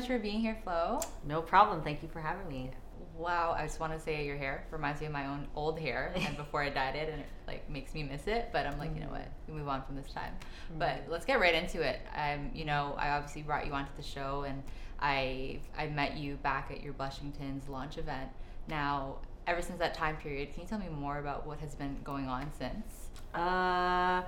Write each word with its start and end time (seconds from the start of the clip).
much 0.00 0.08
for 0.08 0.18
being 0.18 0.40
here, 0.40 0.56
Flo. 0.64 1.00
No 1.26 1.42
problem. 1.42 1.82
Thank 1.82 2.02
you 2.02 2.08
for 2.08 2.20
having 2.20 2.48
me. 2.48 2.70
Wow, 3.18 3.54
I 3.56 3.66
just 3.66 3.80
want 3.80 3.92
to 3.92 4.00
say 4.00 4.24
your 4.24 4.36
hair 4.38 4.64
reminds 4.70 5.02
me 5.02 5.06
of 5.08 5.12
my 5.12 5.26
own 5.26 5.46
old 5.54 5.78
hair, 5.78 6.14
and 6.16 6.36
before 6.38 6.62
I 6.62 6.70
dyed 6.70 6.96
it, 6.96 7.10
and 7.10 7.20
it 7.20 7.26
like 7.46 7.68
makes 7.68 7.92
me 7.92 8.02
miss 8.02 8.26
it. 8.26 8.48
But 8.50 8.66
I'm 8.66 8.78
like, 8.78 8.94
you 8.94 9.02
know 9.02 9.10
what? 9.10 9.28
We 9.46 9.52
move 9.52 9.68
on 9.68 9.82
from 9.84 9.96
this 9.96 10.10
time. 10.10 10.32
But 10.78 11.04
let's 11.08 11.26
get 11.26 11.38
right 11.38 11.54
into 11.54 11.82
it. 11.82 12.00
Um, 12.16 12.50
you 12.54 12.64
know, 12.64 12.94
I 12.96 13.10
obviously 13.10 13.42
brought 13.42 13.66
you 13.66 13.72
onto 13.72 13.90
the 13.94 14.02
show, 14.02 14.44
and 14.48 14.62
I 15.00 15.60
I 15.76 15.88
met 15.88 16.16
you 16.16 16.36
back 16.36 16.70
at 16.70 16.82
your 16.82 16.94
Blushingtons 16.94 17.68
launch 17.68 17.98
event. 17.98 18.30
Now, 18.68 19.18
ever 19.46 19.60
since 19.60 19.78
that 19.80 19.92
time 19.92 20.16
period, 20.16 20.54
can 20.54 20.62
you 20.62 20.68
tell 20.68 20.78
me 20.78 20.88
more 20.88 21.18
about 21.18 21.46
what 21.46 21.58
has 21.58 21.74
been 21.74 21.98
going 22.04 22.26
on 22.26 22.50
since? 22.58 23.10
Uh, 23.34 24.22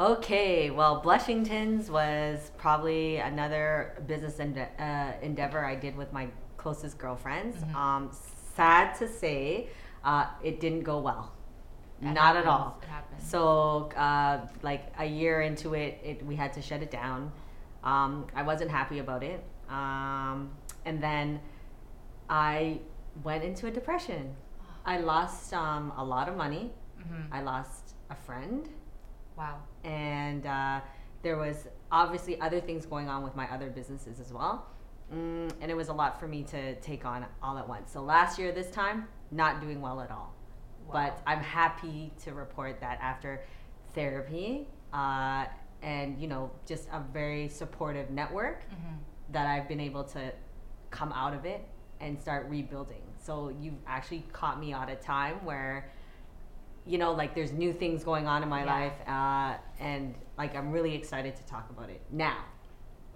okay. 0.00 0.70
Well, 0.70 1.02
Blushingtons 1.02 1.90
was 1.90 2.50
probably 2.58 3.16
another 3.16 4.02
business 4.06 4.38
ende- 4.40 4.68
uh, 4.78 5.12
endeavor 5.22 5.64
I 5.64 5.74
did 5.74 5.96
with 5.96 6.12
my 6.12 6.28
closest 6.56 6.98
girlfriends. 6.98 7.56
Mhm. 7.58 7.74
Um, 7.74 8.10
sad 8.12 8.94
to 8.96 9.08
say, 9.08 9.68
uh, 10.04 10.26
it 10.42 10.60
didn't 10.60 10.82
go 10.82 10.98
well. 10.98 11.32
It 12.00 12.06
Not 12.12 12.36
at 12.36 12.46
all. 12.46 12.78
So, 13.18 13.90
uh, 13.96 14.46
like 14.62 14.92
a 14.98 15.04
year 15.04 15.40
into 15.42 15.74
it, 15.74 16.00
it, 16.04 16.24
we 16.24 16.36
had 16.36 16.52
to 16.52 16.62
shut 16.62 16.80
it 16.82 16.90
down. 16.90 17.32
Um, 17.82 18.26
I 18.34 18.42
wasn't 18.42 18.70
happy 18.70 19.00
about 19.00 19.22
it. 19.24 19.42
Um, 19.68 20.50
and 20.84 21.02
then 21.02 21.40
I 22.30 22.80
went 23.24 23.42
into 23.44 23.66
a 23.66 23.70
depression. 23.70 24.36
I 24.86 24.98
lost 24.98 25.52
um, 25.52 25.92
a 25.96 26.04
lot 26.04 26.28
of 26.28 26.36
money. 26.36 26.70
hmm 26.96 27.32
I 27.32 27.42
lost 27.42 27.94
a 28.10 28.14
friend. 28.14 28.68
Wow. 29.36 29.58
And 29.88 30.46
uh, 30.46 30.80
there 31.22 31.36
was 31.36 31.66
obviously 31.90 32.40
other 32.40 32.60
things 32.60 32.86
going 32.86 33.08
on 33.08 33.22
with 33.22 33.34
my 33.34 33.52
other 33.52 33.70
businesses 33.70 34.20
as 34.20 34.32
well. 34.32 34.66
Mm, 35.12 35.50
and 35.60 35.70
it 35.70 35.76
was 35.76 35.88
a 35.88 35.92
lot 35.92 36.20
for 36.20 36.28
me 36.28 36.42
to 36.44 36.74
take 36.76 37.04
on 37.04 37.24
all 37.42 37.56
at 37.56 37.66
once. 37.66 37.90
So 37.90 38.02
last 38.02 38.38
year, 38.38 38.52
this 38.52 38.70
time, 38.70 39.08
not 39.30 39.60
doing 39.60 39.80
well 39.80 40.00
at 40.00 40.10
all 40.10 40.34
but 40.90 41.20
I'm 41.26 41.40
happy 41.40 42.12
to 42.24 42.32
report 42.32 42.80
that 42.80 42.98
after 43.00 43.44
therapy 43.94 44.66
uh, 44.92 45.46
and 45.82 46.18
you 46.18 46.28
know 46.28 46.50
just 46.66 46.88
a 46.92 47.02
very 47.12 47.48
supportive 47.48 48.10
network 48.10 48.64
hmm 48.70 48.94
that 49.30 49.46
I've 49.46 49.68
been 49.68 49.80
able 49.80 50.04
to 50.04 50.32
come 50.88 51.12
out 51.12 51.34
of 51.34 51.44
it 51.44 51.62
and 52.00 52.18
start 52.18 52.46
rebuilding. 52.48 53.02
So 53.22 53.52
you've 53.60 53.74
actually 53.86 54.24
caught 54.32 54.58
me 54.58 54.72
at 54.72 54.88
a 54.88 54.94
time 54.94 55.44
where 55.44 55.90
you 56.88 56.98
know 56.98 57.12
like 57.12 57.34
there's 57.34 57.52
new 57.52 57.72
things 57.72 58.02
going 58.02 58.26
on 58.26 58.42
in 58.42 58.48
my 58.48 58.64
Yeah. 58.64 58.74
life 58.74 58.98
uh, 59.06 59.58
and 59.78 60.14
like 60.36 60.56
I'm 60.56 60.70
really 60.72 60.94
excited 60.94 61.36
to 61.36 61.44
talk 61.46 61.68
about 61.70 61.90
it 61.90 62.00
now. 62.10 62.44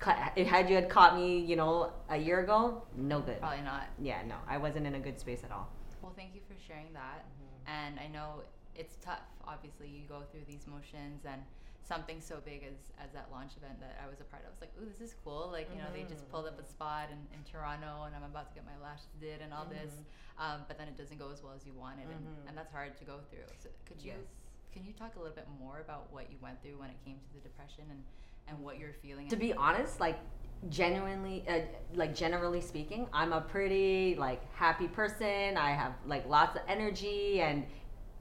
Had 0.00 0.68
you 0.68 0.74
had 0.74 0.88
caught 0.88 1.14
me, 1.14 1.38
you 1.38 1.54
know, 1.54 1.92
a 2.10 2.16
year 2.16 2.40
ago, 2.40 2.82
no 2.96 3.20
good. 3.20 3.38
Probably 3.38 3.62
not. 3.62 3.84
Yeah, 4.00 4.20
no, 4.26 4.34
I 4.48 4.58
wasn't 4.58 4.84
in 4.88 4.96
a 4.96 4.98
good 4.98 5.20
space 5.20 5.44
at 5.44 5.52
all. 5.52 5.68
Well, 6.02 6.12
thank 6.16 6.34
you 6.34 6.40
for 6.48 6.56
sharing 6.66 6.92
that. 6.92 7.24
And 7.68 8.00
I 8.00 8.08
know 8.08 8.42
it's 8.74 8.96
tough. 8.96 9.20
Obviously, 9.46 9.86
you 9.86 10.02
go 10.08 10.22
through 10.32 10.40
these 10.48 10.66
motions, 10.66 11.24
and 11.24 11.40
something 11.82 12.20
so 12.20 12.38
big 12.44 12.62
as, 12.64 12.78
as 13.02 13.10
that 13.12 13.28
launch 13.30 13.52
event 13.56 13.80
that 13.80 13.98
I 14.02 14.08
was 14.08 14.20
a 14.20 14.24
part 14.24 14.42
of. 14.42 14.48
I 14.48 14.52
was 14.54 14.60
like, 14.62 14.72
"Ooh, 14.80 14.86
this 14.86 15.00
is 15.02 15.14
cool!" 15.24 15.48
Like, 15.50 15.68
you 15.74 15.78
know, 15.78 15.90
they 15.92 16.04
just 16.08 16.28
pulled 16.30 16.46
up 16.46 16.58
a 16.58 16.64
spot 16.64 17.08
in, 17.10 17.18
in 17.36 17.42
Toronto, 17.44 18.04
and 18.06 18.14
I'm 18.14 18.22
about 18.24 18.48
to 18.48 18.54
get 18.54 18.64
my 18.64 18.78
lashes 18.82 19.10
did 19.20 19.40
and 19.42 19.52
all 19.52 19.66
this. 19.66 19.92
Um, 20.38 20.62
but 20.68 20.78
then 20.78 20.88
it 20.88 20.96
doesn't 20.96 21.18
go 21.18 21.30
as 21.32 21.42
well 21.42 21.52
as 21.54 21.66
you 21.66 21.72
wanted, 21.74 22.06
Mhm. 22.08 22.16
and, 22.16 22.24
and 22.48 22.56
that's 22.56 22.72
hard 22.72 22.96
to 22.98 23.04
go 23.04 23.18
through. 23.30 23.46
So, 23.62 23.68
could 23.84 24.00
you 24.02 24.12
Yes. 24.16 24.26
can 24.72 24.84
you 24.86 24.92
talk 24.94 25.16
a 25.16 25.18
little 25.18 25.34
bit 25.36 25.46
more 25.60 25.80
about 25.80 26.10
what 26.12 26.30
you 26.30 26.38
went 26.40 26.62
through 26.62 26.78
when 26.78 26.88
it 26.88 26.96
came 27.04 27.18
to 27.20 27.30
the 27.34 27.40
depression 27.40 27.84
and 27.90 28.02
and 28.48 28.58
what 28.62 28.78
you're 28.78 28.94
feeling? 29.02 29.28
to 29.28 29.36
be 29.36 29.52
honest 29.52 30.00
like 30.00 30.18
genuinely 30.70 31.44
uh, 31.48 31.60
like 31.94 32.14
generally 32.14 32.60
speaking 32.60 33.06
i'm 33.12 33.32
a 33.32 33.40
pretty 33.40 34.14
like 34.16 34.40
happy 34.54 34.86
person 34.86 35.56
i 35.56 35.70
have 35.72 35.92
like 36.06 36.26
lots 36.28 36.54
of 36.56 36.62
energy 36.68 37.40
and 37.40 37.64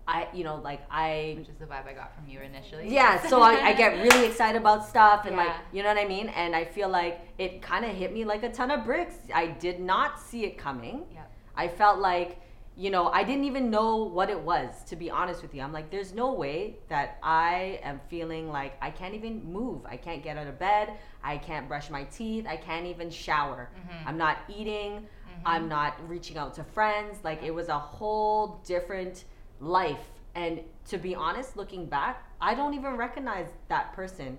i 0.07 0.27
you 0.33 0.43
know 0.43 0.55
like 0.55 0.81
i 0.89 1.35
which 1.37 1.47
is 1.49 1.55
the 1.59 1.65
vibe 1.65 1.87
I 1.87 1.93
got 1.93 2.15
from 2.15 2.27
you 2.27 2.39
initially. 2.41 2.89
yeah 2.89 3.21
so 3.27 3.41
I, 3.41 3.67
I 3.69 3.73
get 3.73 4.01
really 4.07 4.25
excited 4.25 4.59
about 4.59 4.85
stuff 4.87 5.25
and 5.25 5.35
like 5.35 5.51
you 5.71 5.83
know 5.83 5.89
what 5.89 5.97
i 5.97 6.05
mean 6.07 6.29
and 6.29 6.55
i 6.55 6.65
feel 6.65 6.89
like 6.89 7.21
it 7.37 7.61
kind 7.61 7.85
of 7.85 7.91
hit 7.91 8.13
me 8.13 8.25
like 8.25 8.43
a 8.43 8.51
ton 8.51 8.71
of 8.71 8.83
bricks 8.85 9.15
i 9.33 9.45
did 9.47 9.79
not 9.79 10.19
see 10.19 10.43
it 10.45 10.57
coming 10.57 11.03
Yeah. 11.13 11.23
I 11.53 11.67
felt 11.67 11.99
like, 11.99 12.39
you 12.77 12.89
know, 12.89 13.07
I 13.09 13.23
didn't 13.25 13.43
even 13.43 13.69
know 13.69 13.97
what 14.05 14.29
it 14.29 14.39
was, 14.39 14.83
to 14.85 14.95
be 14.95 15.11
honest 15.11 15.41
with 15.41 15.53
you. 15.53 15.61
I'm 15.61 15.73
like, 15.73 15.91
there's 15.91 16.13
no 16.13 16.31
way 16.31 16.77
that 16.87 17.17
I 17.21 17.81
am 17.83 17.99
feeling 18.09 18.49
like 18.49 18.73
I 18.81 18.89
can't 18.89 19.13
even 19.13 19.43
move. 19.51 19.81
I 19.85 19.97
can't 19.97 20.23
get 20.23 20.37
out 20.37 20.47
of 20.47 20.57
bed. 20.57 20.93
I 21.21 21.37
can't 21.37 21.67
brush 21.67 21.89
my 21.89 22.05
teeth. 22.05 22.45
I 22.47 22.55
can't 22.55 22.85
even 22.87 23.09
shower. 23.09 23.69
Mhm. 23.75 24.07
I'm 24.07 24.17
not 24.17 24.37
eating. 24.47 25.05
I'm 25.45 25.67
not 25.67 25.93
reaching 26.07 26.37
out 26.37 26.53
to 26.55 26.63
friends. 26.63 27.17
Like, 27.21 27.43
it 27.43 27.53
was 27.53 27.67
a 27.67 27.77
whole 27.77 28.61
different 28.65 29.25
life. 29.61 30.05
And 30.35 30.61
to 30.89 30.97
be 30.97 31.13
honest, 31.15 31.55
looking 31.55 31.85
back, 31.85 32.23
I 32.41 32.53
don't 32.55 32.73
even 32.73 32.97
recognize 32.97 33.47
that 33.69 33.93
person 33.93 34.37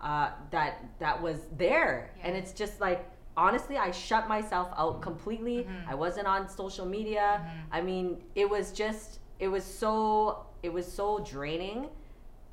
uh, 0.00 0.30
that 0.50 0.84
that 0.98 1.20
was 1.22 1.38
there. 1.56 2.10
And 2.22 2.36
it's 2.36 2.52
just 2.52 2.80
like, 2.80 3.08
honestly, 3.36 3.76
I 3.78 3.90
shut 3.90 4.28
myself 4.28 4.68
out 4.76 5.00
completely. 5.00 5.64
Mhm. 5.64 5.88
I 5.88 5.94
wasn't 5.94 6.26
on 6.26 6.48
social 6.48 6.84
media. 6.86 7.40
Mhm. 7.42 7.62
I 7.72 7.80
mean, 7.80 8.22
it 8.34 8.48
was 8.48 8.72
just, 8.72 9.20
it 9.38 9.48
was 9.48 9.64
so, 9.64 10.46
it 10.62 10.72
was 10.72 10.90
so 10.90 11.20
draining 11.20 11.88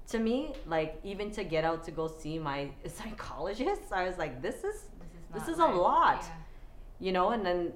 to 0.08 0.20
me. 0.20 0.54
Like, 0.66 1.00
even 1.04 1.30
to 1.32 1.44
get 1.44 1.64
out 1.66 1.84
to 1.86 1.92
go 1.92 2.08
see 2.08 2.40
my 2.40 2.70
psychologist, 2.88 3.92
I 3.92 4.04
was 4.08 4.18
like, 4.18 4.42
this 4.42 4.64
is, 4.64 4.86
This 5.34 5.44
is 5.44 5.48
This 5.48 5.48
is 5.56 5.60
a 5.60 5.66
lot. 5.68 6.22
Yeah. 6.24 6.36
you 7.06 7.12
know, 7.12 7.30
and 7.32 7.46
then 7.46 7.74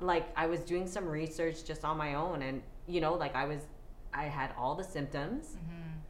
like 0.00 0.26
I 0.36 0.46
was 0.46 0.60
doing 0.60 0.86
some 0.86 1.06
research 1.08 1.64
just 1.64 1.84
on 1.84 1.96
my 1.98 2.14
own, 2.14 2.42
and 2.42 2.62
you 2.86 3.00
know, 3.00 3.14
like 3.14 3.34
I 3.34 3.44
was, 3.46 3.60
I 4.12 4.24
had 4.24 4.52
all 4.58 4.74
the 4.74 4.84
symptoms 4.84 5.56
Mhm. 5.56 6.00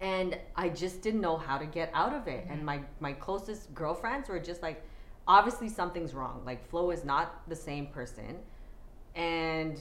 and 0.00 0.38
I 0.54 0.68
just 0.68 1.02
didn't 1.02 1.20
know 1.20 1.36
how 1.36 1.58
to 1.58 1.66
get 1.66 1.90
out 1.94 2.14
of 2.14 2.28
it. 2.28 2.46
Mhm. 2.46 2.52
And 2.52 2.64
my 2.66 2.80
my 3.00 3.12
closest 3.12 3.74
girlfriends 3.74 4.28
were 4.28 4.38
just 4.40 4.62
like, 4.62 4.82
obviously 5.26 5.68
something's 5.68 6.14
wrong. 6.14 6.42
Like 6.44 6.66
Flo 6.68 6.90
is 6.90 7.04
not 7.04 7.48
the 7.48 7.56
same 7.56 7.86
person, 7.88 8.38
and 9.14 9.78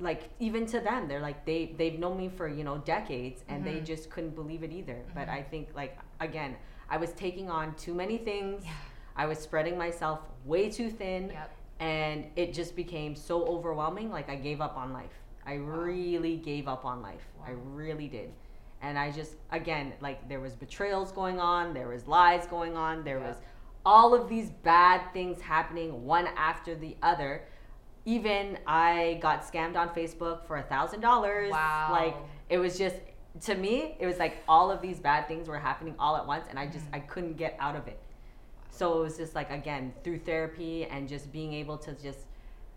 like 0.00 0.28
even 0.40 0.66
to 0.66 0.80
them, 0.80 1.08
they're 1.08 1.20
like 1.20 1.44
they 1.44 1.74
they've 1.78 1.98
known 1.98 2.16
me 2.18 2.28
for 2.28 2.48
you 2.48 2.64
know 2.64 2.78
decades, 2.78 3.44
and 3.48 3.64
they 3.64 3.76
Mhm. 3.80 3.84
just 3.86 4.10
couldn't 4.10 4.34
believe 4.34 4.62
it 4.62 4.72
either. 4.72 5.02
But 5.14 5.28
Mhm. 5.28 5.32
I 5.38 5.42
think 5.42 5.68
like 5.74 5.96
again, 6.20 6.56
I 6.90 6.96
was 6.96 7.12
taking 7.12 7.48
on 7.50 7.74
too 7.76 7.94
many 7.94 8.18
things. 8.18 8.64
Yeah. 8.64 8.72
I 9.16 9.26
was 9.26 9.38
spreading 9.38 9.78
myself 9.78 10.20
way 10.44 10.68
too 10.70 10.90
thin 10.90 11.30
Yep. 11.30 11.50
and 11.78 12.30
it 12.36 12.52
just 12.52 12.74
became 12.76 13.14
so 13.16 13.44
overwhelming 13.46 14.10
like 14.10 14.28
i 14.28 14.34
gave 14.36 14.60
up 14.60 14.76
on 14.76 14.92
life 14.92 15.22
i 15.46 15.58
Wow. 15.58 15.64
really 15.64 16.36
gave 16.36 16.68
up 16.68 16.84
on 16.84 17.02
life 17.02 17.26
i 17.46 17.50
really 17.50 18.08
did 18.08 18.30
and 18.82 18.98
i 18.98 19.10
just 19.10 19.34
again 19.50 19.92
like 20.00 20.28
there 20.28 20.40
was 20.40 20.54
betrayals 20.54 21.12
going 21.12 21.38
on 21.40 21.74
there 21.74 21.88
was 21.88 22.06
lies 22.06 22.46
going 22.46 22.76
on 22.76 23.04
there 23.04 23.18
Yeah. 23.18 23.28
was 23.28 23.36
all 23.86 24.14
of 24.14 24.28
these 24.28 24.50
bad 24.50 25.12
things 25.12 25.40
happening 25.40 26.04
one 26.04 26.26
after 26.36 26.74
the 26.74 26.96
other 27.02 27.42
even 28.04 28.58
i 28.66 29.18
got 29.20 29.42
scammed 29.42 29.76
on 29.76 29.88
facebook 29.90 30.44
for 30.46 30.56
a 30.58 30.62
thousand 30.62 31.00
dollars 31.00 31.50
Wow. 31.52 31.88
like 31.90 32.14
it 32.48 32.58
was 32.58 32.76
just 32.78 32.96
to 33.42 33.54
me 33.54 33.96
it 33.98 34.06
was 34.06 34.18
like 34.18 34.38
all 34.48 34.70
of 34.70 34.80
these 34.80 34.98
bad 35.00 35.26
things 35.28 35.48
were 35.48 35.58
happening 35.58 35.94
all 35.98 36.16
at 36.16 36.26
once 36.26 36.46
and 36.48 36.58
i 36.58 36.66
just 36.66 36.84
Mhm. 36.90 36.94
i 36.96 36.98
couldn't 37.00 37.36
get 37.36 37.56
out 37.58 37.76
of 37.76 37.86
it 37.88 37.98
so 38.70 38.98
it 38.98 39.02
was 39.02 39.16
just 39.16 39.34
like 39.34 39.50
again 39.50 39.92
through 40.02 40.18
therapy 40.20 40.84
and 40.86 41.08
just 41.08 41.30
being 41.32 41.52
able 41.52 41.78
to 41.78 41.92
just 41.94 42.20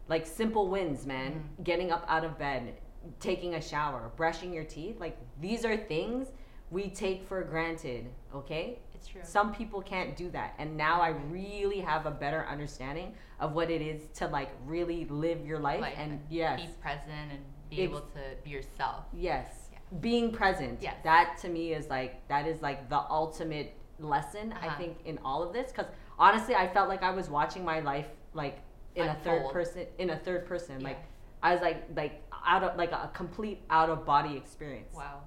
like 0.09 0.25
simple 0.25 0.67
wins 0.69 1.05
man 1.05 1.31
Mhm. 1.59 1.63
getting 1.63 1.91
up 1.91 2.05
out 2.07 2.23
of 2.23 2.37
bed 2.37 2.75
taking 3.19 3.55
a 3.55 3.61
shower 3.61 4.11
brushing 4.15 4.53
your 4.53 4.63
teeth 4.63 4.99
like 4.99 5.17
these 5.39 5.63
are 5.65 5.77
things 5.77 6.27
we 6.71 6.89
take 6.89 7.23
for 7.23 7.41
granted 7.43 8.09
okay 8.35 8.79
It's 8.93 9.07
true. 9.07 9.21
some 9.23 9.53
people 9.53 9.81
can't 9.81 10.15
do 10.17 10.29
that 10.31 10.53
and 10.57 10.75
now 10.75 10.99
i 11.01 11.09
really 11.29 11.79
have 11.79 12.05
a 12.05 12.11
better 12.11 12.45
understanding 12.49 13.13
of 13.39 13.53
what 13.53 13.69
it 13.71 13.81
is 13.81 14.07
to 14.19 14.27
like 14.27 14.49
really 14.65 15.05
live 15.05 15.45
your 15.45 15.59
life, 15.59 15.81
Life 15.81 15.93
and 15.97 16.13
and 16.13 16.21
yes 16.29 16.59
Be 16.61 16.67
present 16.81 17.31
and 17.31 17.39
be 17.69 17.81
able 17.81 18.01
to 18.01 18.19
be 18.43 18.49
yourself. 18.49 19.05
yes 19.13 19.69
Yeah. 19.71 19.79
being 20.01 20.31
present 20.31 20.81
Yes. 20.81 20.95
that 21.03 21.37
to 21.41 21.49
me 21.49 21.73
is 21.73 21.87
like 21.89 22.27
that 22.27 22.45
is 22.47 22.61
like 22.61 22.89
the 22.89 22.99
ultimate 23.09 23.73
lesson 23.99 24.53
i 24.61 24.67
Uh-huh. 24.67 24.77
think 24.77 24.97
in 25.05 25.17
all 25.23 25.41
of 25.43 25.53
this 25.53 25.71
because 25.71 25.89
honestly 26.19 26.55
i 26.55 26.67
felt 26.67 26.89
like 26.89 27.03
i 27.03 27.11
was 27.11 27.29
watching 27.29 27.63
my 27.63 27.79
life 27.79 28.07
like 28.33 28.59
in 28.97 29.07
a 29.07 29.15
third 29.23 29.49
person 29.51 29.85
in 29.99 30.09
a 30.09 30.17
third 30.17 30.45
person 30.45 30.81
Yeah. 30.81 30.87
like 30.89 30.99
i 31.43 31.53
was 31.53 31.61
like 31.61 31.83
like 31.95 32.23
out 32.45 32.63
of 32.63 32.77
like 32.77 32.91
a 32.91 33.09
complete 33.13 33.61
out 33.69 33.89
of 33.89 34.05
body 34.05 34.35
experience 34.35 34.93
Wow. 34.95 35.21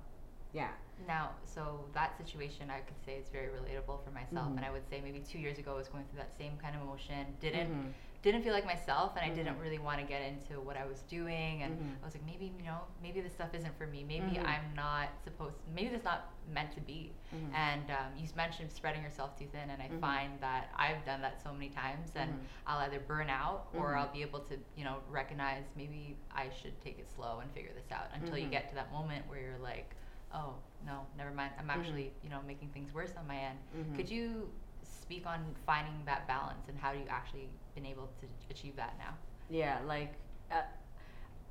yeah 0.53 0.71
Now, 1.09 1.31
so 1.47 1.63
that 1.95 2.15
situation, 2.19 2.69
I 2.71 2.81
could 2.81 3.01
say 3.07 3.15
is 3.23 3.31
very 3.31 3.49
relatable 3.59 4.05
for 4.05 4.11
myself, 4.11 4.49
Mhm. 4.51 4.57
and 4.59 4.65
I 4.67 4.71
would 4.71 4.87
say 4.91 5.01
maybe 5.01 5.21
two 5.21 5.39
years 5.39 5.57
ago 5.59 5.71
I 5.73 5.79
was 5.83 5.89
going 5.89 6.05
through 6.05 6.19
that 6.25 6.33
same 6.37 6.59
kind 6.59 6.77
of 6.77 6.83
emotion. 6.83 7.23
Didn't 7.41 7.71
Mhm. 7.73 7.93
Didn't 8.23 8.43
feel 8.43 8.53
like 8.53 8.67
myself 8.67 9.17
and 9.17 9.25
I 9.25 9.31
Mhm. 9.31 9.35
didn't 9.35 9.59
really 9.59 9.79
want 9.79 9.99
to 9.99 10.07
get 10.07 10.21
into 10.21 10.61
what 10.61 10.77
I 10.77 10.85
was 10.85 11.01
doing 11.05 11.63
and 11.63 11.79
Mhm. 11.79 12.03
I 12.03 12.05
was 12.05 12.15
like 12.15 12.25
maybe 12.27 12.53
you 12.59 12.65
know 12.65 12.81
maybe 13.03 13.21
this 13.23 13.33
stuff 13.33 13.55
isn't 13.55 13.75
for 13.79 13.87
me 13.87 14.05
maybe 14.05 14.37
Mhm. 14.37 14.47
I'm 14.47 14.75
not 14.75 15.09
supposed 15.25 15.57
maybe 15.75 15.89
this 15.89 16.05
not 16.05 16.29
meant 16.49 16.73
to 16.73 16.81
be 16.83 17.15
Mhm. 17.33 17.55
and 17.55 17.91
um, 17.91 18.17
you 18.17 18.29
mentioned 18.37 18.71
spreading 18.71 19.03
yourself 19.03 19.39
too 19.39 19.47
thin 19.47 19.71
and 19.71 19.81
I 19.81 19.89
Mhm. 19.89 20.01
find 20.01 20.41
that 20.41 20.69
I've 20.77 21.03
done 21.07 21.23
that 21.23 21.41
so 21.43 21.53
many 21.53 21.71
times 21.71 22.15
and. 22.17 22.47
I'll 22.67 22.79
either 22.81 23.01
burn 23.01 23.29
out 23.31 23.69
or. 23.75 23.97
I'll 23.97 24.13
be 24.13 24.23
able 24.23 24.41
to 24.41 24.57
you 24.77 24.85
know 24.85 25.03
recognize 25.09 25.65
maybe 25.75 26.17
I 26.31 26.51
should 26.51 26.81
take 26.81 26.99
it 26.99 27.09
slow 27.09 27.41
and 27.41 27.51
figure 27.53 27.73
this 27.73 27.91
out 27.91 28.09
until 28.13 28.37
you 28.39 28.49
get 28.49 28.69
to 28.69 28.75
that 28.77 28.93
moment 28.93 29.27
where 29.29 29.41
you're 29.41 29.59
like 29.59 29.95
oh 30.33 30.55
no 30.87 31.07
never 31.17 31.33
mind 31.33 31.53
I'm 31.59 31.71
actually 31.71 32.13
you 32.23 32.29
know 32.31 32.41
making 32.47 32.69
things 32.71 32.93
worse 32.95 33.17
on 33.17 33.27
my 33.27 33.37
end 33.39 33.59
could 33.97 34.09
you 34.11 34.53
speak 34.83 35.27
on 35.27 35.55
finding 35.67 36.05
that 36.05 36.27
balance 36.29 36.69
and 36.69 36.79
how 36.79 36.93
do 36.93 36.99
you 37.01 37.07
actually 37.09 37.49
been 37.81 37.91
able 37.91 38.11
to 38.21 38.27
achieve 38.50 38.77
that 38.77 38.94
now? 38.99 39.15
Yeah, 39.49 39.79
like 39.87 40.12
uh, 40.50 40.62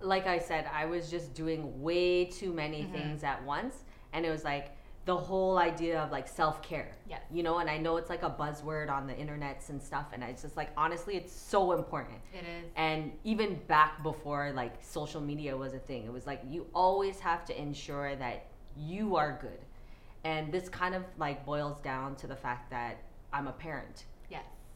like 0.01 0.27
I 0.27 0.39
said, 0.39 0.65
I 0.73 0.85
was 0.85 1.09
just 1.09 1.33
doing 1.33 1.81
way 1.81 2.25
too 2.25 2.53
many 2.53 2.83
Mhm. 2.83 2.91
things 2.91 3.23
at 3.23 3.43
once 3.43 3.83
and 4.13 4.25
it 4.25 4.29
was 4.29 4.43
like 4.43 4.71
the 5.05 5.15
whole 5.17 5.57
idea 5.57 5.99
of 6.01 6.11
like 6.11 6.27
self-care. 6.27 6.91
Yeah. 7.07 7.19
You 7.31 7.41
know, 7.43 7.57
and 7.57 7.69
I 7.69 7.77
know 7.77 7.97
it's 7.97 8.09
like 8.09 8.23
a 8.23 8.29
buzzword 8.29 8.89
on 8.89 9.07
the 9.07 9.13
internets 9.13 9.69
and 9.69 9.81
stuff 9.81 10.07
and 10.13 10.23
it's 10.23 10.41
just 10.43 10.55
like 10.55 10.69
honestly 10.77 11.15
it's 11.17 11.33
so 11.33 11.71
important. 11.73 12.19
It 12.33 12.45
is. 12.45 12.71
And 12.75 13.11
even 13.23 13.55
back 13.67 14.03
before 14.03 14.51
like 14.53 14.73
social 14.81 15.19
media 15.21 15.55
was 15.57 15.73
a 15.73 15.79
thing, 15.79 16.05
it 16.05 16.13
was 16.13 16.27
like 16.27 16.41
you 16.47 16.67
always 16.73 17.19
have 17.19 17.43
to 17.45 17.59
ensure 17.59 18.15
that 18.17 18.45
you 18.77 19.15
are 19.15 19.37
good. 19.41 19.59
And 20.23 20.51
this 20.51 20.69
kind 20.69 20.93
of 20.95 21.03
like 21.17 21.45
boils 21.45 21.79
down 21.81 22.15
to 22.17 22.27
the 22.27 22.35
fact 22.35 22.69
that 22.69 22.97
I'm 23.33 23.47
a 23.47 23.53
parent. 23.53 24.05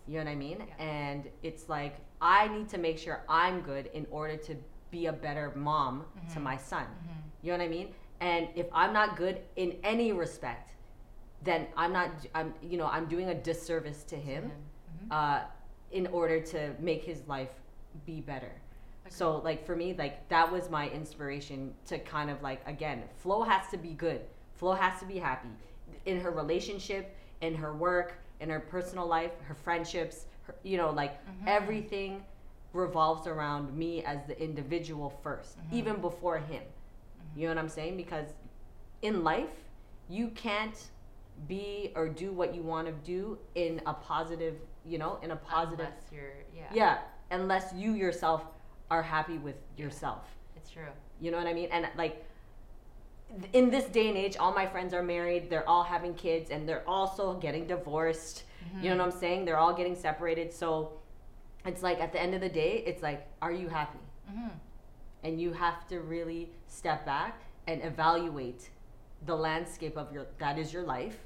You 0.08 0.20
know 0.20 0.26
what 0.26 0.32
I 0.32 0.36
mean? 0.36 0.58
Yeah. 0.68 0.84
And 0.84 1.30
it's 1.44 1.70
like 1.70 1.96
I 2.22 2.48
need 2.48 2.70
to 2.70 2.78
make 2.78 2.98
sure 2.98 3.22
I'm 3.30 3.62
good 3.62 3.88
in 3.94 4.06
order 4.12 4.38
to 4.38 4.56
be 4.92 5.08
a 5.08 5.14
better 5.14 5.52
mom 5.56 6.06
to 6.34 6.40
Mhm. 6.40 6.44
my 6.44 6.58
son. 6.58 6.86
Mhm. 6.86 7.22
You 7.42 7.52
know 7.52 7.58
what 7.58 7.64
I 7.66 7.68
mean? 7.70 7.94
And 8.20 8.50
if 8.56 8.68
I'm 8.74 8.94
not 8.94 9.16
good 9.18 9.42
in 9.56 9.78
any 9.84 10.12
respect, 10.14 10.76
then 11.44 11.68
I'm 11.76 11.92
not 11.92 12.10
I'm 12.36 12.54
you 12.62 12.78
know, 12.78 12.88
I'm 12.88 13.08
doing 13.08 13.30
a 13.30 13.36
disservice 13.36 14.04
to 14.06 14.16
him 14.16 14.52
Mhm. 14.52 15.12
uh 15.12 15.46
in 15.92 16.08
order 16.08 16.40
to 16.42 16.74
make 16.80 17.04
his 17.04 17.28
life 17.28 17.52
be 18.06 18.20
better. 18.22 18.52
So 19.10 19.38
like 19.38 19.66
for 19.66 19.76
me 19.76 19.94
like 19.94 20.28
that 20.30 20.52
was 20.52 20.70
my 20.70 20.90
inspiration 20.90 21.76
to 21.86 22.00
kind 22.00 22.30
of 22.30 22.42
like 22.42 22.62
again, 22.68 23.04
Flo 23.18 23.44
has 23.44 23.68
to 23.72 23.78
be 23.78 23.94
good. 23.94 24.22
Flo 24.54 24.74
has 24.74 25.00
to 25.00 25.06
be 25.06 25.20
happy 25.20 25.50
in 26.06 26.20
her 26.22 26.32
relationship, 26.32 27.16
in 27.42 27.56
her 27.56 27.74
work, 27.74 28.16
in 28.44 28.50
her 28.50 28.60
personal 28.60 29.08
life, 29.08 29.32
her 29.48 29.56
friendships, 29.56 30.26
her, 30.44 30.54
you 30.64 30.76
know 30.78 30.92
like 30.92 31.14
Mhm. 31.26 31.48
everything 31.48 32.24
revolves 32.74 33.26
around 33.28 33.76
me 33.76 34.04
as 34.04 34.20
the 34.28 34.36
individual 34.48 35.10
1st 35.24 35.58
Mhm. 35.58 35.74
even 35.80 36.02
before 36.02 36.38
him. 36.38 36.64
Mhm. 36.64 37.38
You 37.38 37.48
know 37.48 37.54
what 37.56 37.60
I'm 37.60 37.70
saying? 37.70 37.96
Because 37.98 38.34
in 39.02 39.24
life, 39.24 39.56
you 40.10 40.28
can't 40.30 40.90
be 41.48 41.92
or 41.96 42.10
do 42.10 42.32
what 42.34 42.54
you 42.54 42.62
want 42.62 42.86
to 42.88 42.94
do 43.16 43.40
in 43.56 43.82
a 43.86 43.94
positive, 43.94 44.56
you 44.86 44.98
know, 44.98 45.18
in 45.22 45.32
a 45.32 45.36
positive 45.38 45.88
Unless 45.88 46.12
you're, 46.12 46.34
yeah. 46.54 46.70
yeah, 46.74 46.98
unless 47.32 47.74
you 47.74 47.94
yourself 47.94 48.46
are 48.92 49.02
happy 49.02 49.38
with 49.38 49.56
yourself. 49.78 50.24
It's 50.58 50.70
true. 50.70 50.92
You 51.22 51.32
know 51.32 51.38
what 51.38 51.48
I 51.48 51.54
mean? 51.54 51.70
And 51.72 51.90
like 51.96 52.26
in 53.54 53.70
this 53.70 53.86
day 53.86 54.08
and 54.10 54.18
age, 54.18 54.38
all 54.38 54.54
my 54.54 54.66
friends 54.66 54.94
are 54.94 55.04
married, 55.04 55.50
they're 55.50 55.68
all 55.68 55.84
having 55.84 56.14
kids 56.14 56.50
and 56.52 56.68
they're 56.68 56.88
also 56.88 57.34
getting 57.36 57.66
divorced. 57.68 58.44
You 58.82 58.90
know 58.90 58.98
what 58.98 59.14
I'm 59.14 59.20
saying? 59.20 59.46
They're 59.46 59.58
all 59.60 59.74
getting 59.74 59.96
separated. 59.96 60.54
So 60.54 60.94
it's 61.66 61.84
like 61.84 62.00
at 62.00 62.12
the 62.12 62.22
end 62.22 62.34
of 62.34 62.42
the 62.42 62.50
day, 62.50 62.84
it's 62.88 63.04
like 63.04 63.28
are 63.42 63.52
you 63.52 63.68
happy? 63.68 64.00
Mm-hmm. 64.32 64.48
And 65.24 65.40
you 65.40 65.54
have 65.54 65.88
to 65.90 66.00
really 66.00 66.50
step 66.68 67.06
back 67.06 67.42
and 67.68 67.84
evaluate 67.84 68.70
the 69.26 69.36
landscape 69.36 69.98
of 69.98 70.12
your 70.12 70.26
that 70.40 70.58
is 70.58 70.74
your 70.74 70.84
life 70.84 71.18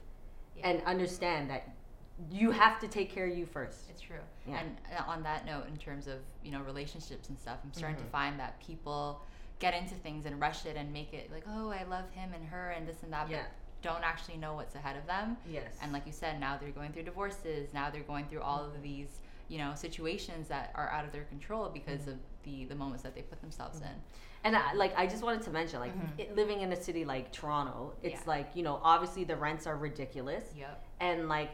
Yeah. 0.56 0.70
and 0.70 0.82
understand 0.86 1.50
that 1.50 1.70
you 2.32 2.52
have 2.52 2.80
to 2.80 2.88
take 2.88 3.12
care 3.12 3.28
of 3.28 3.38
you 3.38 3.46
first. 3.46 3.90
It's 3.90 4.02
true. 4.02 4.18
Yeah. 4.48 4.60
And 4.60 4.78
uh, 4.98 5.04
on 5.12 5.22
that 5.24 5.46
note, 5.46 5.68
in 5.68 5.78
terms 5.78 6.08
of 6.08 6.18
you 6.44 6.52
know 6.52 6.62
relationships 6.62 7.30
and 7.30 7.38
stuff, 7.40 7.58
I'm 7.64 7.74
starting 7.74 7.98
Mhm. 7.98 8.06
to 8.06 8.10
find 8.12 8.40
that 8.40 8.60
people 8.60 9.22
get 9.60 9.74
into 9.74 9.96
things 9.96 10.26
and 10.26 10.40
rush 10.40 10.66
it 10.66 10.76
and 10.78 10.92
make 10.94 11.14
it 11.14 11.32
like, 11.32 11.44
oh, 11.50 11.70
I 11.70 11.84
love 11.84 12.10
him 12.12 12.32
and 12.34 12.46
her 12.46 12.72
and 12.72 12.88
this 12.88 13.02
and 13.04 13.12
that, 13.14 13.30
Yeah. 13.30 13.40
but 13.44 13.52
don't 13.82 14.04
actually 14.04 14.38
know 14.38 14.54
what's 14.56 14.76
ahead 14.76 14.98
of 14.98 15.06
them. 15.08 15.38
Yes. 15.50 15.78
And 15.82 15.92
like 15.94 16.06
you 16.06 16.12
said, 16.12 16.40
now 16.40 16.58
they're 16.58 16.72
going 16.72 16.92
through 16.92 17.04
divorces. 17.04 17.74
Now 17.74 17.90
they're 17.90 18.02
going 18.02 18.26
through 18.28 18.42
all 18.42 18.64
of 18.64 18.82
these 18.82 19.22
you 19.50 19.58
know 19.58 19.72
situations 19.76 20.50
that 20.50 20.72
are 20.76 20.90
out 20.90 21.06
of 21.06 21.14
their 21.14 21.24
control 21.24 21.70
because 21.70 22.02
Mhm. 22.02 22.08
of 22.14 22.18
the 22.44 22.66
the 22.66 22.76
moments 22.76 23.02
that 23.04 23.16
they 23.16 23.22
put 23.22 23.40
themselves 23.40 23.80
in. 23.80 24.04
And 24.44 24.56
I, 24.58 24.74
like 24.74 24.94
I 24.98 25.08
just 25.08 25.24
wanted 25.24 25.42
to 25.44 25.52
mention, 25.52 25.80
like 25.80 25.96
Mhm. 25.98 26.20
it, 26.20 26.36
living 26.36 26.60
in 26.62 26.72
a 26.74 26.76
city 26.76 27.06
like 27.06 27.32
Toronto, 27.32 27.94
it's 28.04 28.22
Yeah. 28.22 28.28
like 28.34 28.56
you 28.56 28.64
know 28.64 28.80
obviously 28.84 29.24
the 29.24 29.38
rents 29.38 29.66
are 29.66 29.78
ridiculous, 29.78 30.54
Yep. 30.56 30.84
and 31.00 31.30
like, 31.30 31.52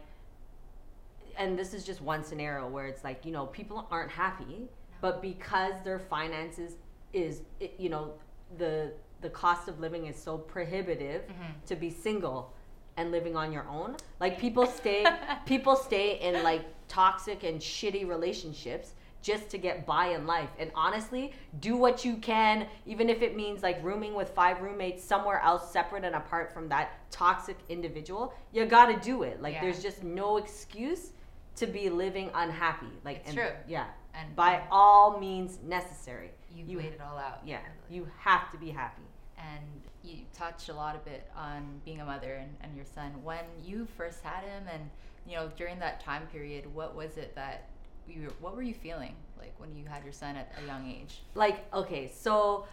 and 1.38 1.58
this 1.58 1.74
is 1.74 1.86
just 1.86 2.02
one 2.02 2.24
scenario 2.24 2.68
where 2.68 2.88
it's 2.88 3.04
like 3.04 3.26
you 3.26 3.32
know 3.32 3.46
people 3.48 3.88
aren't 3.92 4.12
happy, 4.12 4.70
but 5.02 5.22
because 5.22 5.74
their 5.84 6.00
finances 6.00 6.78
is 7.14 7.42
you 7.80 7.90
know 7.90 8.14
the 8.58 8.92
the 9.22 9.30
cost 9.30 9.68
of 9.70 9.80
living 9.80 10.08
is 10.08 10.16
so 10.22 10.38
prohibitive 10.38 11.22
Mhm. 11.28 11.66
to 11.68 11.76
be 11.76 11.90
single 11.90 12.54
and 12.98 13.12
living 13.12 13.36
on 13.38 13.52
your 13.54 13.66
own. 13.70 13.96
Like 14.20 14.38
people 14.40 14.66
stay 14.66 15.06
people 15.46 15.76
stay 15.76 16.20
in 16.20 16.44
like 16.44 16.66
toxic 16.88 17.44
and 17.44 17.60
shitty 17.60 18.08
relationships 18.08 18.94
just 19.22 19.50
to 19.50 19.58
get 19.58 19.86
by 19.86 20.08
in 20.08 20.28
life. 20.28 20.50
And 20.60 20.70
honestly, 20.76 21.32
do 21.62 21.78
what 21.78 22.04
you 22.04 22.18
can 22.18 22.68
even 22.86 23.10
if 23.10 23.22
it 23.22 23.36
means 23.38 23.64
like 23.64 23.82
rooming 23.82 24.14
with 24.14 24.30
five 24.32 24.62
roommates 24.62 25.02
somewhere 25.04 25.40
else 25.42 25.72
separate 25.72 26.04
and 26.04 26.16
apart 26.16 26.54
from 26.54 26.68
that 26.70 26.92
toxic 27.10 27.58
individual. 27.70 28.34
You 28.52 28.66
got 28.66 28.88
to 28.88 29.00
do 29.00 29.24
it. 29.24 29.42
Like 29.42 29.54
Yeah. 29.54 29.62
there's 29.62 29.82
just 29.82 30.04
no 30.04 30.36
excuse 30.38 31.12
to 31.56 31.66
be 31.68 31.90
living 31.90 32.30
unhappy. 32.34 32.92
Like 33.06 33.18
It's 33.20 33.30
and- 33.30 33.38
true. 33.38 33.52
Yeah. 33.68 33.86
And 34.16 34.36
By 34.36 34.62
all 34.70 35.18
means 35.20 35.58
necessary. 35.64 36.32
You've 36.54 36.70
you- 36.70 36.78
laid 36.80 36.94
it 36.94 37.02
all 37.02 37.18
out. 37.18 37.40
Yeah. 37.46 37.58
really. 37.58 37.98
You 37.98 38.08
have 38.20 38.52
to 38.52 38.58
be 38.58 38.70
happy. 38.70 39.04
and 39.38 39.82
you 40.04 40.18
touched 40.34 40.70
a 40.70 40.74
lot 40.74 40.96
of 40.96 41.08
it 41.08 41.30
on 41.36 41.82
being 41.86 42.02
a 42.02 42.06
mother 42.06 42.34
and, 42.34 42.56
and 42.62 42.76
your 42.76 42.86
son 42.86 43.12
when 43.24 43.44
you 43.64 43.88
first 43.98 44.22
had 44.22 44.44
him 44.44 44.64
and 44.72 44.90
you 45.26 45.36
know 45.36 45.50
during 45.58 45.80
that 45.80 46.00
time 46.02 46.28
period 46.28 46.66
what 46.74 46.96
was 46.96 47.18
it 47.18 47.34
that 47.36 47.70
you 48.08 48.32
what 48.42 48.56
were 48.56 48.62
you 48.62 48.74
feeling 48.74 49.16
like 49.40 49.54
when 49.58 49.74
you 49.76 49.86
had 49.86 50.04
your 50.04 50.14
son 50.14 50.36
at 50.36 50.52
a 50.62 50.68
young 50.68 50.90
age 50.90 51.22
like 51.36 51.66
okay 51.74 52.12
so 52.14 52.66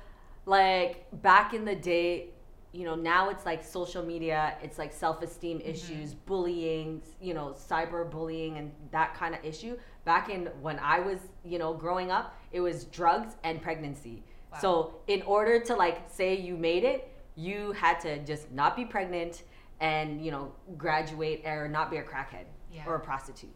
like 0.47 1.07
back 1.23 1.55
in 1.55 1.65
the 1.65 1.75
day 1.75 2.27
you 2.73 2.85
know 2.85 2.95
now 2.95 3.31
it's 3.31 3.47
like 3.47 3.65
social 3.65 4.05
media 4.05 4.55
it's 4.63 4.79
like 4.79 4.93
self-esteem 4.93 5.59
mm-hmm. 5.59 5.71
issues 5.71 6.15
bullying 6.15 7.01
you 7.21 7.33
know 7.35 7.55
cyberbullying 7.57 8.59
and 8.59 8.73
that 8.91 9.15
kind 9.15 9.35
of 9.35 9.45
issue 9.45 9.77
back 10.05 10.29
in 10.31 10.47
when 10.61 10.79
i 10.79 10.99
was 11.01 11.19
you 11.45 11.59
know 11.59 11.73
growing 11.75 12.11
up 12.11 12.35
it 12.53 12.61
was 12.61 12.85
drugs 12.85 13.37
and 13.45 13.61
pregnancy 13.63 14.23
Wow. 14.53 14.59
so 14.61 14.95
in 15.07 15.23
order 15.23 15.61
to 15.61 15.77
like 15.77 16.11
say 16.11 16.35
you 16.37 16.57
made 16.57 16.83
it 16.83 17.13
you 17.37 17.71
had 17.73 18.01
to 18.01 18.19
just 18.25 18.51
not 18.51 18.75
be 18.75 18.85
pregnant 18.85 19.45
and 19.81 20.25
you 20.25 20.31
know 20.33 20.53
graduate 20.77 21.43
or 21.47 21.69
not 21.69 21.91
be 21.91 21.99
a 21.99 22.03
crackhead 22.03 22.47
Yeah. 22.73 22.83
or 22.87 22.97
a 22.97 23.01
prostitute 23.01 23.55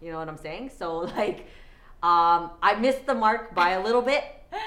you 0.00 0.12
know 0.12 0.18
what 0.18 0.28
I'm 0.28 0.36
saying? 0.36 0.70
So 0.78 0.98
like, 1.16 1.48
um, 2.04 2.52
I 2.62 2.76
missed 2.78 3.04
the 3.04 3.14
mark 3.16 3.52
by 3.52 3.70
a 3.70 3.82
little 3.82 4.00
bit, 4.00 4.22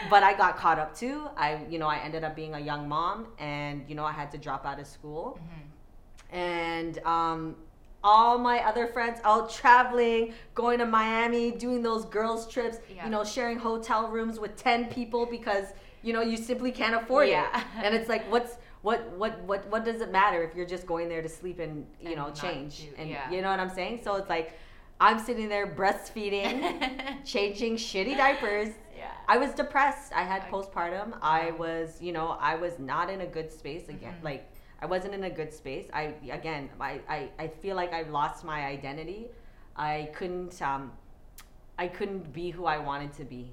but 0.10 0.24
I 0.24 0.34
got 0.34 0.58
caught 0.58 0.78
up 0.78 0.94
too. 0.94 1.30
I, 1.38 1.60
you 1.70 1.80
know, 1.80 1.88
I 1.88 2.00
ended 2.00 2.26
up 2.26 2.36
being 2.36 2.54
a 2.54 2.60
young 2.60 2.90
mom, 2.90 3.28
and 3.40 3.86
you 3.88 3.96
know, 3.96 4.04
I 4.04 4.12
had 4.12 4.30
to 4.32 4.38
drop 4.38 4.66
out 4.66 4.78
of 4.82 4.88
school, 4.88 5.40
Mhm. 5.40 6.36
and 6.36 6.98
um, 7.06 7.56
all 8.04 8.38
my 8.38 8.60
other 8.60 8.88
friends 8.88 9.20
out 9.24 9.52
traveling, 9.52 10.34
going 10.56 10.80
to 10.80 10.86
Miami, 10.86 11.52
doing 11.52 11.84
those 11.84 12.06
girls 12.06 12.48
trips, 12.48 12.78
Yeah. 12.96 13.06
you 13.06 13.12
know, 13.12 13.24
sharing 13.24 13.60
hotel 13.60 14.08
rooms 14.10 14.40
with 14.40 14.56
ten 14.56 14.86
people 14.86 15.26
because 15.26 15.68
you 16.04 16.14
know 16.14 16.22
you 16.22 16.38
simply 16.38 16.72
can't 16.72 16.96
afford 16.96 17.28
Yeah. 17.30 17.46
it, 17.60 17.64
and 17.86 17.94
it's 17.96 18.10
like, 18.10 18.30
what's 18.32 18.58
what 18.82 19.08
what 19.18 19.40
what 19.42 19.68
what 19.68 19.86
does 19.86 20.02
it 20.02 20.12
matter 20.12 20.42
if 20.44 20.56
you're 20.56 20.66
just 20.66 20.88
going 20.88 21.08
there 21.10 21.22
to 21.22 21.30
sleep 21.30 21.60
and 21.60 21.86
you 22.02 22.08
And 22.10 22.16
know 22.18 22.32
change 22.32 22.80
do- 22.80 22.96
and 22.98 23.10
yeah. 23.10 23.30
you 23.30 23.42
know 23.42 23.52
what 23.52 23.60
I'm 23.60 23.70
saying? 23.70 24.02
So 24.04 24.16
it's 24.16 24.30
like 24.30 24.58
I'm 25.00 25.20
sitting 25.20 25.50
there 25.50 25.68
breastfeeding, 25.68 27.24
changing 27.26 27.76
shitty 27.76 28.18
diapers. 28.18 28.70
yeah 28.98 29.12
I 29.28 29.38
was 29.38 29.52
depressed. 29.52 30.12
I 30.14 30.24
had 30.24 30.42
postpartum. 30.50 31.14
I 31.22 31.52
was, 31.52 31.98
you 32.02 32.12
know, 32.12 32.36
I 32.40 32.56
was 32.56 32.78
not 32.80 33.10
in 33.10 33.22
a 33.22 33.26
good 33.26 33.52
space 33.52 33.88
again. 33.90 34.16
Mhm. 34.20 34.24
Like 34.24 34.51
I 34.82 34.86
wasn't 34.86 35.14
in 35.14 35.24
a 35.26 35.30
good 35.30 35.54
space. 35.54 35.88
I 35.94 36.16
again, 36.30 36.70
I, 36.80 37.02
I, 37.08 37.30
I 37.38 37.48
feel 37.48 37.76
like 37.76 37.94
I 37.94 38.02
lost 38.04 38.44
my 38.44 38.66
identity. 38.66 39.28
I 39.76 40.10
couldn't 40.14 40.62
um 40.62 40.92
I 41.78 41.88
couldn't 41.88 42.34
be 42.34 42.50
who 42.50 42.66
I 42.66 42.78
wanted 42.78 43.14
to 43.14 43.24
be. 43.24 43.52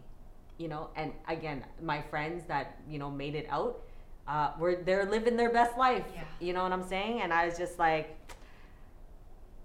You 0.59 0.69
know, 0.69 0.91
and 0.97 1.13
again, 1.29 1.65
my 1.81 2.03
friends 2.03 2.45
that, 2.49 2.81
you 2.89 2.99
know, 2.99 3.11
made 3.11 3.37
it 3.37 3.47
out, 3.49 3.81
uh, 4.27 4.51
were 4.59 4.83
they're 4.85 5.05
living 5.05 5.37
their 5.37 5.51
best 5.51 5.79
life. 5.79 6.05
Yeah. 6.15 6.25
You 6.41 6.53
know 6.53 6.63
what 6.63 6.73
I'm 6.73 6.87
saying? 6.87 7.21
And 7.23 7.33
I 7.33 7.47
was 7.47 7.57
just 7.57 7.79
like 7.79 8.17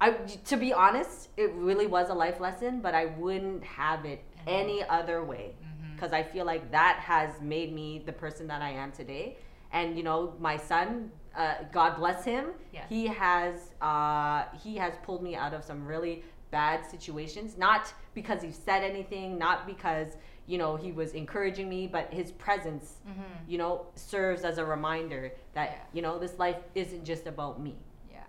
I 0.02 0.12
to 0.46 0.58
be 0.58 0.74
honest, 0.74 1.30
it 1.38 1.52
really 1.54 1.88
was 1.88 2.10
a 2.10 2.14
life 2.14 2.42
lesson, 2.42 2.82
but 2.82 2.94
I 2.94 3.06
wouldn't 3.06 3.64
have 3.64 4.06
it 4.06 4.22
any 4.46 4.84
other 4.84 5.24
way 5.24 5.56
because 5.96 6.12
I 6.12 6.24
feel 6.24 6.46
like 6.46 6.72
that 6.72 6.98
has 7.00 7.40
made 7.42 7.74
me 7.74 8.04
the 8.06 8.12
person 8.12 8.46
that 8.48 8.62
I 8.62 8.72
am 8.72 8.92
today. 8.92 9.38
And 9.72 9.98
you 9.98 10.04
know, 10.04 10.34
my 10.40 10.58
son, 10.58 11.12
uh, 11.36 11.56
God 11.72 11.96
bless 11.98 12.24
him, 12.24 12.46
Yeah. 12.72 12.86
he 12.88 13.08
has 13.08 13.74
uh, 13.82 14.46
he 14.64 14.76
has 14.78 14.94
pulled 15.04 15.24
me 15.24 15.36
out 15.36 15.54
of 15.54 15.64
some 15.64 15.86
really 15.86 16.24
bad 16.52 16.86
situations. 16.86 17.58
Not 17.58 17.92
because 18.14 18.42
he 18.44 18.52
said 18.52 18.84
anything, 18.84 19.38
not 19.38 19.66
because 19.66 20.18
you 20.46 20.58
know 20.58 20.76
he 20.76 20.92
was 20.92 21.14
encouraging 21.14 21.68
me, 21.70 21.88
but 21.88 22.14
his 22.14 22.32
presence, 22.32 22.98
Mhm. 23.08 23.24
you 23.48 23.58
know, 23.58 23.88
serves 23.96 24.44
as 24.44 24.58
a 24.58 24.66
reminder 24.66 25.32
that 25.54 25.70
Yeah. 25.72 25.78
you 25.94 26.02
know 26.02 26.20
this 26.20 26.38
life 26.38 26.58
isn't 26.76 27.04
just 27.06 27.26
about 27.28 27.60
me. 27.60 27.76
Yeah. 28.12 28.20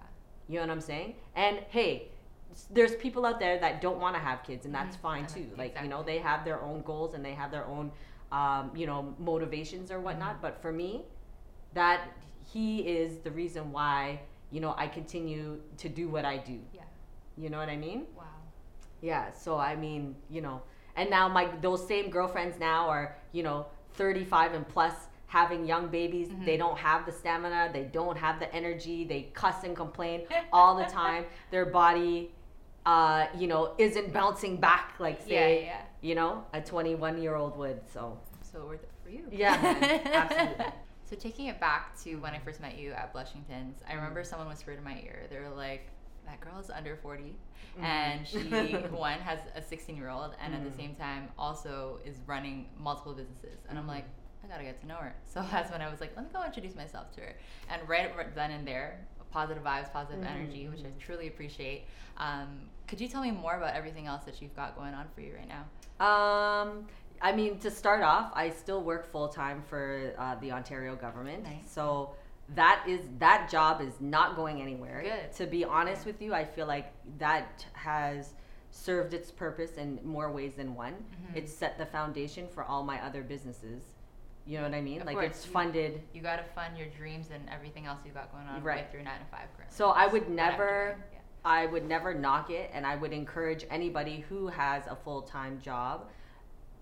You 0.49 0.54
know 0.56 0.62
what 0.66 0.70
I'm 0.70 0.80
saying? 0.80 1.16
And 1.34 1.58
hey, 1.68 2.08
there's 2.70 2.94
people 2.96 3.26
out 3.26 3.38
there 3.40 3.58
that 3.58 3.80
don't 3.80 3.99
want 3.99 4.14
to 4.14 4.20
have 4.20 4.42
kids, 4.44 4.64
and 4.64 4.75
that's 4.75 4.96
Mhm. 4.96 5.00
fine 5.00 5.26
too. 5.26 5.46
that- 5.50 5.58
Like 5.58 5.78
you 5.82 5.88
know, 5.88 6.02
they 6.02 6.18
have 6.18 6.44
their 6.44 6.62
own 6.62 6.82
goals 6.82 7.12
and 7.14 7.25
they 7.25 7.34
have 7.34 7.50
their 7.50 7.66
own, 7.66 7.90
um, 8.32 8.70
you 8.75 8.87
know, 8.87 9.14
motivations 9.18 9.90
or 9.90 10.00
whatnot. 10.00 10.37
Mhm. 10.37 10.40
But 10.40 10.62
for 10.62 10.73
me, 10.73 11.04
that 11.75 12.00
he 12.52 12.80
is 12.80 13.18
the 13.18 13.30
reason 13.30 13.72
why 13.72 14.20
you 14.50 14.60
know 14.60 14.74
I 14.76 14.86
continue 14.88 15.60
to 15.78 15.88
do 15.88 16.08
what 16.08 16.24
I 16.24 16.36
do. 16.38 16.58
Yeah. 16.74 16.82
You 17.36 17.50
know 17.50 17.58
what 17.58 17.68
I 17.68 17.76
mean? 17.76 18.06
Wow. 18.16 18.24
Yeah. 19.00 19.32
So 19.32 19.56
I 19.58 19.74
mean, 19.76 20.14
you 20.30 20.40
know, 20.40 20.62
and 20.96 21.10
now 21.10 21.28
my 21.28 21.48
those 21.60 21.86
same 21.86 22.10
girlfriends 22.10 22.58
now 22.58 22.88
are 22.88 23.16
you 23.32 23.42
know 23.42 23.66
35 23.94 24.54
and 24.54 24.68
plus 24.68 24.94
having 25.26 25.64
young 25.66 25.88
babies 25.88 26.28
Mhm. 26.28 26.44
they 26.44 26.56
don't 26.56 26.78
have 26.78 27.06
the 27.06 27.12
stamina 27.12 27.70
they 27.72 27.84
don't 27.84 28.16
have 28.16 28.38
the 28.38 28.52
energy 28.54 29.04
they 29.04 29.22
cuss 29.34 29.64
and 29.64 29.74
complain 29.76 30.22
all 30.52 30.76
the 30.76 30.84
time 30.84 31.24
their 31.50 31.64
body 31.66 32.30
uh, 32.86 33.26
you 33.36 33.46
know 33.48 33.72
isn't 33.78 34.12
bouncing 34.12 34.56
back 34.58 34.94
like 35.00 35.20
say 35.22 35.64
yeah. 35.64 35.80
you 36.02 36.14
know 36.14 36.44
a 36.52 36.60
21 36.60 37.20
year 37.20 37.34
old 37.34 37.56
would 37.56 37.80
so 37.92 38.16
So 38.42 38.66
worth 38.66 38.82
it 38.84 38.90
for 39.02 39.10
you. 39.10 39.24
Yeah. 39.32 39.56
Absolutely. 40.22 40.66
So 41.04 41.16
taking 41.16 41.46
it 41.46 41.61
back 41.61 42.00
to 42.02 42.16
when 42.16 42.32
I 42.34 42.38
first 42.38 42.61
met 42.61 42.78
you 42.78 42.92
at 42.92 43.12
Blushingtons, 43.14 43.75
I 43.88 43.92
remember 43.94 44.20
Mm-hmm. 44.20 44.25
someone 44.25 44.49
whispered 44.49 44.78
in 44.78 44.84
my 44.84 44.99
ear. 45.04 45.26
They 45.30 45.38
were 45.38 45.50
like, 45.50 45.90
"That 46.25 46.40
girl 46.40 46.58
is 46.58 46.70
under 46.70 46.96
40, 46.96 47.37
Mhm. 47.78 47.82
and 47.84 48.26
she 48.26 48.87
one 48.90 49.18
has 49.20 49.40
a 49.54 49.61
16 49.62 49.96
year 49.96 50.08
old, 50.08 50.34
and 50.42 50.54
at 50.54 50.62
Mhm. 50.62 50.70
the 50.70 50.73
same 50.76 50.94
time 50.94 51.28
also 51.38 52.00
is 52.04 52.20
running 52.26 52.68
multiple 52.78 53.12
businesses." 53.12 53.58
And 53.68 53.78
I'm 53.78 53.87
like, 53.87 54.06
I 54.42 54.46
gotta 54.46 54.64
get 54.64 54.80
to 54.80 54.87
know 54.87 54.96
her. 54.96 55.14
So 55.25 55.42
that's 55.50 55.70
when 55.70 55.82
I 55.82 55.90
was 55.90 56.00
like, 56.00 56.16
let 56.16 56.25
me 56.26 56.30
go 56.32 56.44
introduce 56.44 56.75
myself 56.75 57.12
to 57.12 57.20
her. 57.20 57.37
And 57.68 57.87
right, 57.88 58.14
right 58.16 58.34
then 58.34 58.50
and 58.50 58.66
there, 58.66 59.06
positive 59.30 59.62
vibes, 59.62 59.92
positive 59.92 60.23
Mhm, 60.23 60.25
energy, 60.25 60.68
which 60.68 60.80
I 60.84 60.88
truly 60.99 61.28
appreciate. 61.28 61.87
Um, 62.16 62.70
could 62.87 63.00
you 63.00 63.08
tell 63.08 63.23
me 63.23 63.30
more 63.30 63.56
about 63.56 63.75
everything 63.75 64.06
else 64.06 64.25
that 64.25 64.40
you've 64.40 64.54
got 64.56 64.76
going 64.76 64.94
on 64.94 65.06
for 65.14 65.20
you 65.20 65.34
right 65.34 65.49
now? 65.49 65.64
Um, 66.00 66.87
I 67.24 67.32
mean, 67.32 67.58
to 67.60 67.70
start 67.70 68.02
off, 68.02 68.30
I 68.34 68.50
still 68.50 68.82
work 68.82 69.10
full 69.10 69.28
time 69.28 69.62
for 69.66 70.12
uh, 70.18 70.34
the 70.42 70.52
Ontario 70.52 70.94
government. 70.94 71.42
Nice. 71.44 71.70
So 71.72 72.10
that 72.54 72.84
is 72.86 73.00
that 73.18 73.48
job 73.50 73.80
is 73.80 73.94
not 73.98 74.36
going 74.36 74.60
anywhere. 74.60 75.00
Good. 75.02 75.32
To 75.38 75.46
be 75.46 75.64
honest 75.64 76.04
with 76.04 76.20
you, 76.20 76.34
I 76.34 76.44
feel 76.44 76.66
like 76.66 76.92
that 77.18 77.64
has 77.72 78.34
served 78.70 79.14
its 79.14 79.30
purpose 79.30 79.78
in 79.78 79.98
more 80.04 80.30
ways 80.30 80.52
than 80.54 80.74
one. 80.74 80.92
Mhm. 80.92 81.36
It's 81.36 81.52
set 81.52 81.78
the 81.78 81.86
foundation 81.86 82.46
for 82.46 82.62
all 82.62 82.82
my 82.82 83.02
other 83.02 83.22
businesses. 83.22 83.82
You 84.44 84.58
know 84.58 84.64
what 84.64 84.74
I 84.74 84.82
mean? 84.82 85.00
Of 85.00 85.06
like 85.06 85.16
course, 85.16 85.28
it's 85.28 85.46
funded. 85.46 86.02
You 86.12 86.20
gotta 86.20 86.44
fund 86.44 86.76
your 86.76 86.88
dreams 86.88 87.30
and 87.32 87.48
everything 87.48 87.86
else 87.86 88.00
you've 88.04 88.14
got 88.14 88.30
going 88.32 88.46
on 88.46 88.62
Right. 88.62 88.86
your 88.92 89.00
nine 89.02 89.20
to 89.20 89.24
five 89.26 89.48
currently. 89.56 89.74
So 89.74 89.90
I 89.90 90.06
would 90.08 90.28
never 90.28 90.98
yeah. 91.10 91.20
I 91.46 91.64
would 91.66 91.86
never 91.86 92.12
knock 92.12 92.50
it, 92.50 92.70
and 92.74 92.86
I 92.86 92.96
would 92.96 93.12
encourage 93.14 93.64
anybody 93.70 94.20
who 94.28 94.48
has 94.48 94.86
a 94.86 94.96
full 94.96 95.22
time 95.22 95.58
job 95.62 96.10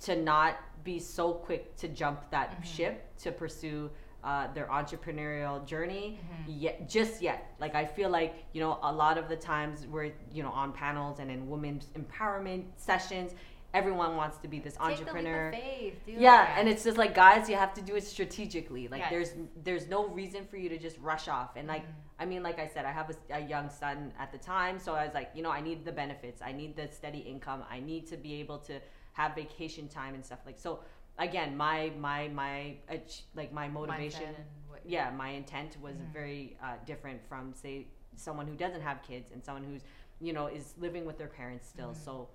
to 0.02 0.16
not 0.16 0.56
be 0.85 0.99
so 0.99 1.32
quick 1.32 1.76
to 1.76 1.88
jump 1.88 2.18
that 2.30 2.61
Mhm. 2.61 2.64
ship 2.64 3.16
to 3.18 3.30
pursue 3.32 3.90
uh, 4.25 4.47
their 4.54 4.66
entrepreneurial 4.68 5.64
journey 5.66 6.21
Mhm. 6.21 6.44
yet 6.47 6.88
just 6.88 7.21
yet 7.21 7.52
like 7.59 7.75
i 7.75 7.85
feel 7.85 8.09
like 8.09 8.44
you 8.52 8.61
know 8.61 8.78
a 8.85 8.92
lot 8.92 9.18
of 9.18 9.28
the 9.28 9.35
times 9.37 9.85
we're 9.88 10.12
you 10.30 10.44
know 10.44 10.50
on 10.52 10.73
panels 10.73 11.18
and 11.18 11.28
in 11.28 11.49
women's 11.50 11.87
empowerment 11.99 12.64
sessions 12.76 13.35
everyone 13.75 14.16
wants 14.16 14.37
to 14.38 14.47
be 14.47 14.61
this 14.61 14.76
entrepreneur 14.78 15.50
Take 15.50 15.61
of 15.94 15.99
faith. 16.02 16.02
Yeah 16.06 16.52
it. 16.54 16.59
and 16.61 16.68
it's 16.68 16.85
just 16.85 16.99
like 16.99 17.14
guys 17.14 17.49
you 17.50 17.56
have 17.56 17.75
to 17.75 17.82
do 17.82 17.97
it 17.97 18.04
strategically 18.04 18.87
like 18.87 19.00
Yes. 19.00 19.11
there's 19.11 19.32
there's 19.64 19.88
no 19.88 20.06
reason 20.09 20.47
for 20.47 20.56
you 20.56 20.68
to 20.68 20.78
just 20.78 20.99
rush 20.99 21.26
off 21.26 21.56
and 21.56 21.66
like 21.66 21.82
Mhm. 21.85 21.92
i 22.21 22.25
mean 22.25 22.42
like 22.44 22.59
i 22.61 22.66
said 22.68 22.85
i 22.85 22.92
have 22.92 23.11
a, 23.11 23.16
a 23.35 23.40
young 23.40 23.68
son 23.71 24.12
at 24.21 24.30
the 24.30 24.38
time 24.38 24.78
so 24.78 24.94
i 24.94 25.04
was 25.04 25.14
like 25.14 25.30
you 25.35 25.42
know 25.42 25.50
i 25.50 25.61
need 25.61 25.85
the 25.85 25.92
benefits 25.92 26.40
i 26.42 26.52
need 26.52 26.76
the 26.76 26.87
steady 26.92 27.18
income 27.21 27.64
i 27.71 27.80
need 27.80 28.06
to 28.06 28.16
be 28.16 28.35
able 28.35 28.59
to 28.59 28.75
have 29.12 29.35
vacation 29.35 29.88
time 29.88 30.14
and 30.14 30.25
stuff 30.25 30.38
like 30.47 30.59
so 30.59 30.81
again 31.19 31.57
my 31.57 31.92
my 31.99 32.28
my 32.28 32.76
uh, 32.90 32.97
like 33.35 33.52
my 33.52 33.69
motivation 33.69 34.35
what- 34.69 34.81
yeah 34.87 35.11
my 35.11 35.31
intent 35.31 35.76
was 35.81 35.97
Mhm. 35.97 36.12
very 36.12 36.57
uh, 36.62 36.76
different 36.87 37.21
from 37.28 37.52
say 37.54 37.87
someone 38.16 38.47
who 38.47 38.54
doesn't 38.57 38.81
have 38.83 39.02
kids 39.02 39.31
and 39.33 39.45
someone 39.45 39.64
who's 39.64 39.83
you 40.21 40.33
know 40.33 40.47
is 40.47 40.75
living 40.78 41.04
with 41.04 41.19
their 41.19 41.28
parents 41.28 41.66
still 41.69 41.90
Mhm. 41.92 41.97
so 42.04 42.28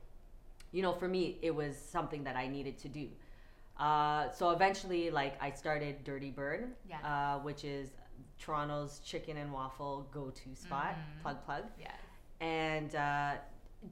you 0.72 0.82
know 0.82 0.94
for 0.94 1.08
me 1.08 1.40
it 1.42 1.54
was 1.54 1.76
something 1.78 2.24
that 2.24 2.36
i 2.36 2.46
needed 2.48 2.78
to 2.78 2.90
do 2.90 3.08
uh, 3.78 4.30
so 4.32 4.50
eventually 4.52 5.10
like 5.12 5.42
i 5.42 5.50
started 5.52 6.04
dirty 6.04 6.32
bird 6.32 6.76
Yeah. 6.90 7.00
uh, 7.12 7.40
which 7.40 7.64
is 7.64 7.90
toronto's 8.40 9.00
chicken 9.00 9.38
and 9.38 9.52
waffle 9.52 10.08
go-to 10.12 10.56
spot 10.56 10.96
Mhm. 10.96 11.22
plug 11.22 11.44
plug 11.46 11.64
Yes. 11.80 11.92
and 12.40 12.96
uh, 12.96 13.36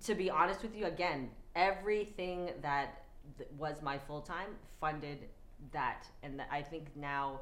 to 0.04 0.16
be 0.16 0.30
honest 0.30 0.62
with 0.62 0.76
you 0.76 0.86
again 0.86 1.30
everything 1.56 2.50
that 2.62 3.04
th- 3.38 3.50
was 3.58 3.82
my 3.82 3.98
full-time 3.98 4.50
funded 4.82 5.20
that 5.72 6.06
and 6.24 6.38
th- 6.38 6.50
i 6.52 6.62
think 6.62 6.88
now 6.96 7.40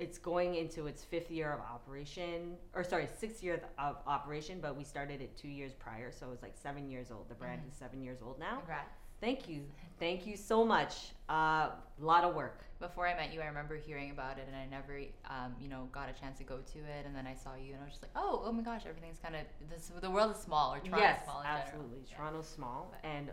it's 0.00 0.18
going 0.18 0.56
into 0.56 0.86
its 0.88 1.04
fifth 1.04 1.30
year 1.30 1.52
of 1.52 1.60
operation 1.60 2.56
or 2.74 2.82
sorry 2.82 3.08
sixth 3.18 3.42
year 3.44 3.60
of 3.78 3.96
operation 4.06 4.58
but 4.60 4.76
we 4.76 4.82
started 4.82 5.20
it 5.20 5.36
two 5.36 5.48
years 5.48 5.72
prior 5.72 6.10
so 6.10 6.26
it 6.26 6.30
was 6.30 6.42
like 6.42 6.56
seven 6.60 6.90
years 6.90 7.10
old 7.12 7.28
the 7.28 7.34
brand 7.34 7.60
Mhm. 7.64 7.68
is 7.70 7.74
seven 7.76 8.02
years 8.02 8.18
old 8.22 8.38
now 8.38 8.56
Congrats. 8.58 8.98
Thank 9.24 9.48
you 9.48 9.62
thank 9.98 10.26
you 10.26 10.36
so 10.36 10.64
much 10.64 10.94
a 11.28 11.32
uh, 11.32 11.70
lot 12.00 12.24
of 12.24 12.34
work 12.34 12.60
Before 12.80 13.06
I 13.06 13.14
met 13.14 13.32
you, 13.32 13.40
I 13.40 13.46
remember 13.46 13.76
hearing 13.76 14.10
about 14.10 14.36
it, 14.40 14.46
and 14.46 14.56
I 14.62 14.66
never, 14.66 14.94
um, 15.30 15.50
you 15.62 15.68
know, 15.72 15.88
got 15.98 16.06
a 16.10 16.20
chance 16.20 16.36
to 16.38 16.44
go 16.44 16.56
to 16.74 16.78
it. 16.96 17.02
And 17.06 17.14
then 17.16 17.26
I 17.26 17.34
saw 17.34 17.52
you, 17.54 17.72
and 17.72 17.80
I 17.80 17.84
was 17.84 17.92
just 17.94 18.02
like, 18.02 18.10
oh, 18.14 18.42
oh 18.44 18.52
my 18.52 18.62
gosh, 18.62 18.82
everything's 18.86 19.20
kind 19.26 19.34
of 19.36 19.42
this. 19.70 19.90
The 20.08 20.10
world 20.10 20.32
is 20.36 20.42
small, 20.42 20.74
or 20.74 20.80
Toronto's 20.80 21.00
yes 21.00 21.24
small 21.24 21.40
in 21.40 21.46
absolutely 21.46 22.00
general. 22.02 22.10
Yeah. 22.10 22.16
toronto's 22.16 22.48
small 22.58 22.80
But- 22.92 23.08
and 23.14 23.26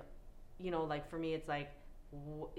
you 0.63 0.71
know 0.71 0.83
like 0.93 1.10
for 1.12 1.17
me 1.17 1.29
it's 1.33 1.50
like 1.50 1.69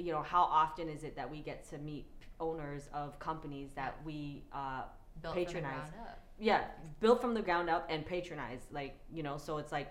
you 0.05 0.13
know 0.15 0.23
how 0.35 0.43
often 0.43 0.89
is 0.89 1.03
it 1.09 1.15
that 1.17 1.29
we 1.35 1.39
get 1.51 1.59
to 1.71 1.79
meet 1.79 2.07
owners 2.41 2.83
of 2.93 3.19
companies 3.29 3.71
that 3.81 3.93
we 4.05 4.43
uh, 4.53 4.83
Built 5.23 5.35
patronize. 5.35 5.73
From 5.73 5.87
the 5.87 5.97
ground 5.97 6.09
up. 6.11 6.19
yeah 6.51 6.63
built 7.01 7.21
from 7.25 7.33
the 7.39 7.43
ground 7.49 7.69
up 7.71 7.87
and 7.93 8.05
patronize 8.05 8.63
like 8.79 8.95
you 9.17 9.23
know 9.23 9.37
so 9.47 9.59
it's 9.59 9.73
like 9.79 9.89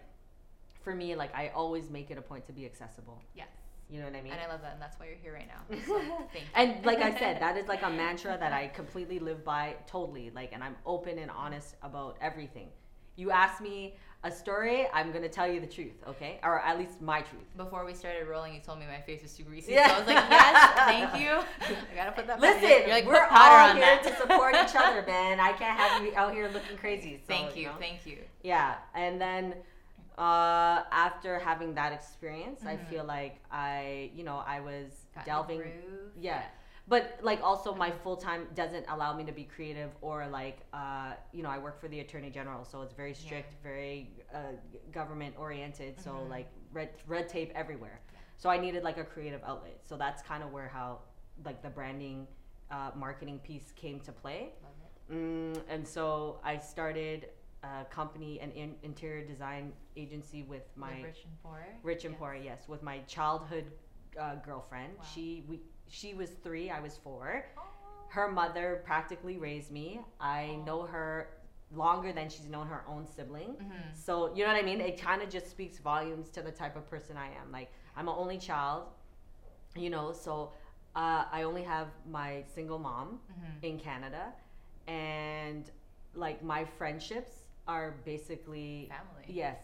for 0.83 0.93
me 0.95 1.15
like 1.15 1.33
i 1.35 1.50
always 1.55 1.89
make 1.89 2.11
it 2.11 2.17
a 2.17 2.21
point 2.21 2.45
to 2.47 2.53
be 2.53 2.65
accessible 2.65 3.21
Yes. 3.35 3.47
you 3.89 4.00
know 4.00 4.05
what 4.05 4.15
i 4.15 4.21
mean 4.21 4.31
And 4.33 4.41
I 4.41 4.47
love 4.47 4.61
that, 4.61 4.73
and 4.73 4.81
that's 4.81 5.00
why 5.00 5.05
you're 5.07 5.15
here 5.21 5.33
right 5.33 5.47
now. 5.47 5.75
So, 5.88 6.00
thank 6.33 6.45
you. 6.45 6.51
and 6.55 6.85
like 6.85 7.00
I 7.00 7.17
said, 7.17 7.41
that 7.41 7.57
is 7.57 7.67
like 7.67 7.83
a 7.83 7.89
mantra 7.89 8.38
that 8.39 8.53
I 8.53 8.67
completely 8.67 9.19
live 9.19 9.43
by 9.43 9.75
totally. 9.88 10.31
Like, 10.33 10.51
and 10.53 10.63
I'm 10.63 10.75
open 10.85 11.17
and 11.19 11.29
honest 11.31 11.75
about 11.83 12.17
everything. 12.21 12.69
You 13.15 13.31
ask 13.31 13.61
me 13.61 13.95
a 14.23 14.31
story, 14.31 14.88
I'm 14.93 15.11
gonna 15.11 15.27
tell 15.27 15.51
you 15.51 15.59
the 15.59 15.67
truth, 15.67 15.97
okay? 16.07 16.39
Or 16.43 16.59
at 16.61 16.77
least 16.79 17.01
my 17.01 17.21
truth. 17.21 17.50
Before 17.57 17.83
we 17.85 17.93
started 17.93 18.27
rolling, 18.27 18.53
you 18.53 18.61
told 18.61 18.79
me 18.79 18.85
my 18.85 19.01
face 19.01 19.21
was 19.23 19.33
too 19.33 19.43
greasy. 19.43 19.73
Yeah. 19.73 19.88
So 19.88 19.93
I 19.95 19.97
was 20.00 20.07
like, 20.07 20.25
yes, 20.29 20.71
thank 20.93 21.21
you. 21.23 21.31
I 21.91 21.95
gotta 21.95 22.11
put 22.11 22.27
that. 22.27 22.39
Listen, 22.39 22.69
you're 22.69 22.89
like, 22.89 23.05
we're 23.05 23.27
all 23.29 23.73
here 23.73 23.81
that. 23.81 24.03
to 24.03 24.15
support 24.15 24.55
each 24.55 24.75
other, 24.75 25.03
man. 25.05 25.39
I 25.39 25.51
can't 25.53 25.77
have 25.77 26.03
you 26.05 26.13
out 26.15 26.33
here 26.33 26.47
looking 26.53 26.77
crazy. 26.77 27.17
so, 27.17 27.23
thank 27.27 27.57
you, 27.57 27.67
know? 27.67 27.73
thank 27.79 28.05
you. 28.05 28.19
Yeah, 28.43 28.75
and 28.95 29.19
then 29.19 29.55
uh, 30.22 30.84
after 30.92 31.40
having 31.40 31.74
that 31.75 31.92
experience, 32.00 32.62
I 32.66 32.75
Mhm. 32.75 32.88
feel 32.90 33.06
like 33.18 33.36
I, 33.51 34.12
you 34.18 34.24
know, 34.24 34.38
I 34.56 34.60
was 34.60 34.90
Got 35.16 35.25
delving. 35.25 35.63
Yeah. 36.30 36.44
But 36.88 37.04
like 37.30 37.42
also 37.50 37.70
my 37.86 37.92
full 38.04 38.18
time 38.18 38.42
doesn't 38.62 38.86
allow 38.94 39.12
me 39.20 39.24
to 39.24 39.32
be 39.32 39.46
creative 39.56 39.92
or 40.01 40.18
like 40.28 40.58
uh, 40.82 41.13
you 41.32 41.42
know 41.44 41.50
I 41.50 41.60
work 41.68 41.80
for 41.80 41.88
the 41.94 42.00
attorney 42.06 42.32
general 42.40 42.63
so 42.72 42.75
it's 42.82 42.94
very 43.04 43.13
strict 43.13 43.51
very 43.63 43.98
uh, 44.34 44.40
government 44.92 45.34
oriented 45.46 45.94
so 46.06 46.12
Mhm. 46.12 46.30
like 46.36 46.50
red 46.74 46.90
red 47.08 47.25
tape 47.36 47.51
everywhere 47.63 47.98
Yeah. 48.01 48.20
so 48.42 48.46
I 48.50 48.58
needed 48.66 48.82
like 48.90 48.98
a 49.06 49.08
creative 49.13 49.42
outlet 49.51 49.78
so 49.90 49.94
that's 50.04 50.22
kind 50.32 50.42
of 50.44 50.50
where 50.56 50.68
how 50.78 50.90
like 51.48 51.60
the 51.62 51.70
branding 51.70 52.28
uh, 52.75 52.92
marketing 53.06 53.40
piece 53.48 53.68
came 53.84 54.00
to 54.08 54.12
play 54.12 54.42
mm, 55.10 55.56
and 55.74 55.88
so 55.96 56.40
I 56.44 56.58
started 56.74 57.20
a 57.63 57.86
company 57.86 58.39
an 58.39 58.51
in- 58.51 58.75
interior 58.84 59.25
design 59.25 59.72
agency 59.96 60.44
with 60.44 60.63
my 60.75 60.94
Live 60.96 61.03
rich 61.03 61.24
and 61.25 61.44
poor. 61.44 61.65
Rich 61.84 62.06
and 62.06 62.13
Yes. 62.13 62.20
Poor, 62.20 62.34
yes, 62.36 62.68
with 62.68 62.82
my 62.84 63.00
childhood 63.08 63.65
uh, 64.20 64.36
girlfriend. 64.36 64.94
Wow. 64.98 65.03
She 65.13 65.44
we 65.48 65.60
she 65.88 66.13
was 66.13 66.32
three, 66.44 66.70
I 66.70 66.80
was 66.80 66.98
four. 66.98 67.46
Aw. 67.58 67.62
Her 68.10 68.30
mother 68.30 68.82
practically 68.86 69.38
raised 69.38 69.72
me. 69.72 70.01
I 70.20 70.58
Aw. 70.62 70.65
know 70.65 70.82
her 70.84 71.27
longer 71.74 72.12
than 72.12 72.27
she's 72.30 72.48
known 72.50 72.68
her 72.68 72.84
own 72.88 73.06
sibling. 73.08 73.56
Mhm. 73.56 73.96
So 73.96 74.34
you 74.36 74.44
know 74.44 74.51
what 74.53 74.62
I 74.62 74.65
mean? 74.65 74.82
It 74.82 75.00
kind 75.00 75.22
of 75.22 75.30
just 75.30 75.50
speaks 75.50 75.77
volumes 75.77 76.30
to 76.32 76.41
the 76.41 76.51
type 76.51 76.75
of 76.75 76.89
person 76.89 77.15
I 77.15 77.27
am. 77.41 77.51
Like 77.51 77.72
I'm 77.96 78.08
an 78.10 78.15
only 78.18 78.38
child, 78.38 78.88
you 79.75 79.89
know, 79.89 80.12
so 80.12 80.51
uh, 80.96 81.24
I 81.32 81.44
only 81.44 81.63
have 81.63 81.88
my 82.10 82.44
single 82.53 82.80
mom 82.80 83.20
Mhm. 83.32 83.63
in 83.63 83.80
Canada, 83.80 84.34
and 84.88 85.70
like 86.15 86.44
my 86.44 86.65
friendships 86.65 87.40
are 87.68 87.96
basically 88.06 88.89
Family. 88.89 89.25
Yes, 89.27 89.60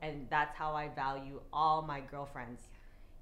and 0.00 0.26
that's 0.30 0.56
how 0.56 0.74
I 0.74 0.88
value 0.88 1.40
all 1.52 1.82
my 1.82 2.00
girlfriends. 2.00 2.62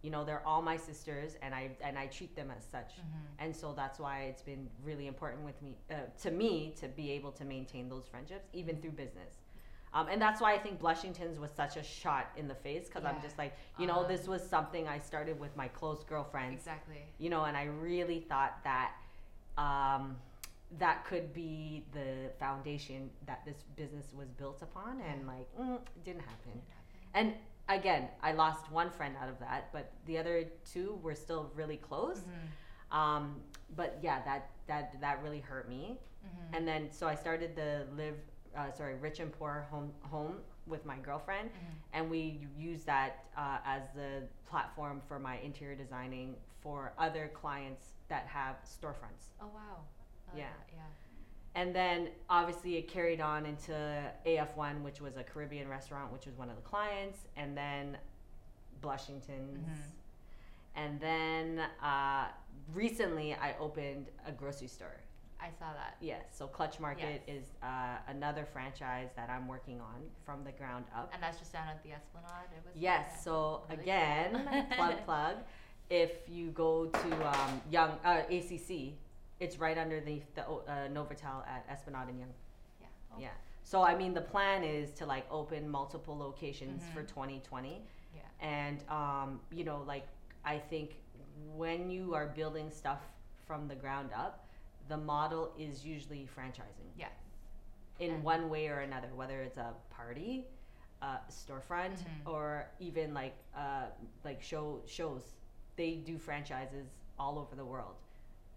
You 0.02 0.10
know, 0.10 0.24
they're 0.24 0.46
all 0.46 0.62
my 0.62 0.76
sisters, 0.78 1.36
and 1.42 1.54
I 1.54 1.70
and 1.82 1.98
I 1.98 2.06
treat 2.06 2.34
them 2.34 2.50
as 2.56 2.64
such. 2.64 2.92
Mhm. 2.96 3.26
And 3.38 3.56
so 3.56 3.72
that's 3.74 3.98
why 3.98 4.22
it's 4.24 4.42
been 4.42 4.68
really 4.82 5.06
important 5.06 5.42
with 5.44 5.60
me 5.62 5.76
uh, 5.90 5.94
to 6.22 6.30
me 6.30 6.74
to 6.80 6.88
be 6.88 7.10
able 7.12 7.32
to 7.32 7.44
maintain 7.44 7.88
those 7.88 8.06
friendships 8.06 8.48
even 8.54 8.80
through 8.80 8.92
business. 8.92 9.34
Um, 9.92 10.06
and 10.08 10.22
that's 10.22 10.40
why 10.40 10.54
I 10.54 10.58
think 10.58 10.80
Blushingtons 10.80 11.38
was 11.40 11.50
such 11.50 11.76
a 11.76 11.82
shot 11.82 12.30
in 12.36 12.46
the 12.46 12.54
face 12.54 12.86
because 12.86 13.04
I'm 13.04 13.20
just 13.20 13.36
like, 13.38 13.54
you 13.76 13.88
know, 13.88 13.94
Uh-huh. 14.00 14.06
this 14.08 14.28
was 14.28 14.40
something 14.48 14.86
I 14.86 15.00
started 15.00 15.38
with 15.40 15.54
my 15.56 15.66
close 15.66 16.04
girlfriends 16.04 16.54
Exactly. 16.60 17.02
you 17.18 17.28
know, 17.28 17.42
and 17.44 17.56
I 17.56 17.64
really 17.64 18.20
thought 18.20 18.62
that 18.62 18.92
um, 19.58 20.16
that 20.78 21.04
could 21.04 21.32
be 21.34 21.84
the 21.92 22.30
foundation 22.38 23.10
that 23.26 23.44
this 23.44 23.56
business 23.76 24.12
was 24.16 24.28
built 24.30 24.62
upon, 24.62 25.00
and 25.00 25.26
like, 25.26 25.48
mm, 25.58 25.76
it 25.76 26.04
didn't 26.04 26.20
happen. 26.22 26.62
And 27.14 27.34
again, 27.68 28.08
I 28.22 28.32
lost 28.32 28.70
one 28.70 28.90
friend 28.90 29.14
out 29.20 29.28
of 29.28 29.38
that, 29.40 29.72
but 29.72 29.92
the 30.06 30.16
other 30.18 30.44
two 30.72 30.98
were 31.02 31.14
still 31.14 31.50
really 31.54 31.76
close. 31.78 32.20
Mhm. 32.20 32.96
Um, 32.96 33.42
but 33.76 33.98
yeah, 34.02 34.22
that 34.24 34.50
that 34.66 35.00
that 35.00 35.22
really 35.22 35.40
hurt 35.40 35.68
me. 35.68 35.98
Mhm. 36.24 36.56
And 36.56 36.68
then 36.68 36.90
so 36.92 37.08
I 37.08 37.14
started 37.14 37.56
the 37.56 37.86
live, 37.96 38.18
uh, 38.56 38.70
sorry, 38.72 38.96
rich 38.96 39.20
and 39.20 39.32
poor 39.32 39.66
home 39.70 39.92
home 40.02 40.42
with 40.66 40.84
my 40.84 40.98
girlfriend, 40.98 41.50
Mhm. 41.50 41.74
and 41.94 42.10
we 42.10 42.46
use 42.56 42.84
that 42.84 43.24
uh, 43.36 43.58
as 43.64 43.82
the 43.94 44.28
platform 44.46 45.00
for 45.08 45.18
my 45.18 45.38
interior 45.38 45.74
designing 45.76 46.36
for 46.60 46.92
other 46.98 47.28
clients 47.28 47.94
that 48.08 48.26
have 48.26 48.56
storefronts. 48.64 49.30
Oh 49.40 49.46
wow. 49.48 49.84
I 50.34 50.38
Yeah. 50.38 50.44
Yeah. 50.74 50.80
And 51.54 51.74
then 51.74 52.08
obviously 52.28 52.76
it 52.76 52.88
carried 52.88 53.20
on 53.20 53.44
into 53.46 53.72
AF1, 54.26 54.82
which 54.82 55.00
was 55.00 55.16
a 55.16 55.24
Caribbean 55.24 55.68
restaurant, 55.68 56.12
which 56.12 56.26
was 56.26 56.36
one 56.36 56.48
of 56.50 56.56
the 56.56 56.62
clients, 56.62 57.18
and 57.36 57.56
then 57.56 57.98
Blushington's. 58.80 59.66
Mhm. 59.68 59.90
And 60.76 61.00
then 61.00 61.58
uh, 61.82 62.28
recently 62.72 63.34
I 63.34 63.54
opened 63.58 64.10
a 64.26 64.32
grocery 64.32 64.68
store. 64.68 64.96
I 65.42 65.48
saw 65.58 65.72
that. 65.72 65.96
Yes, 66.00 66.24
so 66.32 66.46
Clutch 66.46 66.78
Market 66.78 67.22
Yes. 67.26 67.36
is 67.38 67.44
uh, 67.62 67.96
another 68.08 68.44
franchise 68.44 69.08
that 69.16 69.30
I'm 69.30 69.48
working 69.48 69.80
on 69.80 70.02
from 70.24 70.44
the 70.44 70.52
ground 70.52 70.84
up. 70.94 71.10
And 71.14 71.22
that's 71.22 71.38
just 71.38 71.52
down 71.52 71.66
at 71.68 71.82
the 71.82 71.92
Esplanade. 71.92 72.50
It 72.54 72.62
was 72.64 72.74
Yes, 72.76 73.24
so 73.24 73.62
Really 73.70 73.82
again, 73.82 74.46
cool. 74.46 74.66
plug 74.76 75.04
plug. 75.06 75.36
If 75.88 76.28
you 76.28 76.50
go 76.50 76.86
to 76.86 77.28
um, 77.40 77.60
Yonge 77.70 77.98
uh, 78.04 78.22
ACC, 78.30 78.92
it's 79.40 79.58
right 79.58 79.76
underneath 79.78 80.32
the 80.34 80.42
uh, 80.46 80.88
Novotel 80.88 81.46
at 81.48 81.64
Esplanade 81.68 82.08
and 82.08 82.18
Yonge. 82.20 82.34
Yeah. 82.80 82.86
Yeah. 83.18 83.28
So 83.64 83.82
I 83.82 83.96
mean, 83.96 84.14
the 84.14 84.20
plan 84.20 84.62
is 84.62 84.90
to 84.92 85.06
like 85.06 85.26
open 85.30 85.68
multiple 85.68 86.16
locations 86.16 86.82
for 86.94 87.02
Mhm. 87.02 87.08
2020, 87.08 87.82
Yeah. 88.14 88.22
and 88.40 88.82
um, 88.88 89.40
you 89.50 89.64
know, 89.64 89.82
like 89.86 90.06
I 90.44 90.58
think 90.58 90.96
when 91.56 91.90
you 91.90 92.14
are 92.14 92.26
building 92.26 92.70
stuff 92.70 93.00
from 93.46 93.66
the 93.68 93.74
ground 93.74 94.10
up, 94.14 94.46
the 94.88 94.96
model 94.96 95.52
is 95.58 95.84
usually 95.84 96.26
franchising 96.36 96.90
Yeah. 96.96 97.08
in 97.98 98.22
one 98.22 98.48
way 98.50 98.68
or 98.68 98.80
another, 98.80 99.08
whether 99.14 99.40
it's 99.42 99.56
a 99.58 99.74
party, 99.90 100.46
a 101.02 101.18
storefront, 101.30 101.98
Mhm. 102.02 102.26
or 102.26 102.68
even 102.78 103.14
like 103.14 103.36
uh, 103.56 103.86
like 104.24 104.42
show 104.42 104.82
shows. 104.86 105.34
They 105.76 105.96
do 105.96 106.18
franchises 106.18 106.88
all 107.18 107.38
over 107.38 107.54
the 107.56 107.64
world. 107.64 107.96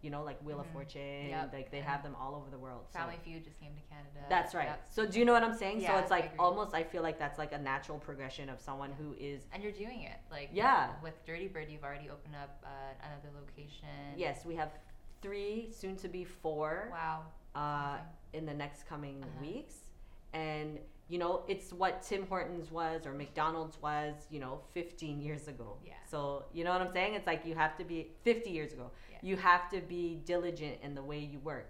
You 0.04 0.10
know, 0.10 0.22
like 0.24 0.38
Wheel 0.44 0.60
of 0.60 0.68
Mhm. 0.68 0.74
Fortune. 0.74 1.30
Yep. 1.30 1.54
Like 1.54 1.72
they 1.72 1.80
have 1.80 2.04
them 2.04 2.14
all 2.20 2.36
over 2.36 2.50
the 2.52 2.58
world. 2.60 2.86
so- 2.92 3.00
Family 3.00 3.18
Feud 3.24 3.44
just 3.44 3.60
came 3.60 3.74
to 3.74 3.82
Canada. 3.90 4.26
that's 4.30 4.54
right. 4.54 4.68
Yep. 4.68 4.86
So 4.90 5.06
do 5.08 5.18
you 5.18 5.26
know 5.26 5.32
what 5.34 5.44
I'm 5.44 5.54
saying? 5.56 5.82
so 5.82 5.98
it's 5.98 6.12
like 6.12 6.26
agree. 6.26 6.38
almost 6.40 6.74
I 6.76 6.84
feel 6.84 7.02
like 7.02 7.18
that's 7.18 7.40
like 7.40 7.54
a 7.54 7.58
natural 7.58 7.98
progression 8.00 8.50
of 8.50 8.60
someone 8.60 8.92
who 8.92 9.16
is 9.18 9.48
And 9.54 9.64
you're 9.64 9.72
doing 9.72 10.02
it. 10.04 10.18
Like 10.30 10.50
Yeah. 10.52 10.92
With 11.02 11.26
Dirty 11.26 11.48
Bird, 11.48 11.70
you've 11.72 11.84
already 11.86 12.10
opened 12.10 12.36
up 12.36 12.62
uh, 12.66 12.70
another 13.08 13.30
location. 13.40 13.88
yes, 14.18 14.46
we 14.46 14.56
have 14.56 14.72
three, 15.22 15.72
soon 15.72 15.96
to 15.98 16.10
be 16.10 16.26
four, 16.26 16.90
Wow. 16.92 17.24
uh, 17.56 18.00
in 18.34 18.46
the 18.46 18.54
next 18.54 18.84
coming 18.88 19.24
Uh-huh. 19.24 19.40
weeks. 19.42 19.76
And 20.34 20.80
you 21.14 21.20
know, 21.20 21.44
it's 21.48 21.72
what 21.72 22.02
Tim 22.02 22.26
Hortons 22.26 22.72
was 22.72 23.06
or 23.06 23.14
McDonald's 23.14 23.80
was, 23.80 24.16
you 24.32 24.40
know, 24.40 24.62
15 24.74 25.22
years 25.22 25.48
ago. 25.48 25.78
Yeah. 25.86 25.94
So, 26.10 26.46
you 26.52 26.64
know 26.64 26.72
what 26.72 26.82
I'm 26.82 26.92
saying? 26.92 27.14
It's 27.14 27.28
like 27.28 27.46
you 27.46 27.54
have 27.54 27.78
to 27.78 27.84
be 27.84 28.08
50 28.24 28.50
years 28.50 28.74
ago. 28.74 28.90
Yeah. 29.12 29.18
You 29.22 29.36
have 29.38 29.70
to 29.70 29.80
be 29.82 30.22
diligent 30.26 30.78
in 30.82 30.96
the 30.96 31.04
way 31.04 31.20
you 31.20 31.38
work. 31.38 31.70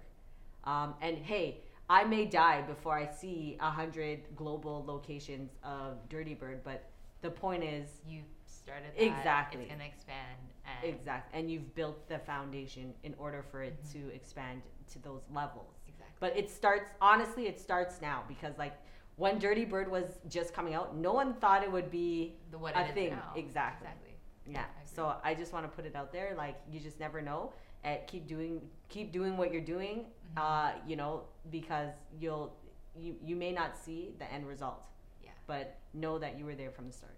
Um, 0.63 0.95
and 1.01 1.17
hey, 1.17 1.59
I 1.89 2.05
may 2.05 2.23
die 2.23 2.61
before 2.61 2.97
I 2.97 3.05
see 3.05 3.57
a 3.59 3.69
hundred 3.69 4.19
global 4.37 4.85
locations 4.87 5.51
of 5.61 5.97
Dirty 6.07 6.35
Bird, 6.35 6.61
but 6.63 6.85
the 7.21 7.29
point 7.29 7.65
is 7.65 7.89
You 8.07 8.21
started 8.45 8.91
that. 8.95 9.03
Exactly. 9.03 9.63
It's 9.63 9.71
gonna 9.73 9.83
expand. 9.83 10.39
And 10.65 10.95
exact, 10.95 11.35
and 11.35 11.51
you've 11.51 11.75
built 11.75 12.07
the 12.07 12.19
foundation 12.19 12.93
in 13.03 13.13
order 13.19 13.43
for 13.51 13.61
it 13.61 13.75
Mhm. 13.83 13.91
to 13.91 14.15
expand 14.15 14.61
to 14.93 14.99
those 14.99 15.23
levels. 15.33 15.75
Exactly. 15.89 16.15
But 16.21 16.37
it 16.37 16.49
starts 16.49 16.89
honestly, 17.01 17.47
it 17.47 17.59
starts 17.59 17.99
now 17.99 18.23
because 18.29 18.57
like 18.57 18.75
when 19.15 19.39
Dirty 19.39 19.65
Bird 19.65 19.89
was 19.91 20.05
just 20.29 20.53
coming 20.53 20.73
out, 20.73 20.95
no 20.95 21.13
one 21.13 21.33
thought 21.35 21.63
it 21.63 21.71
would 21.71 21.91
be 21.91 22.35
the 22.51 22.57
what 22.57 22.75
a 22.75 22.85
thing. 22.93 23.13
Exactly. 23.35 23.41
Exactly. 23.41 24.15
yeah. 24.47 24.61
I. 24.61 24.85
So 24.85 25.15
I 25.23 25.33
just 25.33 25.53
want 25.53 25.65
to 25.65 25.69
put 25.75 25.85
it 25.85 25.95
out 25.95 26.11
there, 26.11 26.33
like 26.37 26.55
you 26.71 26.79
just 26.79 26.99
never 26.99 27.21
know. 27.21 27.53
And 27.83 27.99
keep 28.07 28.27
doing, 28.27 28.61
keep 28.89 29.11
doing 29.11 29.35
what 29.37 29.51
you're 29.51 29.61
doing. 29.61 30.05
Mhm. 30.35 30.41
Uh, 30.41 30.71
you 30.87 30.95
know, 30.95 31.23
because 31.51 31.91
you'll, 32.19 32.55
you 32.95 33.15
you 33.23 33.35
may 33.35 33.51
not 33.51 33.77
see 33.77 34.15
the 34.19 34.31
end 34.31 34.47
result, 34.47 34.85
Yeah. 35.23 35.31
but 35.47 35.77
know 35.93 36.17
that 36.19 36.37
you 36.39 36.45
were 36.45 36.55
there 36.55 36.71
from 36.71 36.87
the 36.87 36.93
start. 36.93 37.17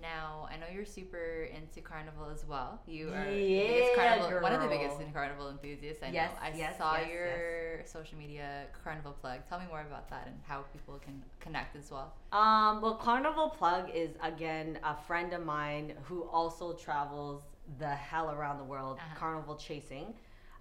Now 0.00 0.48
I 0.52 0.56
know 0.56 0.66
you're 0.72 0.84
super 0.84 1.48
into 1.54 1.80
carnival 1.80 2.28
as 2.32 2.44
well. 2.46 2.80
You 2.86 3.08
are 3.08 3.26
the 3.26 3.42
Yeah, 3.42 3.66
biggest 3.66 3.92
carnival, 3.94 4.42
one 4.42 4.52
of 4.52 4.60
the 4.62 4.68
biggest 4.68 4.96
carnival 5.12 5.48
enthusiasts. 5.50 6.02
I 6.02 6.10
Yes, 6.10 6.30
know. 6.32 6.38
I 6.40 6.52
yes, 6.56 6.78
saw 6.78 6.96
yes, 6.98 7.10
your 7.10 7.86
social 7.86 8.18
media 8.18 8.66
carnival 8.84 9.12
plug. 9.12 9.40
Tell 9.48 9.58
me 9.58 9.66
more 9.68 9.80
about 9.80 10.08
that 10.10 10.26
and 10.26 10.36
how 10.46 10.62
people 10.72 10.98
can 11.04 11.22
connect 11.40 11.74
as 11.76 11.90
well. 11.90 12.12
Um, 12.32 12.80
well, 12.82 12.94
Carnival 12.94 13.50
Plug 13.50 13.90
is 13.94 14.10
again 14.22 14.78
a 14.84 14.94
friend 14.94 15.32
of 15.32 15.44
mine 15.44 15.94
who 16.04 16.28
also 16.30 16.74
travels 16.74 17.42
the 17.78 17.88
hell 17.88 18.30
around 18.30 18.58
the 18.58 18.64
world, 18.64 18.98
Uh-huh. 18.98 19.14
carnival 19.18 19.56
chasing. 19.56 20.14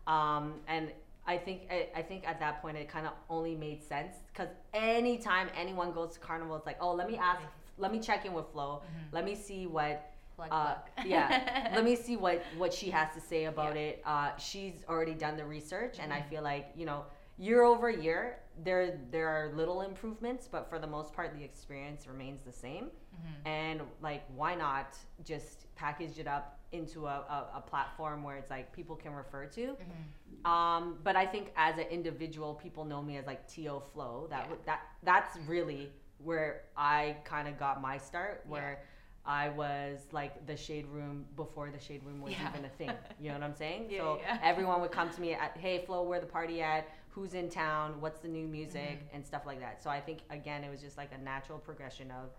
Um, 0.08 0.62
and 0.68 0.92
I 1.26 1.38
think 1.38 1.64
I, 1.70 1.90
I 1.96 2.02
think 2.02 2.26
at 2.26 2.40
that 2.40 2.62
point 2.62 2.78
it 2.78 2.88
kind 2.88 3.06
of 3.06 3.12
only 3.30 3.54
made 3.56 3.84
sense 3.84 4.16
because 4.32 4.48
anytime 4.74 5.50
anyone 5.56 5.92
goes 5.92 6.14
to 6.14 6.20
carnival, 6.20 6.56
it's 6.56 6.66
like, 6.66 6.78
oh, 6.80 6.94
let 6.94 7.08
me 7.10 7.18
ask, 7.18 7.42
let 7.78 7.92
me 7.92 8.00
check 8.00 8.26
in 8.26 8.34
with 8.34 8.48
Flo, 8.52 8.82
Mhm. 8.84 9.14
let 9.14 9.26
me 9.26 9.36
see 9.36 9.68
what 9.68 10.12
Plug, 10.36 10.50
uh, 10.52 10.76
plug. 10.76 10.78
yeah 11.08 11.72
let 11.74 11.84
me 11.84 11.96
see 11.96 12.16
what 12.16 12.44
what 12.58 12.72
she 12.72 12.92
has 12.92 13.12
to 13.16 13.20
say 13.22 13.46
about 13.46 13.74
Yeah. 13.76 13.82
it 13.82 14.02
uh, 14.06 14.36
she's 14.38 14.86
already 14.88 15.14
done 15.16 15.36
the 15.36 15.46
research 15.46 15.98
and 16.00 16.14
i 16.14 16.20
Mhm. 16.20 16.30
feel 16.30 16.44
like 16.44 16.68
you 16.76 16.86
know 16.86 17.06
year 17.40 17.64
over 17.64 17.90
year 17.90 18.38
there 18.64 19.00
there 19.12 19.28
are 19.30 19.52
little 19.54 19.82
improvements 19.82 20.48
but 20.48 20.70
for 20.70 20.78
the 20.80 20.86
most 20.88 21.12
part 21.14 21.34
the 21.38 21.44
experience 21.44 22.08
remains 22.08 22.42
the 22.44 22.52
same 22.52 22.86
Mhm. 23.16 23.48
and 23.48 23.82
like 24.02 24.24
why 24.36 24.54
not 24.54 24.96
just 25.24 25.74
package 25.76 26.20
it 26.20 26.28
up 26.28 26.60
into 26.72 27.08
a, 27.08 27.18
a, 27.38 27.40
a 27.56 27.62
platform 27.62 28.22
where 28.24 28.36
it's 28.38 28.52
like 28.52 28.72
people 28.74 28.96
can 28.96 29.14
refer 29.14 29.46
to 29.48 29.76
Mhm. 29.76 30.46
um, 30.46 31.00
but 31.04 31.16
I 31.16 31.26
think 31.26 31.52
as 31.56 31.78
an 31.78 31.88
individual, 31.88 32.54
people 32.54 32.86
know 32.86 33.02
me 33.02 33.18
as 33.18 33.26
like 33.26 33.48
To 33.56 33.80
Flow. 33.94 34.28
That 34.30 34.46
Yeah. 34.50 34.56
that 34.66 34.82
that's 35.04 35.36
really 35.48 35.92
where 36.24 36.62
I 36.76 37.18
kind 37.24 37.48
of 37.48 37.58
got 37.60 37.82
my 37.82 37.98
start, 37.98 38.44
where 38.48 38.82
I 39.26 39.50
was 39.50 40.00
like 40.12 40.46
the 40.48 40.56
shade 40.56 40.88
room 40.88 41.26
before 41.36 41.70
the 41.70 41.80
shade 41.80 42.02
room 42.06 42.22
was 42.22 42.32
Yeah. 42.34 42.50
even 42.50 42.66
a 42.66 42.70
thing. 42.70 42.92
You 43.20 43.30
know 43.30 43.36
what 43.36 43.44
I'm 43.44 43.56
saying? 43.56 43.88
Yeah, 43.90 44.00
so 44.00 44.20
yeah. 44.22 44.38
everyone 44.42 44.82
would 44.82 44.92
come 44.92 45.10
to 45.10 45.22
me 45.22 45.34
at, 45.34 45.58
"Hey 45.58 45.84
Flo, 45.86 46.04
where 46.04 46.20
the 46.20 46.26
party 46.26 46.62
at? 46.62 46.88
Who's 47.10 47.34
in 47.34 47.50
town? 47.50 48.00
What's 48.00 48.20
the 48.20 48.28
new 48.28 48.48
music 48.48 49.00
Mhm. 49.04 49.16
and 49.16 49.26
stuff 49.26 49.46
like 49.46 49.60
that." 49.60 49.84
So 49.84 49.90
I 49.90 50.00
think 50.00 50.20
again, 50.30 50.64
it 50.64 50.70
was 50.70 50.82
just 50.82 50.98
like 50.98 51.12
a 51.14 51.18
natural 51.24 51.60
progression 51.60 52.12
of. 52.12 52.30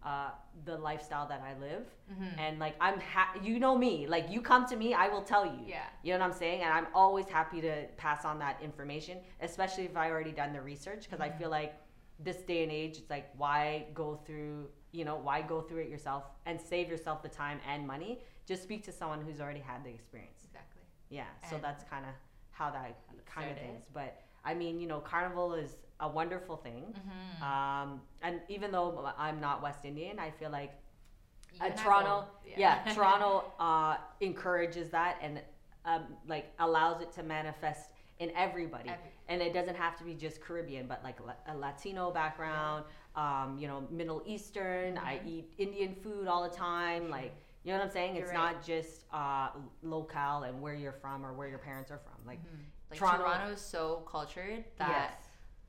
Uh, 0.00 0.30
the 0.64 0.78
lifestyle 0.78 1.26
that 1.26 1.40
I 1.40 1.58
live, 1.58 1.84
Mhm. 2.12 2.38
and 2.38 2.58
like 2.60 2.76
I'm, 2.80 3.00
ha- 3.00 3.34
you 3.42 3.58
know 3.58 3.76
me. 3.76 4.06
Like 4.06 4.30
you 4.30 4.40
come 4.40 4.64
to 4.66 4.76
me, 4.76 4.94
I 4.94 5.08
will 5.08 5.22
tell 5.24 5.44
you. 5.44 5.64
Yeah. 5.66 5.82
You 6.04 6.12
know 6.12 6.20
what 6.20 6.26
I'm 6.26 6.32
saying? 6.38 6.62
And 6.62 6.72
I'm 6.72 6.86
always 6.94 7.28
happy 7.28 7.60
to 7.62 7.84
pass 7.96 8.24
on 8.24 8.38
that 8.38 8.62
information, 8.62 9.18
especially 9.40 9.86
if 9.86 9.96
I 9.96 10.08
already 10.12 10.30
done 10.30 10.52
the 10.52 10.60
research, 10.62 11.02
because 11.02 11.20
I 11.20 11.30
Mhm. 11.30 11.38
feel 11.38 11.50
like 11.50 11.74
this 12.18 12.38
day 12.38 12.62
and 12.62 12.72
age, 12.72 12.98
it's 12.98 13.10
like 13.10 13.30
why 13.36 13.86
go 13.94 14.18
through, 14.26 14.68
you 14.92 15.04
know, 15.04 15.16
why 15.16 15.42
go 15.42 15.60
through 15.60 15.82
it 15.82 15.88
yourself 15.88 16.24
and 16.46 16.60
save 16.60 16.88
yourself 16.88 17.22
the 17.22 17.28
time 17.28 17.60
and 17.68 17.86
money? 17.86 18.20
Just 18.46 18.62
speak 18.62 18.84
to 18.84 18.92
someone 18.92 19.20
who's 19.20 19.40
already 19.40 19.60
had 19.60 19.84
the 19.84 19.90
experience. 19.90 20.42
Exactly. 20.44 20.82
Yeah. 21.10 21.24
So 21.48 21.58
that's 21.60 21.84
kind 21.84 22.04
of 22.04 22.12
how 22.50 22.70
that 22.70 22.98
kind 23.26 23.50
of 23.50 23.58
things. 23.58 23.84
But 23.92 24.20
I 24.44 24.54
mean, 24.54 24.80
you 24.80 24.86
know, 24.86 25.00
Carnival 25.00 25.54
is 25.54 25.76
a 26.00 26.08
wonderful 26.08 26.56
thing. 26.56 26.94
Mhm. 26.94 27.42
Um, 27.42 28.00
and 28.22 28.40
even 28.48 28.70
though 28.72 29.12
I'm 29.16 29.40
not 29.40 29.62
West 29.62 29.84
Indian, 29.84 30.18
I 30.18 30.30
feel 30.30 30.50
like 30.50 30.72
uh, 31.60 31.70
Toronto, 31.70 32.20
both, 32.20 32.56
yeah, 32.56 32.82
Toronto 32.94 33.52
uh, 33.58 33.96
encourages 34.20 34.90
that 34.90 35.18
and 35.22 35.40
um, 35.84 36.04
like 36.26 36.52
allows 36.58 37.00
it 37.00 37.12
to 37.12 37.22
manifest 37.22 37.90
in 38.18 38.30
everybody. 38.36 38.88
Every- 38.88 39.10
and 39.28 39.42
it 39.42 39.52
doesn't 39.52 39.76
have 39.76 39.96
to 39.98 40.04
be 40.04 40.14
just 40.14 40.40
Caribbean, 40.40 40.86
but 40.86 41.02
like 41.04 41.18
a 41.46 41.56
Latino 41.56 42.10
background, 42.10 42.84
um, 43.14 43.56
you 43.58 43.68
know, 43.68 43.86
Middle 43.90 44.22
Eastern. 44.26 44.98
I 44.98 45.20
eat 45.26 45.52
Indian 45.58 45.94
food 45.94 46.26
all 46.26 46.42
the 46.48 46.54
time. 46.54 47.10
Like, 47.10 47.34
you 47.62 47.72
know 47.72 47.78
what 47.78 47.86
I'm 47.86 47.92
saying? 47.92 48.14
You're 48.14 48.24
it's 48.24 48.32
right. 48.32 48.54
not 48.54 48.64
just 48.64 49.04
uh, 49.12 49.50
locale 49.82 50.44
and 50.44 50.60
where 50.62 50.74
you're 50.74 50.92
from 50.92 51.24
or 51.24 51.32
where 51.34 51.48
your 51.48 51.58
parents 51.58 51.90
are 51.90 51.98
from. 51.98 52.26
Like, 52.26 52.40
Like 52.90 52.98
Toronto- 52.98 53.24
Toronto, 53.24 53.52
is 53.52 53.60
so 53.60 54.02
cultured 54.10 54.64
that 54.78 55.20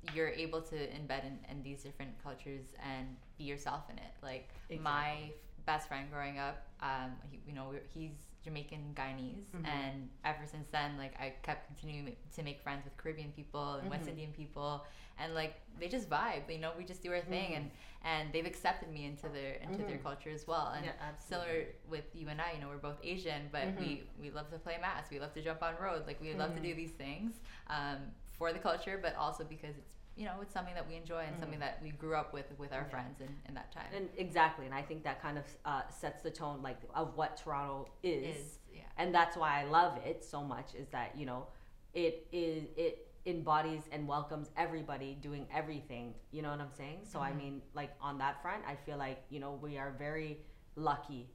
Yes. 0.06 0.16
you're 0.16 0.30
able 0.30 0.62
to 0.62 0.76
embed 0.76 1.26
in, 1.26 1.38
in 1.50 1.62
these 1.62 1.84
different 1.84 2.18
cultures 2.24 2.74
and 2.82 3.18
be 3.38 3.44
yourself 3.44 3.90
in 3.90 3.98
it. 3.98 4.14
Like 4.24 4.50
my 4.82 5.18
f- 5.26 5.66
best 5.66 5.88
friend 5.90 6.10
growing 6.10 6.40
up, 6.40 6.66
um, 6.82 7.18
he, 7.30 7.42
you 7.46 7.54
know, 7.54 7.74
he's 7.94 8.29
Jamaican 8.50 8.84
Guyanese, 9.00 9.48
Mm-hmm. 9.56 9.66
and 9.66 10.10
ever 10.26 10.46
since 10.54 10.68
then, 10.72 10.98
like 10.98 11.14
I 11.20 11.34
kept 11.48 11.68
continuing 11.68 12.16
to 12.36 12.44
make 12.44 12.60
friends 12.62 12.84
with 12.86 12.96
Caribbean 12.98 13.32
people 13.40 13.76
and 13.76 13.84
Mm-hmm. 13.84 13.92
West 13.92 14.08
Indian 14.08 14.32
people, 14.32 14.86
and 15.20 15.36
like 15.36 15.54
they 15.80 15.88
just 15.88 16.10
vibe. 16.10 16.44
You 16.50 16.60
know, 16.60 16.72
we 16.78 16.84
just 16.84 17.02
do 17.04 17.12
our 17.14 17.22
thing, 17.22 17.56
and 17.56 17.66
and 18.04 18.32
they've 18.34 18.46
accepted 18.54 18.90
me 18.92 19.06
into 19.06 19.28
their 19.30 19.54
into 19.66 19.84
their 19.84 19.98
culture 19.98 20.32
as 20.40 20.48
well. 20.48 20.68
And 20.76 20.86
Mm-hmm. 20.86 21.00
Yeah, 21.02 21.12
similar 21.20 21.58
with 21.90 22.08
you 22.14 22.28
and 22.30 22.40
I, 22.42 22.54
you 22.56 22.62
know, 22.62 22.70
we're 22.74 22.78
both 22.90 23.00
Asian, 23.04 23.42
but 23.52 23.68
we 23.80 23.90
Mm-hmm. 23.90 24.22
we 24.24 24.30
love 24.32 24.50
to 24.52 24.60
play 24.60 24.78
mass. 24.82 25.06
We 25.12 25.20
love 25.20 25.34
to 25.34 25.42
jump 25.42 25.62
on 25.64 25.74
road. 25.82 26.04
Like 26.08 26.20
we 26.22 26.34
love 26.34 26.54
to 26.56 26.62
do 26.62 26.74
these 26.76 26.92
things 27.04 27.32
um, 27.70 28.00
for 28.38 28.54
the 28.54 28.60
culture, 28.70 28.98
but 29.02 29.16
also 29.16 29.44
because 29.44 29.76
it's 29.78 29.96
you 30.20 30.26
know 30.26 30.34
it's 30.42 30.54
something 30.54 30.76
that 30.76 30.88
we 30.88 30.96
enjoy 30.96 31.24
and 31.26 31.40
something 31.40 31.60
that 31.60 31.80
we 31.82 31.92
grew 31.92 32.14
up 32.14 32.34
with 32.34 32.46
with 32.58 32.74
our 32.74 32.84
friends 32.92 33.22
in, 33.22 33.30
in 33.48 33.54
that 33.56 33.72
time. 33.72 33.86
Mm-hmm. 33.86 33.98
and 33.98 34.10
exactly. 34.18 34.66
And 34.66 34.76
I 34.76 34.82
think 34.82 35.04
that 35.06 35.22
kind 35.22 35.38
of 35.38 35.46
uh, 35.64 35.82
sets 35.90 36.22
the 36.22 36.30
tone, 36.30 36.62
like, 36.62 36.78
of 36.94 37.16
what 37.16 37.38
Toronto 37.38 37.88
is. 38.04 38.36
Is, 38.36 38.60
yeah. 38.76 38.82
and 38.98 39.16
that's 39.16 39.38
why 39.38 39.62
I 39.62 39.64
love 39.64 39.98
it 40.06 40.24
so 40.24 40.44
much 40.44 40.76
is 40.78 40.90
that 40.90 41.14
you 41.18 41.26
know 41.26 41.48
it 41.94 42.28
is 42.34 42.66
it 42.76 43.08
embodies 43.26 43.84
and 43.92 44.08
welcomes 44.08 44.50
everybody 44.58 45.18
doing 45.22 45.46
everything 45.54 46.14
you 46.32 46.42
know 46.42 46.52
what 46.52 46.62
I'm 46.62 46.72
saying 46.76 47.00
so 47.04 47.20
I 47.20 47.34
mean 47.34 47.62
like 47.74 47.92
on 48.02 48.18
that 48.20 48.42
front 48.42 48.64
I 48.68 48.76
feel 48.76 48.98
like 48.98 49.22
you 49.30 49.40
know 49.40 49.60
we 49.62 49.78
are 49.78 49.94
very 49.98 50.38
lucky 50.76 51.30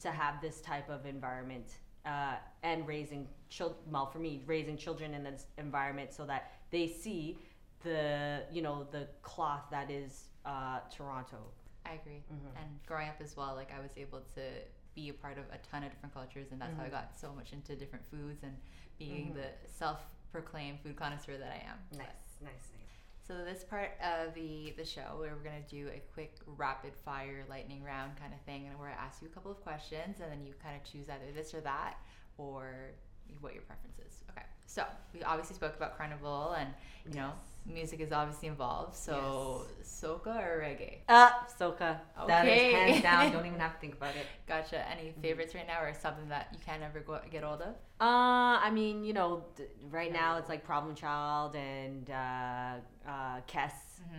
to 0.00 0.10
have 0.10 0.40
this 0.42 0.60
type 0.60 0.90
of 0.90 1.06
environment 1.06 1.78
uh, 2.04 2.34
and 2.62 2.86
raising 2.86 3.26
children 3.48 3.78
well 3.90 4.06
for 4.06 4.18
me 4.18 4.42
raising 4.46 4.76
children 4.76 5.14
in 5.14 5.22
this 5.22 5.46
environment 5.56 6.12
so 6.12 6.26
that 6.26 6.52
they 6.70 6.86
see 6.86 7.38
the 7.82 8.42
you 8.52 8.62
know 8.62 8.86
the 8.90 9.08
cloth 9.22 9.64
that 9.70 9.90
is 9.90 10.28
uh, 10.46 10.80
Toronto 10.94 11.38
I 11.86 11.94
agree. 11.94 12.22
Mm-hmm. 12.32 12.56
And 12.56 12.68
growing 12.86 13.08
up 13.08 13.16
as 13.20 13.36
well, 13.36 13.54
like 13.56 13.70
I 13.76 13.80
was 13.80 13.90
able 13.96 14.20
to 14.34 14.42
be 14.94 15.08
a 15.08 15.14
part 15.14 15.38
of 15.38 15.44
a 15.52 15.58
ton 15.70 15.82
of 15.82 15.90
different 15.90 16.14
cultures, 16.14 16.48
and 16.52 16.60
that's 16.60 16.76
how 16.76 16.82
I 16.82 16.86
Mm-hmm. 16.86 16.94
got 16.94 17.18
so 17.18 17.32
much 17.34 17.52
into 17.52 17.74
different 17.74 18.04
foods 18.04 18.42
and 18.42 18.52
being 18.98 19.32
the 19.32 19.46
self-proclaimed 19.66 20.78
food 20.80 20.96
connoisseur 20.96 21.38
that 21.38 21.50
I 21.50 21.62
am. 21.70 21.78
nice 21.96 22.38
nice 22.42 22.68
nice 22.76 22.90
So 23.26 23.44
this 23.44 23.64
part 23.64 23.92
of 24.02 24.34
the 24.34 24.74
the 24.76 24.84
show, 24.84 25.16
where 25.18 25.34
we're 25.34 25.42
gonna 25.44 25.66
do 25.68 25.88
a 25.88 26.02
quick 26.12 26.36
rapid 26.46 26.94
fire 26.96 27.44
lightning 27.48 27.82
round 27.82 28.16
kind 28.16 28.34
of 28.34 28.40
thing, 28.42 28.66
and 28.68 28.78
where 28.78 28.88
I 28.90 28.92
ask 28.92 29.22
you 29.22 29.28
a 29.28 29.30
couple 29.30 29.50
of 29.50 29.60
questions, 29.62 30.20
and 30.20 30.30
then 30.30 30.44
you 30.44 30.52
kind 30.62 30.76
of 30.76 30.84
choose 30.84 31.08
either 31.08 31.32
this 31.34 31.54
or 31.54 31.60
that, 31.62 31.94
or 32.36 32.92
what 33.40 33.54
your 33.54 33.62
preference 33.62 33.98
is. 33.98 34.22
Okay. 34.30 34.44
So 34.74 34.84
we 35.12 35.22
obviously 35.24 35.56
spoke 35.56 35.74
about 35.76 35.98
carnival, 35.98 36.54
and 36.56 36.68
you 37.08 37.16
know, 37.16 37.32
music 37.66 37.98
is 38.00 38.12
obviously 38.12 38.46
involved. 38.48 38.94
So 38.94 39.66
soca 39.82 40.34
or 40.46 40.60
reggae? 40.66 40.98
uh 41.08 41.30
Soca 41.58 41.98
that 42.28 42.46
is 42.46 42.62
Okay. 42.62 42.70
hands 42.76 43.02
down 43.02 43.32
don't 43.32 43.46
even 43.46 43.58
have 43.58 43.74
to 43.74 43.80
think 43.80 43.94
about 43.94 44.14
it 44.16 44.26
Gotcha. 44.46 44.78
Any 44.88 45.08
Mm-hmm. 45.08 45.22
favorites 45.22 45.54
right 45.56 45.66
now, 45.66 45.80
or 45.82 45.92
something 45.94 46.28
that 46.28 46.48
you 46.52 46.58
can't 46.64 46.82
ever 46.82 47.00
go, 47.00 47.18
get 47.30 47.42
old 47.42 47.62
of? 47.62 47.74
Uh, 48.00 48.56
I 48.66 48.70
mean, 48.72 49.04
you 49.04 49.12
know, 49.12 49.44
right 49.90 50.12
now 50.12 50.36
it's 50.38 50.48
like 50.48 50.64
Problem 50.64 50.94
Child 50.94 51.56
and 51.56 52.08
uh, 52.10 52.74
uh, 53.14 53.40
Kes, 53.52 53.72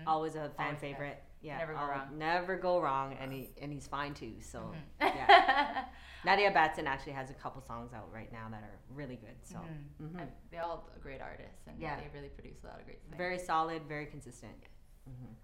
always 0.05 0.35
a 0.35 0.37
fan 0.39 0.49
Mm-hmm. 0.49 0.61
Always 0.61 0.79
favorite. 0.79 1.23
Yeah, 1.41 1.57
Never 1.57 1.73
go 1.73 1.79
I'll 1.79 1.87
wrong. 1.89 2.17
Never 2.17 2.55
go 2.57 2.79
wrong, 2.79 3.15
and 3.19 3.31
he 3.33 3.49
and 3.61 3.71
he's 3.73 3.87
fine 3.87 4.13
too. 4.13 4.33
So 4.41 4.59
Mm-hmm. 5.01 5.17
yeah, 5.17 5.85
Nadia 6.25 6.51
Batson 6.51 6.85
actually 6.87 7.13
has 7.13 7.29
a 7.31 7.33
couple 7.33 7.61
songs 7.61 7.93
out 7.93 8.09
right 8.13 8.31
now 8.31 8.47
that 8.51 8.61
are 8.63 8.77
really 8.93 9.15
good. 9.15 9.35
So 9.43 9.55
Mhm. 10.01 10.19
And 10.21 10.31
They're 10.51 10.63
all 10.63 10.87
great 11.01 11.21
artists, 11.21 11.65
and 11.67 11.75
Mm-hmm. 11.75 11.83
Yeah. 11.83 11.95
they 11.99 12.09
really 12.13 12.29
produce 12.29 12.63
a 12.63 12.67
lot 12.67 12.79
of 12.79 12.85
great 12.85 13.01
things. 13.01 13.15
very 13.17 13.39
solid, 13.39 13.81
very 13.87 14.05
consistent. 14.05 14.53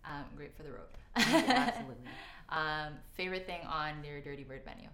um, 0.05 0.23
great 0.35 0.55
for 0.55 0.63
the 0.63 0.71
road. 0.71 0.87
Absolutely. 1.15 2.05
um, 2.49 2.93
favorite 3.13 3.45
thing 3.47 3.61
on 3.67 4.03
your 4.03 4.21
Dirty 4.21 4.43
Bird 4.43 4.61
menu? 4.65 4.87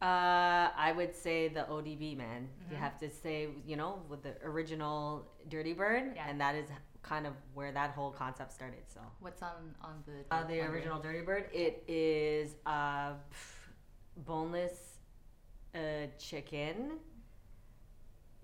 Uh, 0.00 0.70
I 0.76 0.92
would 0.96 1.14
say 1.14 1.48
the 1.48 1.62
ODB 1.62 2.16
man. 2.16 2.42
Mm-hmm. 2.48 2.72
You 2.72 2.76
have 2.78 2.96
to 3.00 3.10
say, 3.10 3.48
you 3.66 3.76
know, 3.76 4.02
with 4.08 4.22
the 4.22 4.34
original 4.44 5.26
Dirty 5.48 5.72
Bird, 5.72 6.12
Yeah. 6.14 6.28
and 6.28 6.40
that 6.40 6.54
is 6.54 6.68
kind 7.04 7.26
of 7.26 7.34
where 7.52 7.70
that 7.72 7.90
whole 7.90 8.10
concept 8.10 8.52
started. 8.52 8.82
So. 8.92 9.00
What's 9.20 9.42
on 9.42 9.74
on 9.82 10.02
the 10.06 10.24
Uh, 10.34 10.44
the 10.46 10.60
original 10.62 10.98
Dirty 11.00 11.20
Bird. 11.20 11.44
It 11.52 11.84
is 11.86 12.56
uh, 12.66 13.12
boneless 14.16 14.98
uh, 15.74 16.06
chicken, 16.18 16.98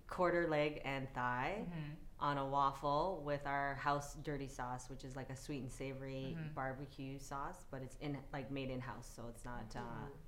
quarter 0.06 0.46
leg 0.48 0.82
and 0.84 1.08
thigh 1.14 1.64
Mhm. 1.64 1.96
On 2.20 2.36
a 2.38 2.46
waffle 2.46 3.22
with 3.24 3.40
our 3.46 3.74
house 3.76 4.14
dirty 4.22 4.46
sauce, 4.46 4.88
which 4.90 5.04
is 5.04 5.16
like 5.16 5.30
a 5.30 5.36
sweet 5.36 5.62
and 5.62 5.72
savory 5.72 6.36
barbecue 6.54 7.18
sauce, 7.18 7.64
but 7.70 7.80
it's 7.82 7.96
in 8.00 8.16
like 8.32 8.50
made 8.50 8.70
in 8.70 8.78
house, 8.80 9.10
so 9.16 9.22
it's 9.30 9.44
not 9.44 9.64
uh, 9.74 9.80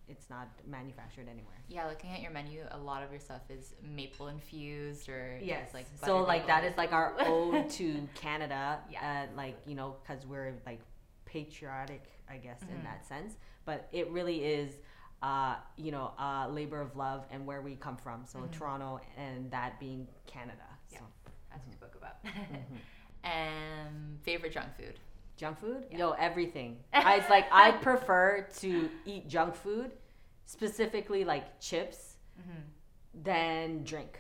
it's 0.09 0.31
not 0.31 0.49
manufactured 0.67 1.29
anywhere. 1.29 1.61
Yeah, 1.69 1.87
looking 1.89 2.11
at 2.11 2.21
your 2.23 2.31
menu, 2.31 2.65
a 2.71 2.79
lot 2.79 3.03
of 3.03 3.11
your 3.11 3.21
stuff 3.21 3.43
is 3.51 3.75
maple 3.83 4.29
infused 4.29 5.09
or 5.09 5.39
Yes. 5.43 5.75
like 5.75 5.87
so 6.05 6.23
like 6.23 6.47
that 6.47 6.65
is 6.65 6.77
like 6.77 6.93
our 6.93 7.15
ode 7.27 7.69
to 7.71 8.09
Canada. 8.15 8.79
Yeah. 8.91 9.27
Uh, 9.31 9.37
like 9.37 9.57
you 9.67 9.75
know, 9.75 9.97
because 10.03 10.25
we're 10.27 10.55
like 10.67 10.81
patriotic, 11.27 12.05
I 12.31 12.37
guess, 12.37 12.61
Mm-hmm. 12.63 12.77
in 12.77 12.85
that 12.85 13.07
sense. 13.07 13.35
But 13.65 13.89
it 13.93 14.11
really 14.11 14.45
is, 14.45 14.73
uh, 15.23 15.57
you 15.77 15.93
know, 15.93 16.13
a 16.19 16.49
labor 16.51 16.81
of 16.81 16.97
love 16.97 17.25
and 17.31 17.47
where 17.47 17.63
we 17.63 17.77
come 17.77 17.97
from. 17.97 18.25
So 18.27 18.41
Toronto 18.51 19.01
and 19.17 19.51
that 19.51 19.79
being 19.79 20.09
Canada. 20.27 20.57
Mm-hmm. 20.63 20.95
Yeah. 20.95 20.99
So 20.99 21.05
as 21.55 21.61
we 21.67 21.73
spoke 21.73 21.95
about. 21.97 22.11
Mm-hmm. 22.12 22.12
And 23.25 24.19
favorite 24.23 24.53
junk 24.53 24.69
food? 24.77 24.99
junk 25.39 25.59
food, 25.59 25.87
Yeah. 25.91 25.99
yo, 25.99 26.11
everything. 26.13 26.77
I 26.93 27.17
it's 27.17 27.29
like 27.31 27.47
I 27.51 27.73
prefer 27.73 28.47
to 28.61 28.91
eat 29.05 29.29
junk 29.29 29.55
food, 29.57 29.91
specifically 30.45 31.25
like 31.25 31.61
chips, 31.61 32.17
Mm-hmm. 32.41 33.23
than 33.25 33.83
drink. 33.85 34.19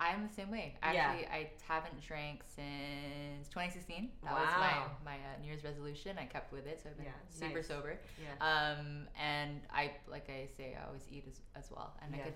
I'm 0.00 0.26
the 0.26 0.32
same 0.34 0.50
way. 0.50 0.74
Yeah. 0.82 0.88
Actually, 0.88 1.26
I 1.26 1.50
haven't 1.68 2.00
drank 2.00 2.42
since 2.46 3.48
2016. 3.48 4.10
That 4.24 4.32
was 4.32 4.48
my 4.58 4.84
my 5.04 5.16
uh, 5.16 5.40
New 5.40 5.48
Year's 5.48 5.64
resolution. 5.64 6.16
I 6.18 6.24
kept 6.26 6.52
with 6.52 6.66
it, 6.66 6.80
so 6.82 6.90
I've 6.90 6.96
been 6.96 7.06
Yeah, 7.06 7.12
super 7.30 7.56
nice. 7.58 7.66
sober. 7.68 7.98
Yeah. 8.22 8.36
Um, 8.76 9.06
and 9.22 9.60
I 9.74 9.92
like 10.08 10.28
I 10.30 10.46
say, 10.56 10.76
I 10.80 10.86
always 10.86 11.02
eat 11.10 11.24
as, 11.28 11.40
as 11.64 11.70
well, 11.70 11.94
and 12.02 12.14
I 12.14 12.18
could. 12.18 12.34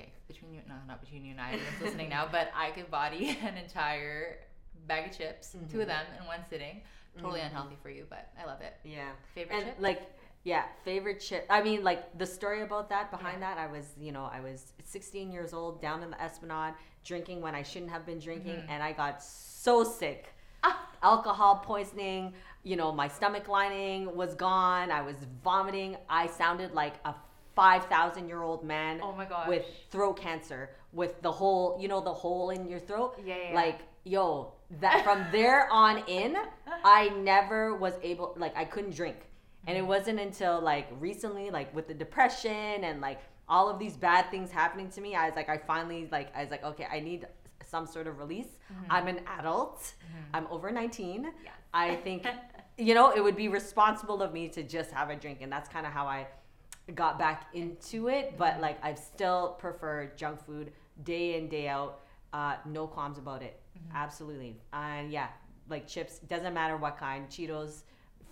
Okay, 0.00 0.08
between 0.28 0.54
you, 0.54 0.60
no, 0.68 0.74
not 0.88 1.00
between 1.00 1.24
you 1.24 1.32
and 1.32 1.40
I, 1.40 1.52
everyone's 1.52 1.80
listening 1.82 2.08
now, 2.08 2.26
but 2.30 2.50
I 2.56 2.70
could 2.70 2.90
body 2.90 3.36
an 3.44 3.56
entire 3.56 4.38
bag 4.86 5.10
of 5.10 5.16
chips, 5.16 5.54
Mm-hmm. 5.56 5.72
two 5.72 5.80
of 5.82 5.86
them 5.88 6.04
in 6.20 6.26
one 6.26 6.40
sitting. 6.48 6.80
Totally 7.20 7.40
unhealthy 7.40 7.76
for 7.82 7.90
you, 7.90 8.06
but 8.08 8.28
I 8.40 8.46
love 8.46 8.60
it. 8.60 8.74
Yeah. 8.84 9.08
Favorite 9.34 9.56
and 9.56 9.64
chip? 9.66 9.76
like 9.80 10.00
yeah, 10.44 10.62
favorite 10.84 11.20
chip. 11.20 11.44
I 11.50 11.62
mean, 11.62 11.82
like 11.84 12.16
the 12.16 12.24
story 12.24 12.62
about 12.62 12.88
that 12.90 13.10
behind 13.10 13.42
that, 13.42 13.58
I 13.58 13.66
was, 13.66 13.84
you 13.98 14.10
know, 14.12 14.30
I 14.32 14.40
was 14.40 14.72
16 14.84 15.30
years 15.30 15.52
old 15.52 15.82
down 15.82 16.02
in 16.02 16.10
the 16.10 16.22
Esplanade 16.22 16.74
drinking 17.04 17.42
when 17.42 17.54
I 17.54 17.62
shouldn't 17.62 17.90
have 17.90 18.06
been 18.06 18.18
drinking, 18.20 18.54
Mm-hmm. 18.56 18.70
and 18.70 18.82
I 18.82 18.92
got 18.92 19.22
so 19.22 19.84
sick. 19.84 20.32
Alcohol 21.02 21.56
poisoning, 21.64 22.32
you 22.62 22.76
know, 22.76 22.92
my 22.92 23.08
stomach 23.08 23.48
lining 23.48 24.14
was 24.14 24.34
gone. 24.34 24.90
I 24.90 25.00
was 25.02 25.16
vomiting. 25.42 25.96
I 26.08 26.26
sounded 26.26 26.72
like 26.72 26.94
a 27.04 27.14
5,000 27.54 28.28
year 28.28 28.42
old 28.42 28.64
man 28.64 29.00
Oh 29.02 29.12
my 29.12 29.24
gosh. 29.24 29.48
with 29.48 29.64
throat 29.90 30.14
cancer, 30.14 30.70
with 30.92 31.20
the 31.22 31.32
whole 31.32 31.78
you 31.80 31.88
know, 31.88 32.00
the 32.00 32.12
hole 32.12 32.50
in 32.50 32.68
your 32.68 32.78
throat. 32.80 33.14
Yeah, 33.24 33.36
yeah, 33.36 33.48
yeah. 33.50 33.54
Like, 33.54 33.80
yo, 34.04 34.52
that 34.80 35.02
from 35.04 35.24
there 35.32 35.68
on 35.72 35.98
in, 36.08 36.36
I 36.84 37.08
never 37.10 37.76
was 37.76 37.94
able, 38.02 38.34
like, 38.36 38.56
I 38.56 38.64
couldn't 38.64 38.94
drink. 38.94 39.16
And 39.66 39.76
Mm-hmm. 39.76 39.84
it 39.84 39.88
wasn't 39.88 40.20
until 40.20 40.58
like 40.60 40.88
recently, 40.98 41.50
like 41.50 41.74
with 41.74 41.86
the 41.86 41.92
depression 41.92 42.82
and 42.84 43.00
like 43.02 43.20
all 43.46 43.68
of 43.68 43.78
these 43.78 43.94
bad 43.94 44.30
things 44.30 44.50
happening 44.50 44.88
to 44.90 45.00
me, 45.02 45.14
I 45.14 45.26
was 45.26 45.36
like, 45.36 45.50
I 45.50 45.58
finally, 45.58 46.08
like, 46.10 46.34
I 46.34 46.40
was 46.42 46.50
like, 46.50 46.64
okay, 46.64 46.86
I 46.90 46.98
need 47.00 47.26
some 47.66 47.86
sort 47.86 48.06
of 48.06 48.18
release. 48.18 48.46
I'm 48.88 49.06
an 49.06 49.20
adult. 49.38 49.92
I'm 50.32 50.46
over 50.50 50.70
19. 50.70 51.24
Mm-hmm. 51.24 51.28
I 51.74 51.96
think, 51.96 52.26
you 52.78 52.94
know, 52.94 53.10
it 53.10 53.22
would 53.22 53.36
be 53.36 53.48
responsible 53.48 54.22
of 54.22 54.32
me 54.32 54.48
to 54.48 54.62
just 54.62 54.90
have 54.92 55.10
a 55.10 55.14
drink. 55.16 55.38
And 55.42 55.52
that's 55.52 55.68
kind 55.68 55.84
of 55.86 55.92
how 55.92 56.06
I 56.06 56.26
got 56.94 57.18
back 57.18 57.46
into 57.54 58.08
it. 58.08 58.34
But 58.36 58.60
like, 58.60 58.82
I 58.84 58.94
still 58.94 59.56
prefer 59.58 60.10
junk 60.16 60.44
food 60.44 60.72
day 61.04 61.36
in, 61.38 61.48
day 61.48 61.68
out. 61.68 62.00
Uh, 62.32 62.56
no 62.66 62.86
qualms 62.86 63.18
about 63.18 63.42
it. 63.42 63.60
Absolutely. 63.94 64.56
And 64.72 65.10
yeah, 65.10 65.28
like 65.68 65.86
chips. 65.86 66.18
Doesn't 66.20 66.54
matter 66.54 66.76
what 66.76 66.96
kind. 66.98 67.28
Cheetos, 67.28 67.82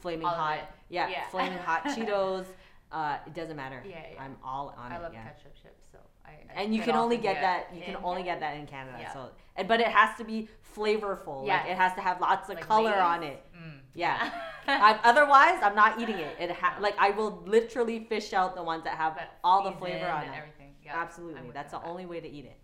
flaming 0.00 0.26
All 0.26 0.34
hot. 0.34 0.58
Yeah, 0.88 1.08
Yeah. 1.08 1.26
flaming 1.30 1.58
hot 1.58 1.84
Cheetos. 1.87 2.46
Uh, 2.90 3.18
it 3.26 3.34
doesn't 3.34 3.56
matter. 3.56 3.82
Yeah, 3.87 3.96
yeah. 4.14 4.22
I'm 4.22 4.37
all 4.42 4.74
on 4.78 4.92
I 4.92 4.96
it. 4.96 4.98
I 4.98 5.02
love 5.02 5.12
yeah. 5.12 5.22
ketchup 5.24 5.54
chips, 5.62 5.84
so 5.92 5.98
I. 6.24 6.30
I 6.30 6.62
And 6.62 6.74
you 6.74 6.80
can 6.82 6.94
only 6.94 7.18
get 7.18 7.40
that. 7.40 7.68
You 7.74 7.82
can 7.82 7.96
only 8.02 8.22
get 8.22 8.40
that 8.40 8.56
in 8.56 8.66
Canada. 8.66 8.96
Yeah. 9.00 9.12
So, 9.12 9.28
and, 9.56 9.68
but 9.68 9.80
it 9.80 9.88
has 9.88 10.16
to 10.18 10.24
be 10.24 10.48
flavorful. 10.76 11.46
Yeah. 11.46 11.58
Like 11.58 11.70
it 11.70 11.76
has 11.76 11.94
to 11.94 12.00
have 12.00 12.20
lots 12.20 12.48
of 12.48 12.56
Like 12.56 12.66
color 12.66 12.90
Lay's? 12.90 13.00
on 13.00 13.22
it. 13.24 13.42
Mm. 13.68 13.81
Yeah. 13.94 14.31
I, 14.66 14.98
otherwise, 15.04 15.59
I'm 15.62 15.74
not 15.74 16.00
eating 16.00 16.16
it. 16.18 16.37
It 16.38 16.50
ha- 16.52 16.76
like 16.81 16.94
I 16.98 17.11
will 17.11 17.42
literally 17.46 18.00
fish 18.04 18.33
out 18.33 18.54
the 18.54 18.62
ones 18.62 18.85
that 18.85 18.96
have 18.96 19.14
But 19.16 19.31
all 19.42 19.62
the 19.64 19.72
flavor 19.72 20.07
on 20.09 20.24
it. 20.24 20.31
everything. 20.37 20.74
I'm 20.90 21.00
Absolutely, 21.00 21.50
that's 21.52 21.72
the 21.72 21.78
that. 21.78 21.87
only 21.87 22.07
way 22.07 22.20
to 22.20 22.28
eat 22.28 22.44
it. 22.46 22.59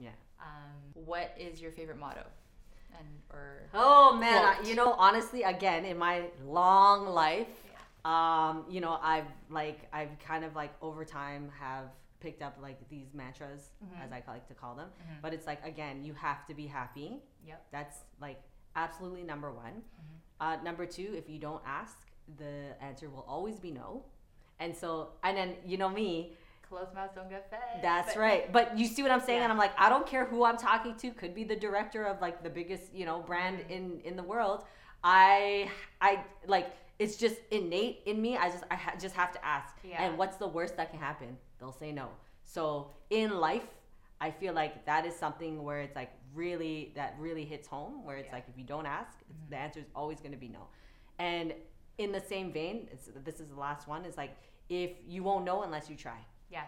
Yeah. 0.00 0.08
Yeah. 0.08 0.44
Um, 0.44 1.04
what 1.04 1.34
is 1.38 1.60
your 1.60 1.70
favorite 1.70 1.98
motto? 1.98 2.24
And 2.98 3.06
or 3.32 3.62
Oh 3.74 4.16
man, 4.16 4.44
I, 4.44 4.60
you 4.66 4.74
know, 4.74 4.94
honestly, 4.94 5.42
again, 5.42 5.84
in 5.84 5.96
my 5.98 6.24
long 6.44 7.06
life, 7.08 7.46
Yeah. 7.70 8.48
um, 8.50 8.64
you 8.68 8.80
know, 8.80 8.98
I've 9.02 9.26
like 9.50 9.80
I've 9.92 10.18
kind 10.18 10.44
of 10.44 10.54
like 10.56 10.72
over 10.82 11.04
time 11.04 11.50
have 11.60 11.86
picked 12.20 12.42
up 12.42 12.56
like 12.62 12.78
these 12.88 13.12
mantras, 13.14 13.70
Mhm. 13.84 14.04
as 14.04 14.10
I 14.12 14.22
like 14.26 14.46
to 14.48 14.54
call 14.54 14.74
them. 14.74 14.88
Mhm. 14.88 15.20
But 15.22 15.34
it's 15.34 15.46
like 15.46 15.64
again, 15.64 16.02
you 16.04 16.14
have 16.14 16.46
to 16.46 16.54
be 16.54 16.66
happy. 16.66 17.20
Yep. 17.46 17.62
That's 17.70 17.98
like 18.20 18.40
absolutely 18.76 19.22
number 19.22 19.50
one. 19.50 19.82
Mhm. 19.82 20.18
Uh, 20.40 20.62
number 20.62 20.86
two, 20.86 21.14
if 21.16 21.28
you 21.28 21.38
don't 21.38 21.62
ask, 21.66 21.98
the 22.38 22.80
answer 22.80 23.08
will 23.10 23.24
always 23.26 23.58
be 23.58 23.70
no. 23.70 24.04
And 24.60 24.74
so, 24.76 25.10
and 25.22 25.36
then 25.36 25.56
you 25.64 25.76
know 25.76 25.88
me, 25.88 26.36
Closed 26.68 26.92
mouths 26.94 27.14
don't 27.14 27.30
get 27.30 27.48
fed. 27.48 27.80
that's 27.80 28.14
but- 28.14 28.20
right. 28.20 28.52
But 28.52 28.76
you 28.76 28.86
see 28.88 29.00
what 29.02 29.12
I'm 29.12 29.20
saying? 29.20 29.38
Yeah. 29.38 29.44
And 29.44 29.52
I'm 29.52 29.58
like, 29.58 29.72
I 29.78 29.88
don't 29.88 30.04
care 30.06 30.24
who 30.24 30.44
I'm 30.44 30.56
talking 30.56 30.96
to. 30.96 31.10
Could 31.12 31.32
be 31.34 31.44
the 31.44 31.54
director 31.54 32.02
of 32.04 32.20
like 32.20 32.42
the 32.42 32.50
biggest, 32.50 32.92
you 32.92 33.04
know, 33.06 33.20
brand 33.20 33.58
Mhm. 33.60 33.70
in 33.70 34.00
in 34.00 34.16
the 34.16 34.22
world. 34.24 34.64
I 35.04 35.70
I 36.00 36.24
like 36.46 36.66
it's 36.98 37.16
just 37.16 37.36
innate 37.52 38.02
in 38.06 38.20
me. 38.20 38.36
I 38.36 38.50
just 38.50 38.64
I 38.70 38.74
ha- 38.74 38.96
just 38.98 39.14
have 39.14 39.30
to 39.32 39.44
ask. 39.44 39.76
Yeah. 39.84 40.02
And 40.02 40.18
what's 40.18 40.38
the 40.38 40.48
worst 40.48 40.76
that 40.78 40.90
can 40.90 40.98
happen? 40.98 41.38
They'll 41.60 41.70
say 41.84 41.92
no. 41.92 42.08
So 42.42 42.90
in 43.10 43.38
life, 43.38 43.66
I 44.20 44.30
feel 44.30 44.54
like 44.54 44.84
that 44.86 45.04
is 45.06 45.14
something 45.14 45.62
where 45.62 45.80
it's 45.80 45.94
like 45.96 46.10
really 46.34 46.92
that 46.96 47.14
really 47.18 47.44
hits 47.44 47.68
home. 47.68 48.04
Where 48.04 48.16
it's 48.16 48.28
Yeah. 48.28 48.34
like 48.34 48.48
if 48.48 48.56
you 48.58 48.64
don't 48.64 48.86
ask, 48.86 49.12
it's, 49.28 49.38
Mhm. 49.40 49.50
the 49.50 49.56
answer 49.56 49.80
is 49.80 49.86
always 49.94 50.20
going 50.20 50.32
to 50.32 50.38
be 50.38 50.48
no. 50.48 50.68
And 51.18 51.54
in 51.98 52.12
the 52.12 52.20
same 52.20 52.52
vein, 52.52 52.88
it's, 52.92 53.06
this 53.24 53.40
is 53.40 53.48
the 53.48 53.54
last 53.58 53.86
one. 53.88 54.04
Is 54.04 54.16
like 54.16 54.34
if 54.68 54.90
you 55.06 55.22
won't 55.22 55.44
know 55.44 55.62
unless 55.62 55.88
you 55.90 55.96
try 55.96 56.18
Yeah. 56.50 56.64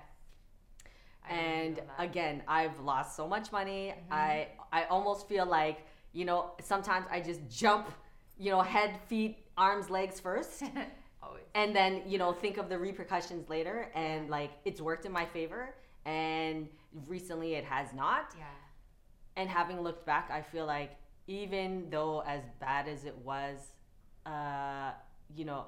I 1.24 1.32
and 1.34 1.76
you 1.76 1.82
on 1.82 1.88
that. 1.88 2.00
again 2.08 2.42
i've 2.48 2.78
lost 2.80 3.16
so 3.16 3.26
much 3.28 3.50
money 3.52 3.92
Mhm. 3.92 4.12
i 4.12 4.48
i 4.72 4.84
almost 4.84 5.28
feel 5.28 5.44
like 5.46 5.84
you 6.12 6.24
know 6.24 6.52
sometimes 6.62 7.06
i 7.11 7.20
just 7.20 7.40
jump 7.50 7.90
you 8.38 8.50
know 8.52 8.62
head 8.62 8.98
feet 9.08 9.44
arms 9.56 9.90
legs 9.90 10.20
first 10.20 10.62
always. 11.22 11.42
and 11.54 11.74
then 11.76 12.02
you 12.06 12.18
know 12.18 12.32
think 12.32 12.56
of 12.56 12.68
the 12.68 12.78
repercussions 12.78 13.48
later 13.50 13.90
and 13.94 14.30
like 14.30 14.52
it's 14.64 14.80
worked 14.80 15.04
in 15.04 15.12
my 15.12 15.26
favor 15.26 15.74
and 16.09 16.68
recently 17.07 17.55
it 17.55 17.64
has 17.64 17.92
not 17.92 18.35
Yeah. 18.37 18.44
and 19.37 19.49
having 19.51 19.81
looked 19.87 20.05
back 20.07 20.31
i 20.31 20.40
feel 20.53 20.66
like 20.66 20.92
even 21.27 21.90
though 21.90 22.21
as 22.35 22.42
bad 22.59 22.88
as 22.88 23.05
it 23.05 23.16
was 23.18 23.59
uh 24.25 24.92
you 25.37 25.44
know 25.44 25.66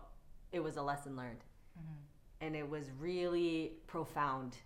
it 0.53 0.61
was 0.61 0.77
a 0.77 0.83
lesson 0.83 1.15
learned 1.17 1.45
Mhm. 1.79 1.97
and 2.41 2.57
it 2.57 2.69
was 2.69 2.91
really 2.99 3.79
profound 3.87 4.57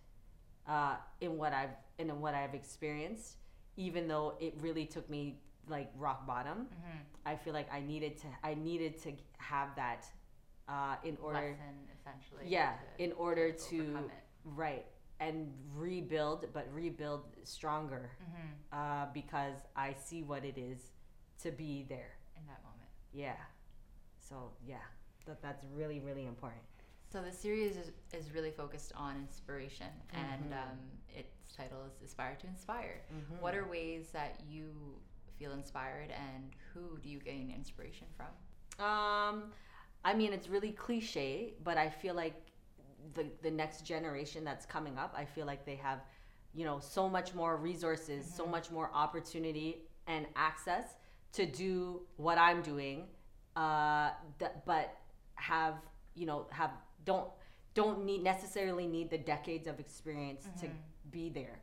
uh, 0.67 0.97
in 1.21 1.37
what 1.37 1.53
I've 1.53 1.77
in 1.99 2.09
what 2.23 2.35
I've 2.35 2.55
experienced. 2.55 3.37
Even 3.77 4.09
though 4.09 4.29
it 4.41 4.55
really 4.67 4.87
took 4.87 5.07
me 5.11 5.23
like 5.69 5.91
rock 5.95 6.27
bottom, 6.27 6.59
Mhm. 6.71 6.99
I 7.27 7.37
feel 7.37 7.53
like 7.53 7.71
I 7.71 7.81
needed 7.81 8.17
to 8.23 8.29
I 8.43 8.55
needed 8.55 8.97
to 9.03 9.13
have 9.53 9.75
that 9.77 10.03
uh, 10.67 10.97
in 11.05 11.19
order, 11.19 11.51
Lesson 11.51 11.89
essentially. 11.93 12.45
yeah, 12.49 12.79
in 12.99 13.13
order 13.13 13.53
to 13.53 13.79
to 13.95 14.11
right 14.45 14.87
and 15.21 15.53
rebuild, 15.75 16.47
but 16.53 16.67
rebuild 16.73 17.25
stronger 17.45 18.11
Mhm. 18.23 18.73
uh, 18.73 19.07
because 19.13 19.57
I 19.77 19.93
see 19.95 20.23
what 20.23 20.45
it 20.45 20.59
is 20.59 20.93
to 21.43 21.51
be 21.53 21.85
there. 21.85 22.17
In 22.37 22.47
that 22.47 22.63
moment. 22.65 22.89
Yeah, 23.13 23.37
so 24.19 24.53
yeah, 24.67 24.83
that 25.27 25.41
that's 25.43 25.65
really 25.73 26.01
really 26.01 26.27
important. 26.27 26.63
So 27.13 27.23
the 27.23 27.31
series 27.33 27.77
is, 27.77 27.93
is 28.13 28.33
really 28.33 28.51
focused 28.51 28.93
on 28.97 29.17
inspiration, 29.17 29.93
and 30.13 30.53
Mhm. 30.53 30.63
um, 30.71 30.79
its 31.09 31.55
title 31.57 31.85
is 31.85 32.03
"Aspire 32.03 32.37
to 32.41 32.47
Inspire." 32.49 33.03
Mhm. 33.13 33.41
What 33.41 33.55
are 33.55 33.67
ways 33.69 34.11
that 34.11 34.41
you 34.49 35.01
feel 35.39 35.53
inspired, 35.53 36.11
and 36.11 36.53
who 36.73 36.99
do 36.99 37.09
you 37.09 37.21
gain 37.21 37.51
inspiration 37.51 38.09
from? 38.17 38.33
Um, 38.85 39.53
I 40.05 40.13
mean, 40.15 40.33
it's 40.33 40.49
really 40.49 40.73
cliche, 40.73 41.55
but 41.63 41.79
I 41.79 41.89
feel 41.89 42.15
like 42.15 42.44
the 43.15 43.27
the 43.43 43.51
next 43.51 43.83
generation 43.85 44.45
that's 44.45 44.67
coming 44.67 44.99
up, 44.99 45.15
I 45.17 45.25
feel 45.25 45.47
like 45.47 45.65
they 45.65 45.77
have, 45.77 46.01
you 46.55 46.65
know, 46.65 46.79
so 46.81 47.09
much 47.09 47.35
more 47.35 47.57
resources, 47.57 48.25
so 48.33 48.47
much 48.47 48.71
more 48.71 48.91
opportunity 48.95 49.83
and 50.07 50.27
access 50.37 50.97
to 51.33 51.47
do 51.47 52.03
what 52.17 52.39
I'm 52.39 52.63
doing, 52.63 53.07
uh, 53.57 54.11
that, 54.39 54.65
but 54.67 54.97
have 55.35 55.75
you 56.15 56.27
know 56.27 56.47
have 56.51 56.71
don't 57.05 57.29
don't 57.75 58.05
need 58.05 58.23
necessarily 58.23 58.87
need 58.87 59.11
the 59.11 59.19
decades 59.19 59.67
of 59.67 59.81
experience 59.81 60.47
to 60.61 60.67
Mhm. 60.69 60.77
be 61.11 61.29
there. 61.29 61.59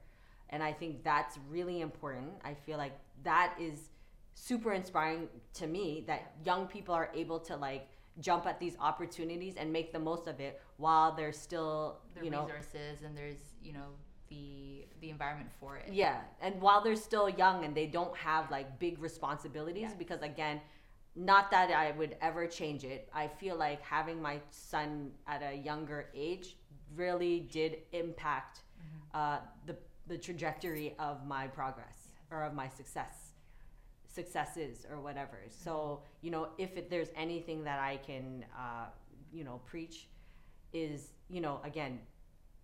And 0.50 0.62
i 0.62 0.74
think 0.74 1.04
that's 1.04 1.38
really 1.50 1.80
important. 1.82 2.34
I 2.44 2.54
feel 2.54 2.78
like 2.78 2.94
that 3.24 3.56
is 3.60 3.90
super 4.36 4.74
inspiring 4.74 5.30
to 5.54 5.68
me 5.68 6.04
that 6.08 6.34
young 6.44 6.68
people 6.68 6.94
are 6.94 7.10
able 7.14 7.40
to 7.40 7.56
like 7.56 7.88
jump 8.20 8.46
at 8.46 8.60
these 8.60 8.76
opportunities 8.80 9.56
and 9.58 9.72
make 9.72 9.94
the 9.94 10.00
most 10.00 10.28
of 10.28 10.40
it 10.40 10.62
while 10.78 11.14
they're 11.16 11.32
still 11.32 12.00
The 12.16 12.26
you 12.26 12.32
know 12.32 12.44
resources 12.46 13.04
and 13.04 13.18
there's 13.18 13.38
you 13.64 13.74
know 13.74 13.88
the 14.30 14.86
the 15.02 15.10
environment 15.10 15.50
for 15.60 15.78
it. 15.78 15.92
yeah 15.92 16.22
and 16.42 16.62
while 16.62 16.82
they're 16.84 16.96
still 16.96 17.30
young 17.30 17.64
and 17.66 17.74
they 17.76 17.86
don't 17.88 18.16
have 18.16 18.50
like 18.52 18.80
big 18.80 19.00
responsibilities 19.00 19.92
because 19.98 20.22
again 20.22 20.60
not 21.16 21.52
that 21.52 21.72
i 21.72 21.92
would 21.92 22.16
ever 22.22 22.48
change 22.48 22.84
it 22.84 23.10
i 23.14 23.28
feel 23.28 23.56
like 23.58 23.82
having 23.82 24.22
my 24.22 24.40
son 24.50 25.12
at 25.28 25.42
a 25.44 25.56
younger 25.56 26.08
age 26.16 26.58
really 26.96 27.42
did 27.52 27.78
impact 27.94 28.62
uh, 29.14 29.40
the, 29.66 29.76
the 30.08 30.18
trajectory 30.18 30.96
of 31.00 31.26
my 31.28 31.48
progress 31.48 31.98
Yes. 32.08 32.24
or 32.32 32.44
of 32.44 32.54
my 32.54 32.68
success 32.70 33.21
successes 34.14 34.86
or 34.92 35.00
whatever 35.00 35.40
so 35.50 36.02
you 36.22 36.32
know 36.32 36.50
if 36.58 36.76
it, 36.78 36.90
there's 36.90 37.10
anything 37.16 37.64
that 37.64 37.80
i 37.80 37.96
can 37.98 38.44
uh, 38.58 38.86
you 39.32 39.44
know 39.44 39.60
preach 39.66 40.08
is 40.74 41.12
you 41.30 41.42
know 41.42 41.60
again 41.64 42.00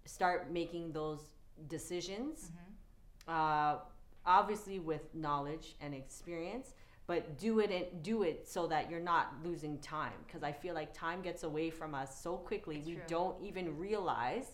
start 0.05 0.51
making 0.51 0.91
those 0.91 1.21
decisions 1.67 2.51
Mhm. 2.51 3.33
uh, 3.33 3.79
obviously 4.25 4.79
with 4.79 5.13
knowledge 5.15 5.75
and 5.81 5.93
experience 5.93 6.73
but 7.07 7.37
do 7.37 7.59
it 7.59 7.71
and 7.71 8.03
do 8.03 8.23
it 8.23 8.45
so 8.47 8.67
that 8.67 8.89
you're 8.91 8.99
not 9.13 9.25
losing 9.43 9.77
time 9.79 10.17
because 10.25 10.43
i 10.43 10.51
feel 10.51 10.75
like 10.75 10.93
time 10.93 11.21
gets 11.21 11.43
away 11.43 11.69
from 11.69 11.95
us 11.95 12.21
so 12.21 12.35
quickly 12.37 12.77
It's 12.77 12.87
we 12.87 12.93
true. 12.95 13.03
don't 13.07 13.37
even 13.41 13.77
realize 13.77 14.47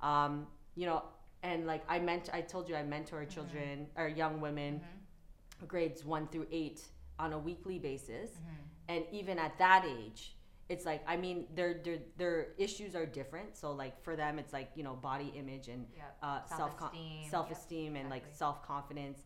um, 0.00 0.46
you 0.76 0.86
know 0.86 1.02
and 1.42 1.66
like 1.66 1.82
i 1.88 1.98
meant 1.98 2.30
i 2.32 2.40
told 2.40 2.68
you 2.68 2.76
i 2.76 2.82
mentor 2.82 3.24
children 3.24 3.86
or 3.96 4.06
young 4.08 4.40
women 4.40 4.74
Mhm. 4.80 4.97
Grades 5.66 6.04
one 6.04 6.26
through 6.28 6.46
eight 6.50 6.82
on 7.18 7.32
a 7.32 7.38
weekly 7.38 7.78
basis 7.78 8.30
Mhm. 8.30 8.54
and 8.88 9.04
even 9.12 9.38
at 9.38 9.58
that 9.58 9.84
age 9.84 10.36
it's 10.68 10.84
like 10.84 11.02
i 11.06 11.16
mean 11.16 11.46
their 11.54 11.74
their 11.82 11.98
their 12.16 12.48
issues 12.58 12.94
are 12.94 13.06
different 13.06 13.56
so 13.56 13.72
like 13.72 14.00
for 14.02 14.14
them 14.16 14.38
it's 14.38 14.52
like 14.52 14.70
you 14.76 14.82
know 14.84 14.94
body 14.94 15.32
image 15.34 15.68
and 15.68 15.86
Yep. 15.96 16.16
uh, 16.22 16.44
self. 16.44 16.72
Yep, 16.80 17.30
self 17.30 17.50
esteem 17.50 17.96
and 17.96 18.08
like 18.10 18.24
self 18.32 18.62
confidence. 18.62 19.20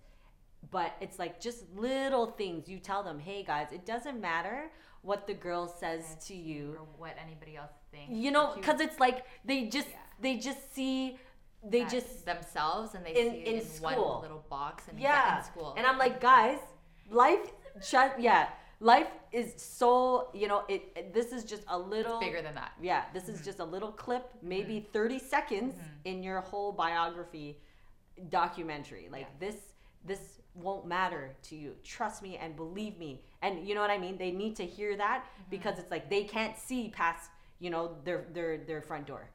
But 0.70 0.92
it's 1.00 1.18
like 1.18 1.40
just 1.40 1.68
little 1.74 2.26
things 2.26 2.68
you 2.68 2.78
tell 2.78 3.02
them, 3.02 3.18
hey 3.18 3.42
guys, 3.42 3.72
it 3.72 3.84
doesn't 3.84 4.20
matter 4.20 4.70
what 5.02 5.26
the 5.26 5.34
girl 5.34 5.66
says 5.66 6.04
Yes, 6.14 6.26
to 6.28 6.34
you. 6.36 6.76
or 6.78 6.86
what 6.98 7.16
anybody 7.20 7.56
else 7.56 7.72
thinks. 7.90 8.14
You 8.14 8.30
know, 8.30 8.54
because 8.54 8.80
it's 8.80 9.00
like 9.00 9.26
they 9.44 9.66
just 9.66 9.88
Yeah. 9.88 9.96
they 10.20 10.36
just 10.36 10.72
see 10.72 11.18
they 11.62 11.84
just 11.84 12.24
themselves 12.26 12.94
and 12.94 13.04
they 13.06 13.10
in- 13.14 13.30
see 13.32 13.38
it 13.38 13.46
in 13.46 13.54
in, 13.60 13.64
school. 13.66 14.12
one 14.12 14.22
little 14.22 14.44
box 14.50 14.84
and 14.88 14.98
yeah. 14.98 15.38
in 15.38 15.44
school. 15.44 15.74
And 15.76 15.86
I'm 15.86 15.98
like, 15.98 16.20
guys, 16.20 16.58
life 17.10 17.40
shut 17.80 18.20
yeah, 18.20 18.48
life 18.80 19.08
is 19.32 19.54
so 19.56 20.28
you 20.34 20.48
know 20.48 20.64
it. 20.68 20.82
it- 20.96 21.14
this 21.14 21.32
is 21.32 21.44
just 21.44 21.62
a 21.68 21.78
little 21.78 22.18
bigger 22.20 22.42
than 22.42 22.54
that. 22.56 22.72
Yeah, 22.80 23.04
this 23.14 23.28
is 23.28 23.44
just 23.44 23.60
a 23.60 23.64
little 23.64 23.92
clip, 23.92 24.24
maybe 24.42 24.88
30 24.92 25.18
seconds 25.18 25.74
Mhm. 25.74 26.10
in 26.10 26.22
your 26.22 26.40
whole 26.40 26.72
biography 26.72 27.58
documentary. 28.28 29.08
Like 29.10 29.22
Yeah. 29.22 29.38
this 29.48 29.56
this 30.04 30.40
won't 30.54 30.84
matter 30.84 31.34
to 31.44 31.56
you. 31.56 31.76
Trust 31.82 32.22
me 32.22 32.36
and 32.36 32.56
believe 32.56 32.98
me. 32.98 33.22
And 33.40 33.66
you 33.66 33.74
know 33.74 33.80
what 33.80 33.90
I 33.90 33.98
mean? 33.98 34.18
They 34.18 34.32
need 34.32 34.56
to 34.56 34.66
hear 34.66 34.96
that 34.96 35.24
Mm-hmm. 35.24 35.50
because 35.50 35.78
it's 35.78 35.90
like 35.90 36.10
they 36.10 36.24
can't 36.24 36.58
see 36.58 36.90
past, 36.90 37.30
you 37.60 37.70
know, 37.70 37.96
their 38.04 38.26
their 38.32 38.58
their 38.58 38.82
front 38.82 39.06
door. 39.06 39.30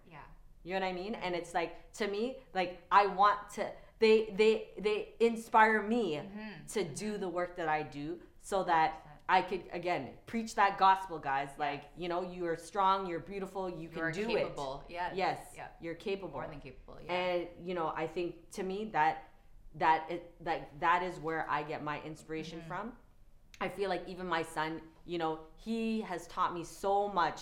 You 0.67 0.73
know 0.73 0.81
what 0.81 0.87
I 0.89 0.93
mean? 0.93 1.15
And 1.15 1.33
it's 1.33 1.53
like 1.53 1.71
to 1.93 2.07
me, 2.07 2.39
like 2.53 2.81
I 2.91 3.07
want 3.07 3.39
to 3.55 3.65
they 3.99 4.33
they 4.37 4.67
they 4.77 5.13
inspire 5.21 5.81
me 5.81 6.19
Mhm. 6.19 6.73
to 6.73 6.83
do 6.83 7.17
the 7.17 7.29
work 7.29 7.55
that 7.55 7.69
I 7.69 7.83
do 7.83 8.19
so 8.41 8.63
that 8.65 8.89
I 9.29 9.41
could 9.43 9.63
again 9.71 10.09
preach 10.25 10.55
that 10.55 10.77
gospel, 10.77 11.19
guys. 11.19 11.49
Like 11.57 11.83
you 11.95 12.09
know, 12.09 12.21
you 12.21 12.45
are 12.47 12.57
strong, 12.57 13.07
you're 13.07 13.21
beautiful, 13.33 13.69
you 13.69 13.87
can 13.87 13.97
You're 13.99 14.11
do 14.11 14.27
capable. 14.27 14.83
it. 14.89 14.93
Yeah. 14.95 15.09
Yes, 15.13 15.39
Yeah. 15.55 15.67
you're 15.79 15.95
capable. 15.95 16.39
More 16.39 16.47
than 16.47 16.59
capable. 16.59 16.97
Yeah. 17.05 17.13
And 17.13 17.47
you 17.67 17.73
know, 17.73 17.93
I 17.95 18.05
think 18.05 18.51
to 18.57 18.63
me 18.63 18.89
that 18.91 19.23
that 19.75 19.99
it, 20.09 20.33
like 20.43 20.63
that 20.81 21.01
is 21.01 21.17
where 21.19 21.49
I 21.49 21.63
get 21.63 21.81
my 21.81 22.01
inspiration 22.03 22.59
Mm-hmm. 22.59 22.67
from. 22.67 22.91
I 23.61 23.69
feel 23.69 23.89
like 23.89 24.03
even 24.07 24.27
my 24.27 24.43
son, 24.43 24.81
you 25.05 25.17
know, 25.17 25.39
he 25.55 26.01
has 26.01 26.27
taught 26.27 26.53
me 26.53 26.63
so 26.65 27.07
much. 27.07 27.39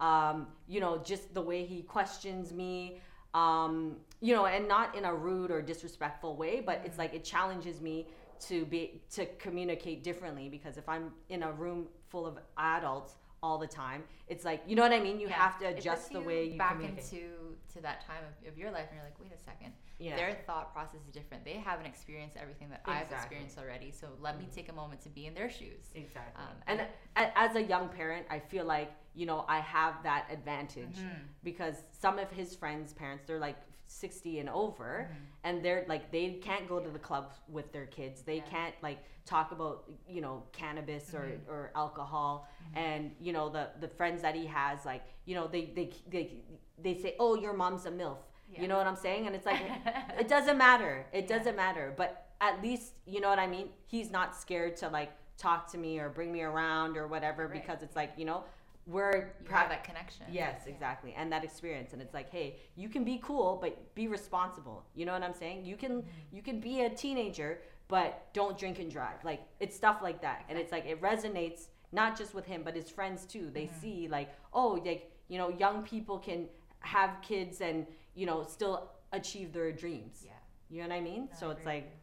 Um, 0.00 0.46
you 0.68 0.80
know, 0.80 0.98
just 0.98 1.34
the 1.34 1.42
way 1.42 1.64
he 1.64 1.82
questions 1.82 2.52
me, 2.52 3.00
um, 3.34 3.96
you 4.20 4.34
know, 4.34 4.46
and 4.46 4.68
not 4.68 4.94
in 4.96 5.04
a 5.04 5.14
rude 5.14 5.50
or 5.50 5.60
disrespectful 5.60 6.36
way, 6.36 6.60
but 6.60 6.82
it's 6.84 6.98
like 6.98 7.14
it 7.14 7.24
challenges 7.24 7.80
me 7.80 8.06
to 8.40 8.64
be 8.66 9.02
to 9.10 9.26
communicate 9.38 10.04
differently 10.04 10.48
because 10.48 10.76
if 10.78 10.88
I'm 10.88 11.10
in 11.28 11.42
a 11.42 11.50
room 11.52 11.88
full 12.08 12.26
of 12.26 12.38
adults 12.56 13.14
all 13.42 13.58
the 13.58 13.66
time, 13.66 14.04
it's 14.28 14.44
like 14.44 14.62
you 14.66 14.76
know 14.76 14.82
what 14.82 14.92
I 14.92 15.00
mean. 15.00 15.18
You 15.20 15.28
Yeah. 15.28 15.34
have 15.34 15.58
to 15.58 15.66
adjust 15.66 16.12
the 16.12 16.20
way 16.20 16.44
you 16.50 16.58
back 16.58 16.72
communicate. 16.74 17.12
into 17.12 17.47
to 17.74 17.80
that 17.82 18.04
time 18.06 18.22
of, 18.28 18.48
of 18.52 18.58
your 18.58 18.70
life, 18.70 18.86
and 18.90 18.96
you're 18.96 19.04
like, 19.04 19.18
wait 19.20 19.32
a 19.32 19.42
second. 19.42 19.72
Yeah. 19.98 20.16
Their 20.16 20.36
thought 20.46 20.72
process 20.72 21.00
is 21.06 21.12
different. 21.12 21.44
They 21.44 21.54
haven't 21.54 21.86
experienced 21.86 22.36
everything 22.36 22.68
that 22.70 22.82
I've 22.84 23.06
Mm-hmm. 23.06 23.14
experienced 23.14 23.58
already. 23.58 23.90
So 23.90 24.08
let 24.20 24.38
me 24.38 24.46
take 24.54 24.68
a 24.68 24.72
moment 24.72 25.00
to 25.02 25.08
be 25.08 25.26
in 25.26 25.34
their 25.34 25.50
shoes. 25.50 25.86
Exactly. 25.94 26.42
Um, 26.42 26.56
and 26.66 26.80
a- 27.16 27.38
as 27.38 27.56
a 27.56 27.62
young 27.62 27.88
parent, 27.88 28.26
I 28.30 28.38
feel 28.38 28.64
like, 28.64 28.90
you 29.14 29.26
know, 29.26 29.44
I 29.48 29.58
have 29.60 29.94
that 30.04 30.26
advantage 30.30 30.96
Mm-hmm. 30.98 31.22
because 31.42 31.74
some 31.90 32.18
of 32.18 32.30
his 32.30 32.54
friends' 32.54 32.92
parents, 32.92 33.24
they're 33.26 33.38
like 33.40 33.56
60 33.88 34.38
and 34.40 34.48
over, 34.50 35.08
Mm-hmm. 35.10 35.22
and 35.44 35.64
they're 35.64 35.84
like, 35.88 36.12
they 36.12 36.34
can't 36.42 36.68
go 36.68 36.78
to 36.78 36.90
the 36.90 36.98
club 36.98 37.32
with 37.48 37.72
their 37.72 37.86
kids. 37.86 38.22
They 38.22 38.36
Yeah. 38.36 38.42
can't 38.50 38.74
like 38.82 38.98
talk 39.24 39.50
about, 39.52 39.90
you 40.08 40.20
know, 40.20 40.44
cannabis 40.52 41.06
Mm-hmm. 41.10 41.50
or, 41.50 41.54
or 41.54 41.70
alcohol. 41.74 42.48
And, 42.74 43.12
you 43.20 43.32
know, 43.32 43.48
the, 43.48 43.70
the 43.80 43.88
friends 43.88 44.22
that 44.22 44.34
he 44.34 44.46
has, 44.46 44.84
like, 44.84 45.02
you 45.24 45.34
know, 45.34 45.46
they, 45.48 45.72
they, 45.74 45.90
they, 46.08 46.42
they 46.82 46.96
say, 46.96 47.14
oh, 47.18 47.34
your 47.34 47.52
mom's 47.52 47.86
a 47.86 47.90
MILF. 47.90 48.18
Yeah. 48.52 48.62
You 48.62 48.68
know 48.68 48.76
what 48.78 48.86
I'm 48.86 48.96
saying? 48.96 49.26
And 49.26 49.34
it's 49.36 49.46
like, 49.46 49.60
it 50.18 50.28
doesn't 50.28 50.56
matter. 50.56 51.06
It 51.12 51.26
doesn't 51.28 51.56
matter. 51.56 51.92
But 51.96 52.26
at 52.40 52.62
least, 52.62 52.92
you 53.06 53.20
know 53.20 53.28
what 53.28 53.38
I 53.38 53.46
mean? 53.46 53.68
He's 53.86 54.10
not 54.10 54.36
scared 54.36 54.76
to 54.78 54.88
like 54.88 55.10
talk 55.36 55.70
to 55.72 55.78
me 55.78 55.98
or 55.98 56.08
bring 56.08 56.32
me 56.32 56.42
around 56.42 56.96
or 56.96 57.06
whatever 57.06 57.46
Right. 57.46 57.60
because 57.60 57.82
it's 57.82 57.94
like, 57.96 58.12
you 58.16 58.24
know, 58.24 58.44
we're 58.86 59.16
You 59.40 59.44
pra- 59.44 59.58
have 59.58 59.68
that 59.68 59.84
connection. 59.84 60.24
Yes, 60.30 60.62
Yeah. 60.64 60.72
exactly. 60.72 61.12
And 61.16 61.30
that 61.30 61.44
experience. 61.44 61.92
And 61.92 62.00
it's 62.00 62.14
like, 62.14 62.30
hey, 62.30 62.56
you 62.74 62.88
can 62.88 63.04
be 63.04 63.20
cool, 63.22 63.58
but 63.60 63.94
be 63.94 64.08
responsible. 64.08 64.82
You 64.94 65.04
know 65.04 65.12
what 65.12 65.22
I'm 65.22 65.34
saying? 65.34 65.64
You 65.66 65.76
can 65.76 65.92
Mm-hmm. 66.02 66.36
you 66.36 66.42
can 66.42 66.58
be 66.60 66.82
a 66.82 66.90
teenager, 66.90 67.60
but 67.88 68.32
don't 68.32 68.56
drink 68.56 68.78
and 68.78 68.90
drive. 68.90 69.22
Like 69.24 69.42
it's 69.60 69.76
stuff 69.76 69.98
like 70.02 70.22
that. 70.22 70.44
And 70.48 70.58
it's 70.58 70.72
like 70.72 70.86
it 70.86 71.02
resonates 71.02 71.66
not 71.92 72.16
just 72.16 72.34
with 72.34 72.46
him, 72.46 72.62
but 72.64 72.74
his 72.74 72.88
friends 72.88 73.26
too. 73.26 73.50
They 73.52 73.64
Mm-hmm. 73.64 73.80
see 73.80 74.08
like, 74.08 74.30
oh, 74.54 74.80
like, 74.84 75.10
you 75.28 75.36
know, 75.36 75.50
young 75.50 75.82
people 75.82 76.18
can 76.18 76.46
have 76.80 77.16
kids 77.22 77.60
and, 77.60 77.86
you 78.14 78.26
know, 78.26 78.42
still 78.44 78.90
achieve 79.12 79.52
their 79.52 79.72
dreams. 79.72 80.22
Yeah. 80.24 80.32
You 80.70 80.82
know 80.82 80.88
what 80.88 80.94
I 80.96 81.00
mean? 81.00 81.28
No, 81.32 81.38
so 81.38 81.48
I 81.48 81.52
it's 81.52 81.66
like 81.66 81.96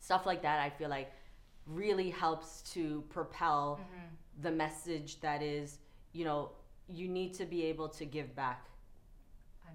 stuff 0.00 0.26
like 0.26 0.42
that 0.42 0.60
I 0.60 0.70
feel 0.70 0.88
like 0.88 1.10
really 1.66 2.10
helps 2.10 2.62
to 2.74 3.02
propel 3.08 3.80
Mm-hmm. 3.80 4.42
the 4.42 4.50
message 4.50 5.20
that 5.20 5.42
is, 5.42 5.78
you 6.12 6.24
know, 6.24 6.50
you 6.88 7.08
need 7.08 7.34
to 7.34 7.44
be 7.44 7.64
able 7.64 7.88
to 7.90 8.04
give 8.06 8.34
back 8.34 8.66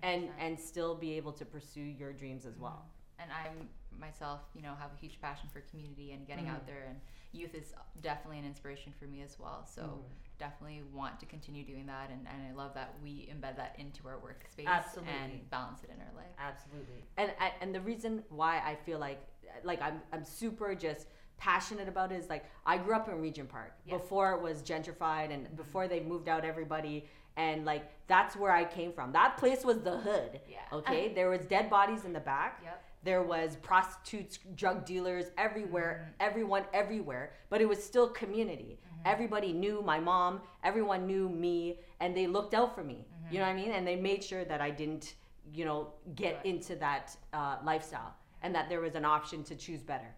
and 0.02 0.24
100%. 0.24 0.32
and 0.40 0.60
still 0.60 0.96
be 0.96 1.14
able 1.14 1.32
to 1.34 1.46
pursue 1.46 1.82
your 1.82 2.14
dreams 2.14 2.46
as 2.46 2.58
well. 2.58 2.86
And 3.24 3.32
I'm 3.32 3.70
myself, 4.00 4.42
you 4.56 4.62
know, 4.62 4.74
have 4.80 4.92
a 4.96 5.00
huge 5.00 5.20
passion 5.22 5.50
for 5.54 5.62
community 5.62 6.12
and 6.12 6.28
getting 6.28 6.46
Mm-hmm. 6.46 6.56
out 6.56 6.68
there 6.68 6.86
and 6.90 6.98
youth 7.32 7.56
is 7.56 7.74
definitely 8.02 8.40
an 8.40 8.46
inspiration 8.46 8.94
for 9.00 9.06
me 9.06 9.22
as 9.22 9.40
well. 9.40 9.66
So 9.66 9.82
Mm-hmm. 9.82 10.02
definitely 10.40 10.82
want 10.94 11.20
to 11.20 11.26
continue 11.28 11.64
doing 11.64 11.86
that 11.86 12.10
and, 12.12 12.26
and 12.28 12.52
I 12.52 12.56
love 12.56 12.74
that 12.74 12.96
we 13.04 13.30
embed 13.32 13.56
that 13.58 13.76
into 13.80 14.08
our 14.08 14.16
workspace 14.18 14.66
Absolutely. 14.68 15.14
and 15.24 15.50
balance 15.50 15.84
it 15.84 15.90
in 15.92 16.00
our 16.02 16.14
life. 16.16 16.34
Absolutely. 16.40 17.04
And 17.18 17.32
and 17.62 17.74
the 17.74 17.82
reason 17.82 18.24
why 18.30 18.58
I 18.58 18.76
feel 18.86 19.00
like 19.00 19.22
like 19.64 19.82
I'm 19.82 20.02
I'm 20.12 20.26
super 20.26 20.74
just 20.76 21.08
passionate 21.38 21.88
about 21.88 22.12
it 22.12 22.16
is 22.16 22.30
like 22.30 22.46
I 22.66 22.78
grew 22.78 22.96
up 22.96 23.08
in 23.10 23.20
Regent 23.22 23.50
Park 23.50 23.74
before 23.90 24.34
it 24.34 24.42
was 24.42 24.62
gentrified 24.64 25.34
and 25.34 25.56
before 25.56 25.88
they 25.88 26.00
moved 26.00 26.28
out 26.30 26.44
everybody 26.46 27.06
and 27.38 27.64
like 27.66 27.84
that's 28.08 28.36
where 28.36 28.52
I 28.52 28.64
came 28.66 28.92
from. 28.92 29.12
That 29.14 29.38
place 29.38 29.64
was 29.64 29.80
the 29.80 29.98
hood. 29.98 30.40
Yeah. 30.50 30.58
Okay? 30.72 31.12
there 31.16 31.30
was 31.30 31.42
dead 31.46 31.70
bodies 31.70 32.06
in 32.06 32.14
the 32.14 32.20
back. 32.20 32.60
Yep. 32.64 32.84
There 33.04 33.24
was 33.24 33.58
prostitutes, 33.62 34.40
drug 34.56 34.86
dealers 34.86 35.26
everywhere, 35.38 36.02
mm-hmm. 36.02 36.28
everyone 36.30 36.64
everywhere, 36.74 37.34
but 37.50 37.60
it 37.62 37.68
was 37.68 37.84
still 37.84 38.08
community. 38.08 38.80
Mm-hmm. 38.80 39.08
Everybody 39.08 39.52
knew 39.52 39.82
my 39.82 40.00
mom, 40.00 40.42
everyone 40.64 41.06
knew 41.06 41.28
me, 41.28 41.80
and 42.00 42.16
they 42.16 42.28
looked 42.28 42.54
out 42.54 42.74
for 42.74 42.84
me. 42.84 43.06
Mm-hmm. 43.06 43.34
You 43.34 43.40
know 43.40 43.46
what 43.46 43.52
I 43.52 43.56
mean? 43.56 43.72
And 43.72 43.86
they 43.86 43.96
made 43.98 44.24
sure 44.24 44.46
that 44.46 44.62
I 44.62 44.70
didn't, 44.70 45.16
you 45.54 45.66
know, 45.66 45.94
get 46.16 46.36
Right. 46.38 46.46
into 46.46 46.76
that 46.78 47.16
uh, 47.34 47.58
lifestyle 47.64 48.16
and 48.42 48.54
that 48.56 48.70
there 48.70 48.80
was 48.82 48.96
an 48.96 49.06
option 49.06 49.44
to 49.46 49.56
choose 49.56 49.82
better. 49.82 50.14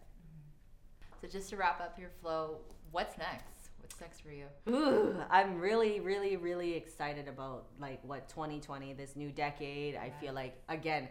So 1.21 1.27
just 1.27 1.49
to 1.51 1.57
wrap 1.57 1.79
up 1.81 1.97
your 1.99 2.09
flow, 2.21 2.57
what's 2.91 3.17
next? 3.17 3.69
What's 3.79 3.99
next 4.01 4.21
for 4.21 4.31
you? 4.31 4.45
Ooh, 4.69 5.15
I'm 5.29 5.59
really, 5.59 5.99
really, 5.99 6.37
really 6.37 6.73
excited 6.73 7.27
about 7.27 7.67
like 7.79 7.99
what 8.03 8.27
2020, 8.29 8.93
this 8.93 9.15
new 9.15 9.31
decade. 9.31 9.95
I 9.95 10.11
feel 10.19 10.33
like 10.33 10.55
again, 10.69 11.07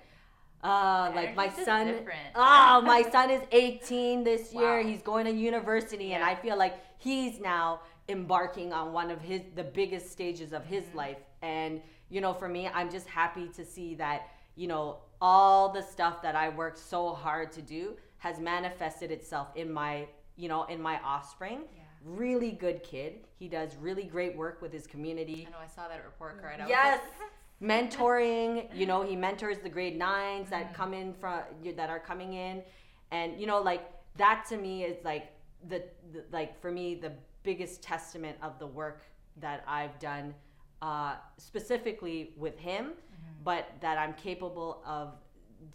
uh, 0.64 1.12
like 1.14 1.36
my 1.36 1.48
son. 1.50 1.86
different. 1.86 2.20
Oh, 2.34 2.80
my 2.80 3.02
son 3.12 3.30
is 3.30 3.42
18 3.52 4.24
this 4.24 4.52
year. 4.52 4.80
Wow. 4.80 4.88
He's 4.88 5.02
going 5.02 5.26
to 5.26 5.32
university, 5.32 6.14
and 6.14 6.24
I 6.24 6.34
feel 6.34 6.56
like 6.56 6.74
he's 6.98 7.38
now 7.40 7.80
embarking 8.08 8.72
on 8.72 8.92
one 8.92 9.10
of 9.10 9.20
his 9.20 9.42
the 9.54 9.64
biggest 9.64 10.10
stages 10.10 10.52
of 10.52 10.64
his 10.64 10.84
Mm-hmm. 10.84 10.96
life. 10.98 11.18
And 11.42 11.80
you 12.10 12.20
know, 12.20 12.32
for 12.32 12.48
me, 12.48 12.68
I'm 12.72 12.90
just 12.90 13.06
happy 13.06 13.48
to 13.48 13.64
see 13.64 13.94
that 13.96 14.28
you 14.56 14.66
know 14.66 14.98
all 15.20 15.72
the 15.72 15.82
stuff 15.82 16.22
that 16.22 16.34
I 16.34 16.48
worked 16.48 16.78
so 16.78 17.12
hard 17.14 17.52
to 17.52 17.62
do 17.62 17.94
has 18.18 18.38
manifested 18.40 19.10
itself 19.10 19.48
in 19.54 19.72
my 19.72 20.06
you 20.36 20.48
know 20.48 20.64
in 20.64 20.80
my 20.82 20.98
offspring 21.04 21.60
Yeah. 21.76 21.82
really 22.04 22.52
good 22.52 22.82
kid. 22.82 23.26
He 23.38 23.48
does 23.48 23.76
really 23.76 24.04
great 24.04 24.36
work 24.36 24.60
with 24.62 24.72
his 24.72 24.86
community. 24.86 25.46
I 25.46 25.50
know 25.50 25.58
I 25.62 25.66
saw 25.68 25.88
that 25.88 26.02
report 26.04 26.40
card. 26.40 26.60
I 26.60 26.62
was 26.64 26.68
Yes. 26.70 27.00
like, 27.02 27.30
Mentoring, 27.64 28.68
you 28.74 28.84
know, 28.86 29.02
he 29.02 29.16
mentors 29.16 29.58
the 29.58 29.68
grade 29.70 29.96
nines 29.98 30.50
that 30.50 30.74
come 30.74 30.92
in 30.92 31.14
from 31.14 31.40
that 31.76 31.88
are 31.88 31.98
coming 31.98 32.34
in, 32.34 32.62
and 33.10 33.40
you 33.40 33.46
know, 33.46 33.60
like 33.60 33.90
that 34.18 34.44
to 34.50 34.56
me 34.56 34.84
is 34.84 35.02
like 35.04 35.32
the, 35.68 35.82
the 36.12 36.24
like 36.30 36.60
for 36.60 36.70
me 36.70 36.94
the 36.94 37.12
biggest 37.42 37.82
testament 37.82 38.36
of 38.42 38.58
the 38.58 38.66
work 38.66 39.02
that 39.40 39.64
I've 39.66 39.98
done, 39.98 40.34
uh, 40.82 41.14
specifically 41.38 42.32
with 42.36 42.58
him, 42.58 42.92
Mm-hmm. 43.14 43.44
but 43.44 43.68
that 43.80 43.96
I'm 43.96 44.12
capable 44.14 44.82
of 44.84 45.14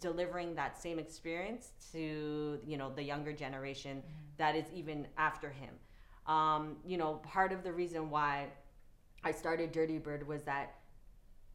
delivering 0.00 0.54
that 0.54 0.80
same 0.80 0.98
experience 0.98 1.72
to 1.92 2.58
you 2.64 2.76
know 2.76 2.92
the 2.94 3.02
younger 3.02 3.32
generation 3.32 3.96
Mm-hmm. 3.98 4.36
that 4.38 4.54
is 4.54 4.66
even 4.72 5.06
after 5.16 5.50
him. 5.50 5.74
Um, 6.26 6.76
you 6.86 6.98
know, 6.98 7.14
part 7.24 7.52
of 7.52 7.64
the 7.64 7.72
reason 7.72 8.10
why 8.10 8.46
I 9.24 9.32
started 9.32 9.72
Dirty 9.72 9.98
Bird 9.98 10.26
was 10.28 10.42
that 10.44 10.76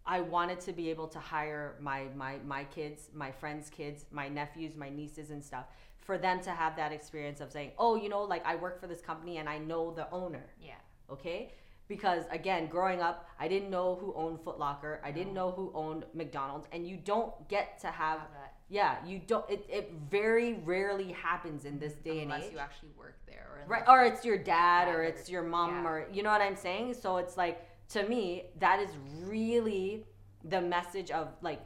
I 0.05 0.21
wanted 0.21 0.59
to 0.61 0.73
be 0.73 0.89
able 0.89 1.07
to 1.09 1.19
hire 1.19 1.75
my 1.79 2.05
my 2.15 2.37
my 2.45 2.63
kids, 2.65 3.09
my 3.13 3.31
friends' 3.31 3.69
kids, 3.69 4.05
my 4.11 4.27
nephews, 4.27 4.75
my 4.75 4.89
nieces 4.89 5.31
and 5.31 5.43
stuff 5.43 5.65
for 5.99 6.17
them 6.19 6.39
to 6.41 6.51
have 6.51 6.75
that 6.75 6.91
experience 6.91 7.41
of 7.41 7.51
saying, 7.51 7.71
"Oh, 7.79 7.95
you 7.95 8.09
know, 8.09 8.23
like 8.23 8.45
I 8.45 8.55
work 8.55 8.79
for 8.79 8.87
this 8.87 9.01
company 9.01 9.37
and 9.37 9.49
I 9.49 9.57
know 9.57 9.91
the 9.91 10.09
owner." 10.11 10.45
yeah. 10.61 10.75
Okay? 11.09 11.53
Because 11.87 12.23
again, 12.31 12.67
growing 12.67 12.99
up, 12.99 13.29
I 13.39 13.47
didn't 13.47 13.69
know 13.69 13.95
who 13.95 14.13
owned 14.15 14.41
Foot 14.41 14.57
Locker. 14.57 14.99
I 15.03 15.11
didn't 15.11 15.35
know 15.35 15.51
who 15.51 15.71
owned 15.75 16.05
McDonald's 16.15 16.67
and 16.71 16.87
you 16.87 16.97
don't 16.97 17.47
get 17.47 17.79
to 17.81 17.87
have, 17.87 18.19
Have 18.19 18.31
that. 18.33 18.53
Yeah, 18.69 18.95
you 19.05 19.21
don't 19.25 19.47
it, 19.49 19.65
it 19.69 19.93
very 20.09 20.55
rarely 20.65 21.11
happens 21.11 21.65
in 21.65 21.77
this 21.77 21.93
day 21.93 22.23
and 22.23 22.31
age. 22.31 22.37
Unless 22.37 22.51
you 22.51 22.57
actually 22.57 22.89
work 22.97 23.19
there 23.27 23.35
or 23.55 23.67
right 23.67 23.83
or 23.87 24.03
it's 24.03 24.25
your 24.25 24.37
dad 24.37 24.87
or 24.87 25.03
it's 25.03 25.29
your 25.29 25.43
mom 25.43 25.83
yeah. 25.83 25.89
or 25.89 26.07
you 26.11 26.23
know 26.23 26.29
what 26.29 26.41
i'm 26.41 26.55
saying 26.55 26.93
so 26.93 27.17
it's 27.17 27.37
like 27.37 27.67
to 27.89 28.07
me 28.07 28.43
that 28.59 28.79
is 28.79 28.89
really 29.25 30.03
the 30.43 30.61
message 30.61 31.11
of 31.11 31.29
like 31.41 31.61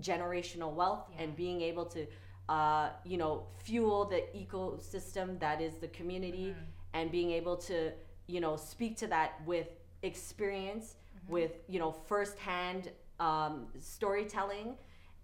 generational 0.00 0.72
wealth 0.72 1.04
Yeah. 1.14 1.22
and 1.24 1.36
being 1.36 1.60
able 1.62 1.86
to 1.86 2.06
uh, 2.48 2.90
you 3.04 3.16
know 3.16 3.46
fuel 3.64 4.04
the 4.04 4.22
ecosystem 4.36 5.38
that 5.40 5.60
is 5.60 5.76
the 5.76 5.88
community 5.88 6.48
Mm-hmm. 6.50 6.64
and 6.98 7.10
being 7.10 7.30
able 7.32 7.56
to 7.56 7.92
you 8.26 8.40
know 8.40 8.56
speak 8.56 8.96
to 8.98 9.06
that 9.08 9.32
with 9.46 9.68
experience 10.02 10.96
Mm-hmm. 10.96 11.32
with 11.32 11.52
you 11.68 11.78
know 11.78 11.90
firsthand 11.92 12.90
um, 13.20 13.66
storytelling 13.78 14.74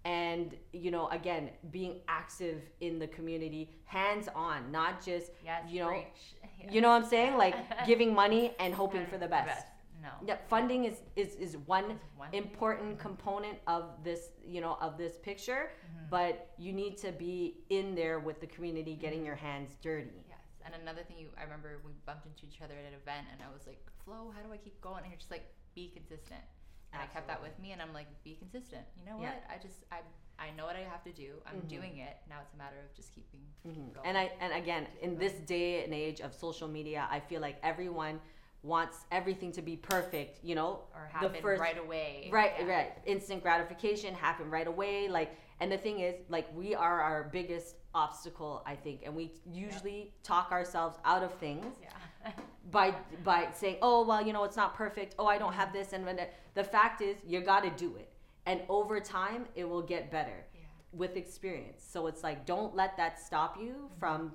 and 0.05 0.55
you 0.73 0.91
know 0.91 1.07
again 1.09 1.49
being 1.71 2.01
active 2.07 2.61
in 2.81 2.99
the 2.99 3.07
community 3.07 3.69
hands 3.85 4.27
on 4.35 4.69
not 4.71 5.03
just 5.05 5.31
Yes, 5.45 5.63
you 5.69 5.79
know. 5.81 5.91
Yeah. 5.91 6.71
you 6.73 6.81
know 6.81 6.89
what 6.89 7.01
i'm 7.03 7.09
saying 7.09 7.37
like 7.37 7.55
giving 7.85 8.13
money 8.13 8.51
and 8.59 8.73
hoping 8.73 9.05
for 9.05 9.17
the 9.17 9.27
best 9.27 9.65
No. 10.03 10.09
yeah, 10.27 10.37
funding 10.49 10.83
is 10.83 10.97
is 11.15 11.35
is 11.35 11.55
one, 11.65 11.97
one- 12.17 12.33
important 12.33 12.99
component 12.99 13.57
of 13.67 13.83
this, 14.03 14.31
you 14.45 14.59
know, 14.59 14.77
of 14.81 14.97
this 14.97 15.17
picture, 15.17 15.63
Mm-hmm. 15.71 16.09
but 16.09 16.33
you 16.57 16.71
need 16.73 16.97
to 17.05 17.11
be 17.13 17.35
in 17.69 17.95
there 17.95 18.19
with 18.19 18.37
the 18.41 18.47
community 18.47 18.95
getting 18.95 19.23
your 19.25 19.35
hands 19.47 19.77
dirty. 19.81 20.19
Yes, 20.27 20.39
And 20.65 20.73
another 20.81 21.03
thing 21.07 21.17
you, 21.17 21.27
I 21.39 21.43
remember 21.43 21.69
we 21.85 21.91
bumped 22.05 22.25
into 22.25 22.45
each 22.45 22.61
other 22.61 22.75
at 22.81 22.85
an 22.91 22.95
event, 23.01 23.25
and 23.31 23.39
I 23.41 23.49
was 23.53 23.65
like, 23.65 23.81
"Flo, 24.03 24.19
how 24.35 24.41
do 24.45 24.51
I 24.51 24.57
keep 24.57 24.77
going?" 24.81 25.01
And 25.03 25.09
you're 25.11 25.23
just 25.25 25.31
like, 25.31 25.45
"Be 25.73 25.85
consistent." 25.97 26.43
And 26.91 27.01
I 27.01 27.07
kept 27.07 27.27
that 27.27 27.41
with 27.41 27.57
me, 27.63 27.71
and 27.71 27.81
I'm 27.81 27.93
like, 27.93 28.07
"Be 28.23 28.33
consistent." 28.35 28.83
You 28.97 29.05
know 29.09 29.17
Yeah. 29.21 29.29
what? 29.31 29.43
I 29.53 29.57
just, 29.67 29.79
I, 29.91 29.99
I 30.45 30.47
know 30.57 30.65
what 30.65 30.75
I 30.75 30.81
have 30.93 31.03
to 31.09 31.13
do. 31.25 31.29
I'm 31.47 31.61
Mhm. 31.61 31.67
doing 31.77 31.93
it. 32.07 32.15
Now 32.29 32.39
it's 32.43 32.53
a 32.53 32.57
matter 32.57 32.79
of 32.85 32.93
just 32.93 33.09
keeping. 33.15 33.41
keep 33.63 33.71
Mhm. 33.73 33.93
going. 33.95 34.05
And 34.07 34.17
I 34.17 34.25
and 34.43 34.51
again, 34.53 34.83
in 35.01 35.11
this 35.17 35.33
day 35.55 35.83
and 35.85 35.93
age 35.93 36.19
of 36.19 36.33
social 36.33 36.67
media, 36.67 37.07
I 37.09 37.19
feel 37.29 37.39
like 37.47 37.57
everyone 37.63 38.19
wants 38.63 39.05
everything 39.11 39.51
to 39.51 39.61
be 39.61 39.75
perfect. 39.75 40.39
You 40.43 40.55
know, 40.55 40.79
or 40.95 41.07
happen 41.11 41.43
right 41.43 41.77
away. 41.77 42.29
Right, 42.31 42.53
Yeah. 42.59 42.65
right. 42.65 42.91
Instant 43.05 43.43
gratification 43.43 44.13
happen 44.15 44.49
right 44.49 44.67
away. 44.67 45.07
Like, 45.09 45.37
and 45.59 45.71
the 45.71 45.77
thing 45.77 45.99
is, 45.99 46.15
like, 46.29 46.47
we 46.55 46.73
are 46.73 47.01
our 47.01 47.25
biggest 47.25 47.75
obstacle, 47.93 48.63
I 48.65 48.75
think, 48.75 49.01
and 49.05 49.15
we 49.15 49.33
usually 49.45 50.13
talk 50.23 50.51
ourselves 50.51 50.97
out 51.05 51.23
of 51.23 51.33
things 51.35 51.65
Yeah. 51.81 52.31
by 52.71 52.95
by 53.23 53.49
saying, 53.53 53.77
"Oh, 53.81 54.03
well, 54.05 54.25
you 54.25 54.33
know, 54.33 54.43
it's 54.45 54.55
not 54.57 54.73
perfect. 54.75 55.15
Oh, 55.19 55.27
I 55.27 55.37
don't 55.37 55.53
have 55.53 55.71
this." 55.73 55.93
And 55.93 56.05
when 56.05 56.15
the, 56.15 56.27
the 56.55 56.63
fact 56.63 57.01
is, 57.01 57.17
you 57.25 57.41
got 57.41 57.63
to 57.63 57.69
do 57.71 57.95
it, 57.97 58.09
and 58.45 58.61
over 58.69 58.99
time, 58.99 59.45
it 59.55 59.65
will 59.65 59.81
get 59.83 60.09
better. 60.09 60.45
With 60.93 61.17
experience. 61.17 61.83
So 61.87 62.07
it's 62.07 62.23
like, 62.23 62.45
don't 62.45 62.75
let 62.75 62.95
that 62.97 63.19
stop 63.19 63.57
you 63.59 63.89
from 63.99 64.31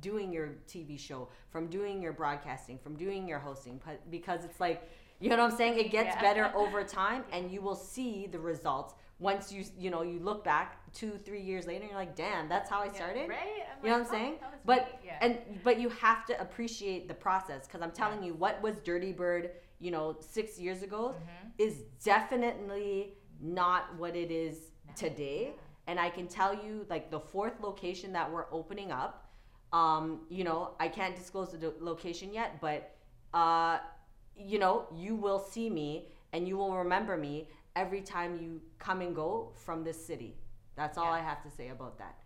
doing 0.00 0.32
your 0.32 0.50
TV 0.68 0.98
show, 0.98 1.28
from 1.50 1.68
doing 1.68 2.02
your 2.02 2.12
broadcasting, 2.12 2.78
from 2.78 2.96
doing 2.96 3.28
your 3.28 3.38
hosting, 3.38 3.80
because 4.10 4.44
it's 4.44 4.60
like, 4.60 4.88
you 5.20 5.30
know 5.30 5.36
what 5.38 5.50
I'm 5.52 5.56
saying? 5.56 5.78
It 5.78 5.90
gets 5.90 6.14
Yeah. 6.16 6.20
better 6.20 6.52
over 6.56 6.84
time, 6.84 7.24
and 7.32 7.50
you 7.50 7.60
will 7.62 7.74
see 7.74 8.26
the 8.26 8.38
results 8.38 8.94
once 9.18 9.50
you 9.50 9.64
you 9.78 9.90
know 9.90 10.02
you 10.02 10.18
look 10.18 10.44
back 10.44 10.92
two 10.92 11.12
three 11.24 11.40
years 11.40 11.66
later, 11.66 11.80
and 11.84 11.90
you're 11.90 11.98
like, 11.98 12.14
damn, 12.14 12.50
that's 12.50 12.68
how 12.68 12.80
I 12.80 12.86
Yeah, 12.86 12.92
started. 12.92 13.28
Right? 13.28 13.38
I'm 13.72 13.82
You 13.84 13.90
know 13.90 13.98
what 13.98 14.00
I'm 14.00 14.06
oh, 14.06 14.10
saying? 14.10 14.34
But 14.66 15.00
yeah. 15.02 15.18
and 15.22 15.38
but 15.64 15.80
you 15.80 15.88
have 15.88 16.26
to 16.26 16.38
appreciate 16.38 17.08
the 17.08 17.14
process 17.14 17.66
because 17.66 17.80
I'm 17.80 17.92
telling 17.92 18.22
you, 18.22 18.34
what 18.34 18.60
was 18.60 18.78
Dirty 18.80 19.12
Bird, 19.12 19.52
you 19.78 19.90
know, 19.90 20.16
six 20.20 20.58
years 20.58 20.82
ago, 20.82 21.14
Mhm. 21.14 21.52
is 21.58 21.78
definitely 22.04 23.14
not 23.40 23.94
what 23.96 24.14
it 24.16 24.30
is 24.30 24.70
Now, 24.86 24.92
today. 24.96 25.54
And 25.86 26.00
I 26.00 26.10
can 26.10 26.26
tell 26.26 26.52
you, 26.54 26.84
like 26.90 27.10
the 27.10 27.20
fourth 27.20 27.60
location 27.60 28.12
that 28.12 28.30
we're 28.30 28.46
opening 28.52 28.90
up, 28.90 29.30
um, 29.72 30.22
you 30.28 30.44
know, 30.44 30.72
I 30.80 30.88
can't 30.88 31.14
disclose 31.14 31.52
the 31.52 31.74
location 31.80 32.32
yet, 32.32 32.60
but 32.60 32.96
uh, 33.34 33.78
you 34.36 34.58
know, 34.58 34.86
you 34.94 35.14
will 35.14 35.38
see 35.38 35.70
me 35.70 36.08
and 36.32 36.46
you 36.46 36.56
will 36.56 36.76
remember 36.76 37.16
me 37.16 37.48
every 37.74 38.00
time 38.00 38.36
you 38.40 38.60
come 38.78 39.00
and 39.00 39.14
go 39.14 39.52
from 39.64 39.84
this 39.84 40.04
city. 40.04 40.36
That's 40.76 40.98
all 40.98 41.04
Yeah. 41.04 41.12
I 41.12 41.20
have 41.20 41.42
to 41.42 41.50
say 41.50 41.68
about 41.68 41.98
that. 41.98 42.16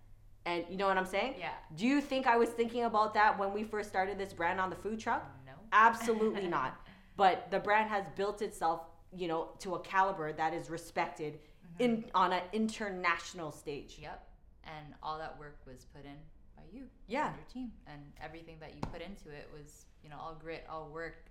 And 0.47 0.65
you 0.71 0.77
know 0.77 0.87
what 0.87 0.97
I'm 0.97 1.07
saying? 1.07 1.35
Yeah. 1.39 1.51
Do 1.77 1.87
you 1.87 2.01
think 2.01 2.27
I 2.27 2.37
was 2.37 2.49
thinking 2.49 2.85
about 2.85 3.15
that 3.15 3.39
when 3.39 3.53
we 3.53 3.63
first 3.63 3.89
started 3.89 4.19
this 4.19 4.33
brand 4.33 4.59
on 4.61 4.71
the 4.71 4.77
food 4.77 4.99
truck? 4.99 5.29
No. 5.47 5.53
Absolutely 5.73 6.47
not. 6.59 6.81
But 7.17 7.51
the 7.51 7.61
brand 7.61 7.91
has 7.91 8.07
built 8.17 8.41
itself, 8.41 8.83
you 9.15 9.29
know, 9.29 9.51
to 9.61 9.75
a 9.75 9.81
caliber 9.81 10.33
that 10.33 10.55
is 10.55 10.71
respected 10.71 11.41
in 11.81 12.05
on 12.15 12.33
an 12.33 12.43
international 12.53 13.51
stage. 13.53 13.99
Yep. 14.01 14.27
And 14.65 14.95
all 15.03 15.19
that 15.19 15.39
work 15.39 15.59
was 15.67 15.87
put 15.95 16.05
in 16.05 16.17
by 16.57 16.63
you. 16.73 16.85
Yeah. 17.09 17.29
And 17.29 17.37
your 17.37 17.47
team. 17.53 17.73
And 17.87 18.01
everything 18.23 18.57
that 18.61 18.75
you 18.75 18.81
put 18.93 19.01
into 19.01 19.31
it 19.31 19.49
was, 19.53 19.87
you 20.05 20.11
know, 20.11 20.17
all 20.21 20.35
grit, 20.41 20.65
all 20.71 20.89
work. 20.93 21.25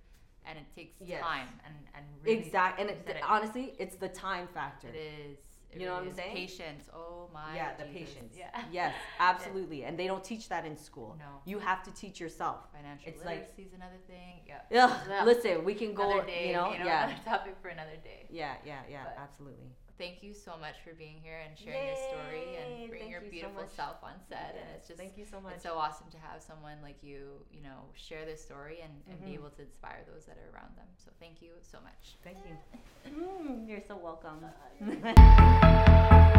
And 0.46 0.58
it 0.58 0.66
takes 0.76 0.96
Yes. 1.06 1.22
time 1.22 1.48
and, 1.66 1.76
and 1.96 2.06
really 2.24 2.40
Exactly. 2.40 2.82
And 2.82 2.92
it, 2.92 3.06
it. 3.08 3.18
honestly, 3.28 3.76
it's 3.78 3.96
the 3.96 4.08
time 4.10 4.48
factor. 4.54 4.88
It 4.88 4.96
is. 4.96 5.38
It 5.72 5.80
You 5.82 5.86
know 5.86 5.94
what 5.94 6.04
I'm 6.04 6.14
saying? 6.14 6.36
Patience. 6.36 6.86
Oh 6.92 7.30
my. 7.32 7.56
yeah, 7.56 7.76
the 7.78 7.84
Jesus. 7.86 8.14
patience. 8.16 8.34
Yeah. 8.36 8.62
Yes, 8.72 8.96
absolutely. 9.20 9.84
And 9.84 10.00
they 10.00 10.08
don't 10.08 10.24
teach 10.24 10.50
that 10.50 10.66
in 10.66 10.76
school. 10.76 11.16
No. 11.20 11.42
You 11.46 11.60
have 11.60 11.84
to 11.84 11.92
teach 11.94 12.20
yourself. 12.20 12.72
Financial 12.74 13.08
It's 13.08 13.24
like- 13.24 13.42
literacy 13.42 13.62
is 13.64 13.74
another 13.74 14.00
thing. 14.08 14.40
Yeah. 14.48 14.86
Ugh, 14.86 14.98
Yeah. 15.08 15.24
listen, 15.26 15.64
we 15.64 15.76
can 15.76 15.94
go, 15.94 16.10
Another 16.10 16.26
day, 16.26 16.48
you 16.48 16.54
know, 16.54 16.72
yeah. 16.74 17.04
another 17.10 17.22
topic 17.24 17.56
for 17.62 17.68
another 17.68 17.98
day. 18.04 18.26
Yeah, 18.32 18.56
yeah, 18.66 18.80
yeah, 18.90 19.04
But- 19.04 19.22
absolutely. 19.22 19.70
Thank 20.00 20.24
you 20.24 20.34
so 20.34 20.54
much 20.60 20.76
for 20.84 20.96
being 20.96 21.18
here 21.22 21.40
and 21.46 21.60
sharing 21.60 21.86
your 21.86 21.96
story 22.08 22.56
and 22.56 22.90
bringing 22.90 23.12
thank 23.12 23.12
your 23.12 23.22
you 23.22 23.30
beautiful 23.30 23.64
much. 23.64 23.76
self 23.76 23.98
on 24.02 24.14
set. 24.30 24.56
And 24.58 24.66
it's 24.78 24.88
just 24.88 24.98
thank 24.98 25.18
you 25.18 25.26
so 25.26 25.42
much. 25.42 25.56
It's 25.56 25.64
so 25.64 25.76
awesome 25.76 26.08
to 26.12 26.18
have 26.18 26.42
someone 26.42 26.78
like 26.82 27.04
you, 27.04 27.44
you 27.52 27.62
know, 27.62 27.84
share 27.96 28.24
their 28.26 28.38
story 28.38 28.80
and, 28.82 28.94
and 29.12 29.20
be 29.26 29.32
Mhm. 29.32 29.44
able 29.44 29.50
to 29.52 29.62
inspire 29.62 30.06
those 30.12 30.24
that 30.26 30.38
are 30.40 30.50
around 30.56 30.72
them. 30.78 30.88
So 31.04 31.12
thank 31.20 31.42
you 31.42 31.52
so 31.62 31.80
much. 31.84 32.16
Thank 32.24 32.38
you. 32.48 32.56
Mm, 33.10 33.68
you're 33.68 33.82
so 33.82 33.96
welcome. 33.98 34.46
Uh, 34.46 36.34